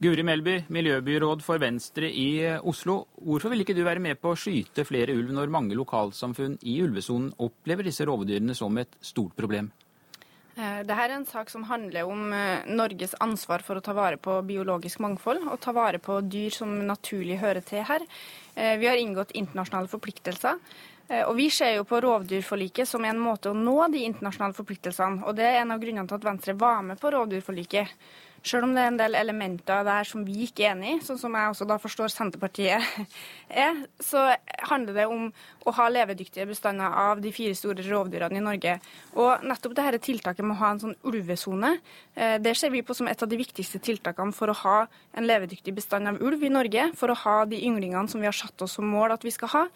[0.02, 3.06] Guri Melby, miljøbyråd for Venstre i eh, Oslo.
[3.22, 6.80] Hvorfor vil ikke du være med på å skyte flere ulv når mange lokalsamfunn i
[6.82, 9.70] ulvesonen opplever disse rovdyrene som et stort problem?
[10.56, 12.34] Eh, Dette er en sak som handler om
[12.66, 16.74] Norges ansvar for å ta vare på biologisk mangfold og ta vare på dyr som
[16.84, 18.02] naturlig hører til her.
[18.52, 20.58] Vi har inngått internasjonale forpliktelser.
[21.12, 25.24] Eh, og Vi ser jo på rovdyrforliket som en måte å nå de internasjonale forpliktelsene.
[25.26, 27.88] og Det er en av grunnene til at Venstre var med på rovdyrforliket.
[28.42, 31.20] Selv om det er en del elementer der som vi ikke er enig i, sånn
[31.20, 32.82] som jeg også da forstår Senterpartiet
[33.64, 34.32] er, så
[34.66, 35.28] handler det om
[35.62, 38.74] å ha levedyktige bestander av de fire store rovdyrene i Norge.
[39.14, 41.76] Og nettopp dette tiltaket med å ha en sånn ulvesone,
[42.16, 44.76] eh, det ser vi på som et av de viktigste tiltakene for å ha
[45.14, 48.36] en levedyktig bestand av ulv i Norge, for å ha de ynglingene som vi har
[48.36, 49.66] satt oss som mål at vi skal ha.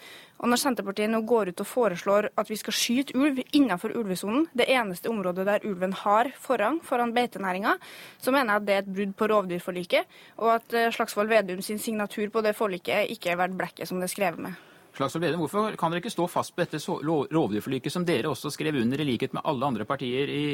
[0.43, 4.49] Og når Senterpartiet nå går ut og foreslår at vi skal skyte ulv innenfor ulvesonen,
[4.57, 7.77] det eneste området der ulven har forrang foran beitenæringa,
[8.21, 10.07] så mener jeg at det er et brudd på rovdyrforliket,
[10.43, 14.01] og at eh, Slagsvold Vedum sin signatur på det forliket ikke er verdt blekket som
[14.01, 14.57] det er skrevet med.
[14.97, 18.79] Slagsvold Vedum, Hvorfor kan dere ikke stå fast på dette rovdyrforliket som dere også skrev
[18.81, 20.47] under, i likhet med alle andre partier i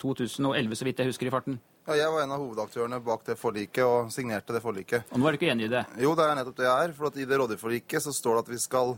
[0.00, 1.58] 2011, så vidt jeg husker i farten?
[1.88, 5.08] Ja, jeg var en av hovedaktørene bak det forliket og signerte det forliket.
[5.12, 5.82] Og nå er du ikke enig i det?
[6.00, 6.94] Jo, det er nettopp det jeg er.
[6.96, 8.94] For i det rovdyrforliket så står det at vi skal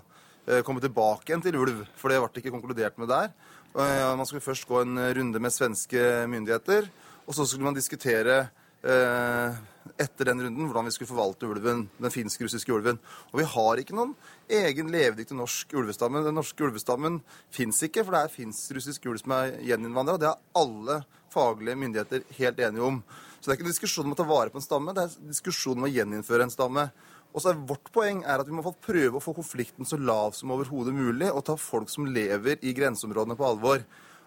[0.47, 3.33] eh, komme tilbake igjen til ulv, for det ble ikke konkludert med der.
[3.73, 6.91] Eh, Man skulle først gå en runde med svenske myndigheter,
[7.27, 8.39] og så skulle man diskutere
[8.83, 9.61] eh,
[10.03, 12.99] etter den runden hvordan vi skulle forvalte ulven, den finsk-russiske ulven.
[13.33, 14.15] Og vi har ikke noen
[14.51, 16.25] egen levedyktig norsk ulvestamme.
[16.27, 17.21] Den norske ulvestammen
[17.55, 20.19] fins ikke, for det er finsk-russisk ulv som er gjeninnvandra.
[20.21, 23.01] Det er alle faglige myndigheter helt enige om.
[23.39, 25.15] Så det er ikke en diskusjon om å ta vare på en stamme, det er
[25.17, 26.87] en diskusjon om å gjeninnføre en stamme.
[27.33, 30.37] Og så er Vårt poeng er at vi må prøve å få konflikten så lav
[30.37, 33.83] som overhodet mulig, og ta folk som lever i grenseområdene på alvor.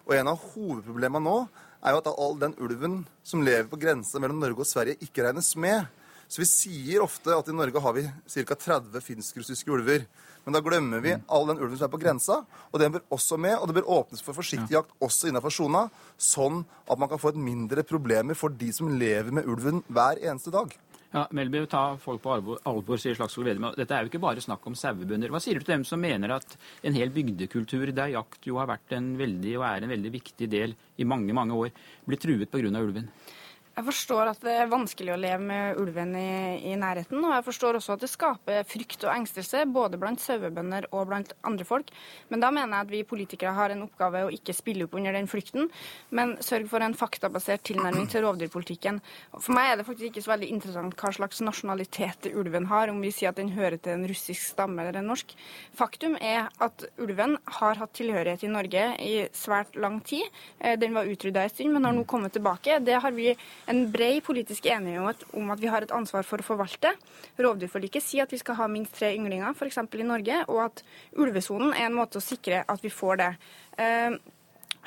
[0.06, 1.38] Og En av hovedproblemene nå
[1.82, 5.26] er jo at all den ulven som lever på grensa mellom Norge og Sverige, ikke
[5.26, 5.86] regnes med.
[6.28, 8.54] Så vi sier ofte at i Norge har vi ca.
[8.54, 10.06] 30 finsk-russiske ulver.
[10.46, 12.36] Men da glemmer vi all den ulven som er på grensa,
[12.70, 13.56] og den bør også med.
[13.58, 15.86] Og det bør åpnes for forsiktig jakt også innenfor sona,
[16.18, 20.22] sånn at man kan få et mindre problemer for de som lever med ulven hver
[20.22, 20.70] eneste dag.
[21.12, 23.68] Ja, Melby, ta folk på alvor, sier Slagsvold Vedum.
[23.78, 25.30] Dette er jo ikke bare snakk om sauebønder.
[25.32, 26.56] Hva sier du til dem som mener at
[26.86, 30.50] en hel bygdekultur der jakt jo har vært en veldig og er en veldig viktig
[30.50, 31.70] del i mange, mange år,
[32.08, 32.72] blir truet pga.
[32.82, 33.10] ulven?
[33.76, 37.44] Jeg forstår at det er vanskelig å leve med ulven i, i, nærheten, og jeg
[37.44, 41.90] forstår også at det skaper frykt og engstelse både blant sauebønder og blant andre folk.
[42.32, 45.12] Men da mener jeg at vi politikere har en oppgave å ikke spille opp under
[45.12, 45.68] den flykten,
[46.08, 49.02] men sørge for en faktabasert tilnærming til rovdyrpolitikken.
[49.34, 53.04] For meg er det faktisk ikke så veldig interessant hva slags nasjonalitet ulven har, om
[53.04, 55.36] vi sier at den hører til en russisk stamme eller en norsk.
[55.76, 60.24] Faktum er at ulven har hatt tilhørighet i Norge i svært lang tid.
[60.64, 62.80] Eh, den var utrydda en stund, men har nå kommet tilbake.
[62.80, 63.36] Det har vi
[63.70, 66.92] en bred politisk enighet om at vi har et ansvar for å forvalte.
[67.42, 69.82] Rovdyrforliket sier at vi skal ha minst tre ynglinger, f.eks.
[69.82, 70.82] i Norge, og at
[71.18, 73.30] ulvesonen er en måte å sikre at vi får det.
[73.82, 74.16] Eh,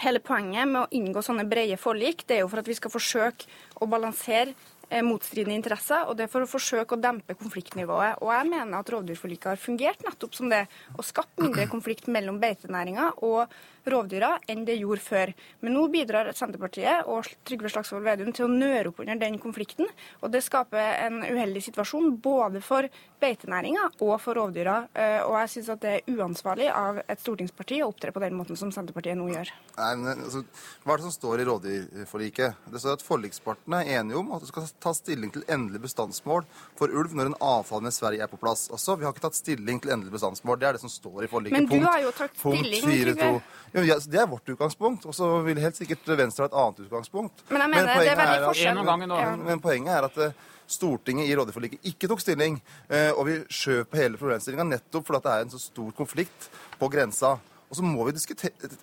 [0.04, 2.94] hele poenget med å inngå sånne brede forlik, det er jo for at vi skal
[2.94, 3.50] forsøke
[3.84, 4.54] å balansere
[4.90, 8.22] eh, motstridende interesser, og det er for å forsøke å dempe konfliktnivået.
[8.24, 10.66] Og jeg mener at rovdyrforliket har fungert nettopp som det,
[10.96, 13.52] å skape mindre konflikt mellom beitenæringa og
[13.94, 15.34] rovdyra enn det gjorde før.
[15.64, 19.90] Men nå bidrar Senterpartiet og Trygve Slagsvold Vedum til å nøre opp under den konflikten.
[20.24, 22.88] Og det skaper en uheldig situasjon både for
[23.20, 24.78] beitenæringa og for rovdyra.
[24.94, 28.60] Eh, og jeg syns det er uansvarlig av et stortingsparti å opptre på den måten
[28.60, 29.52] som Senterpartiet nå gjør.
[29.80, 30.44] Nei, men altså,
[30.84, 32.66] Hva er det som står i rovdyrforliket?
[32.72, 36.48] Det står at Forlikspartene er enige om at det skal ta stilling til endelig bestandsmål
[36.80, 38.68] for ulv når en avtale med Sverige er på plass.
[38.72, 40.60] Altså, Vi har ikke tatt stilling til endelig bestandsmål.
[40.60, 41.58] Det er det som står i forliket.
[41.58, 43.42] Men du har jo tatt stilling,
[43.80, 43.90] Trygve.
[43.90, 45.08] Ja, det er vårt utgangspunkt.
[45.10, 47.44] Og så vil helt sikkert Venstre ha et annet utgangspunkt.
[47.50, 48.82] Men jeg mener, men det er veldig forskjell.
[48.86, 52.60] Men, men poenget er at eh, Stortinget i rådgivningsforliket ikke tok stilling,
[52.94, 56.50] eh, og vi skjøv på hele problemstillinga nettopp fordi det er en så stor konflikt
[56.78, 57.40] på grensa.
[57.70, 58.14] Og så må vi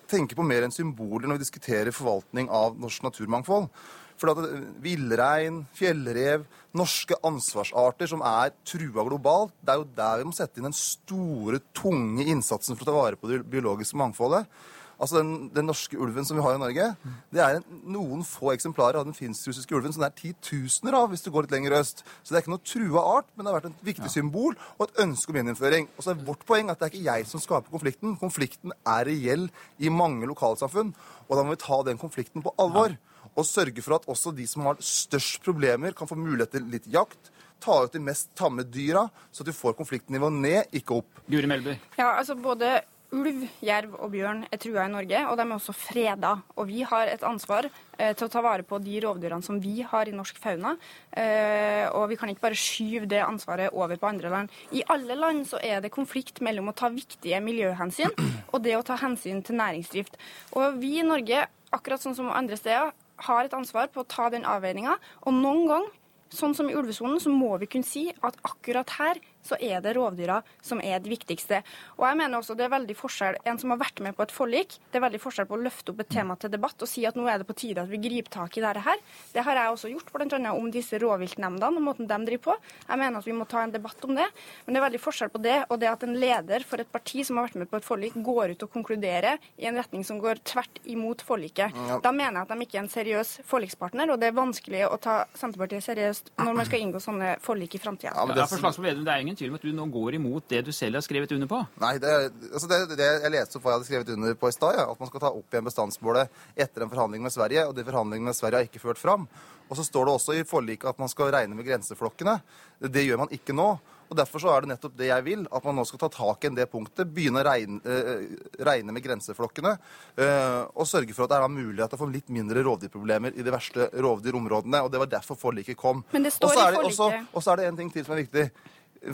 [0.07, 3.69] tenke på mer enn symboler når vi diskuterer forvaltning av norsk naturmangfold.
[4.17, 6.47] For at eh, Villrein, fjellrev,
[6.77, 10.75] norske ansvarsarter som er trua globalt, det er jo der vi må sette inn den
[10.75, 14.49] store, tunge innsatsen for å ta vare på det biologiske mangfoldet.
[14.97, 16.87] Altså den, den, norske ulven som vi har i Norge,
[17.33, 21.11] det er en, noen få eksemplarer av den finsk-russiske ulven som det er titusener av
[21.11, 22.01] hvis du går litt lenger øst.
[22.23, 24.13] Så det er ikke noe trua art, men det har vært et viktig ja.
[24.15, 25.89] symbol og et ønske om gjeninnføring.
[25.95, 28.17] Og så er vårt poeng at det er ikke jeg som skaper konflikten.
[28.21, 29.47] Konflikten er reell
[29.77, 30.93] i mange lokalsamfunn,
[31.27, 32.97] og da må vi ta den konflikten på alvor.
[33.37, 36.89] Og sørge for at også de som har størst problemer, kan få mulighet til litt
[36.89, 37.29] jakt
[37.63, 41.23] ta ut de mest tamme dyra, så at du får konfliktnivået ned, ikke opp.
[41.27, 41.77] Guri Melby.
[41.97, 42.79] Ja, altså både
[43.17, 46.33] Ulv, jerv og bjørn er trua i Norge, og de er også freda.
[46.59, 49.79] Og vi har et ansvar eh, til å ta vare på de rovdyrene som vi
[49.81, 50.75] har i norsk fauna.
[51.17, 54.53] Eh, og vi kan ikke bare skyve det ansvaret over på andre land.
[54.75, 58.13] I alle land så er det konflikt mellom å ta viktige miljøhensyn
[58.51, 60.19] og det å ta hensyn til næringsdrift.
[60.59, 62.93] Og vi i Norge, akkurat sånn som andre steder,
[63.25, 64.97] har et ansvar på å ta den avveininga.
[65.25, 65.87] Og noen gang,
[66.29, 69.95] sånn som i ulvesonen, så må vi kunne si at akkurat her så er det
[69.97, 71.61] rovdyra som er de viktigste.
[71.97, 74.33] Og jeg mener også det er veldig forskjell, En som har vært med på et
[74.33, 77.05] forlik, det er veldig forskjell på å løfte opp et tema til debatt og si
[77.07, 79.01] at nå er det på tide at vi griper tak i dette her.
[79.33, 80.51] Det har jeg også gjort, bl.a.
[80.51, 82.57] om disse rovviltnemndene og måten de driver på.
[82.87, 84.27] Jeg mener at vi må ta en debatt om det.
[84.65, 87.23] Men det er veldig forskjell på det og det at en leder for et parti
[87.27, 90.19] som har vært med på et forlik, går ut og konkluderer i en retning som
[90.21, 91.75] går tvert imot forliket.
[91.87, 91.99] Ja.
[92.03, 94.97] Da mener jeg at de ikke er en seriøs forlikspartner, og det er vanskelig å
[95.01, 98.13] ta Senterpartiet seriøst når man skal inngå sånne forlik i framtida.
[98.15, 100.99] Ja, det, det er ingen tvil om at du nå går imot det du selv
[100.99, 101.59] har skrevet under på?
[101.83, 102.13] Nei, det,
[102.51, 104.87] altså det, det jeg leste opp hva jeg hadde skrevet under på i stad, ja,
[104.91, 107.67] at man skal ta opp igjen bestandsmålet etter en forhandling med Sverige.
[107.69, 109.27] Og de forhandlingene med Sverige har ikke ført fram.
[109.67, 112.39] Og så står det også i forliket at man skal regne med grenseflokkene.
[112.79, 113.75] Det gjør man ikke nå.
[114.07, 116.45] Og Derfor så er det nettopp det jeg vil, at man nå skal ta tak
[116.47, 117.09] i det punktet.
[117.11, 119.73] Begynne å regne, eh, regne med grenseflokkene.
[120.15, 123.43] Eh, og sørge for at det er mulighet til å få litt mindre rovdyrproblemer i
[123.43, 124.83] de verste rovdyrområdene.
[124.83, 126.05] og Det var derfor forliket kom.
[126.13, 127.27] Men det står i forliket.
[127.33, 128.51] Og så er det en ting til som er viktig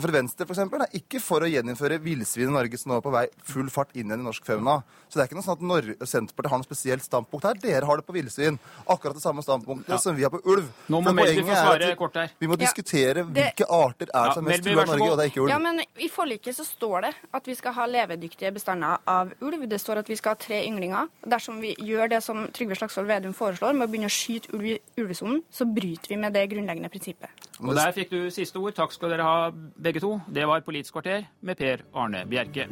[0.00, 3.04] for Venstre for eksempel, er ikke for å gjeninnføre villsvin i Norge som nå er
[3.04, 4.82] på vei full fart inn igjen i norsk fauna.
[5.08, 7.54] Så det er ikke noe sånn at Norge, Senterpartiet har noe spesielt standpunkt her.
[7.54, 8.58] Dere har det på villsvin.
[8.88, 9.96] Akkurat det samme standpunktet Ja.
[9.98, 10.66] som vi har på ulv.
[10.88, 12.30] Nå må Melby poenget få er svare at kort her.
[12.40, 15.10] Vi må Ja, diskutere det- hvilke arter er Ja, som er mest trua i Norge,
[15.12, 15.48] og det er ikke ulv.
[15.50, 19.68] Ja, men I forliket så står det at vi skal ha levedyktige bestander av ulv.
[19.68, 21.08] Det står at vi skal ha tre ynglinger.
[21.26, 24.64] Dersom vi gjør det som Trygve Slagsvold Vedum foreslår, med å begynne å skyte ulv
[24.64, 27.28] i ulvesonen, så bryter vi med det grunnleggende prinsippet.
[27.60, 28.74] Og Der fikk du siste ord.
[28.74, 30.20] Takk skal dere ha, begge to.
[30.26, 32.68] Det var Politisk kvarter med Per Arne Bjerke.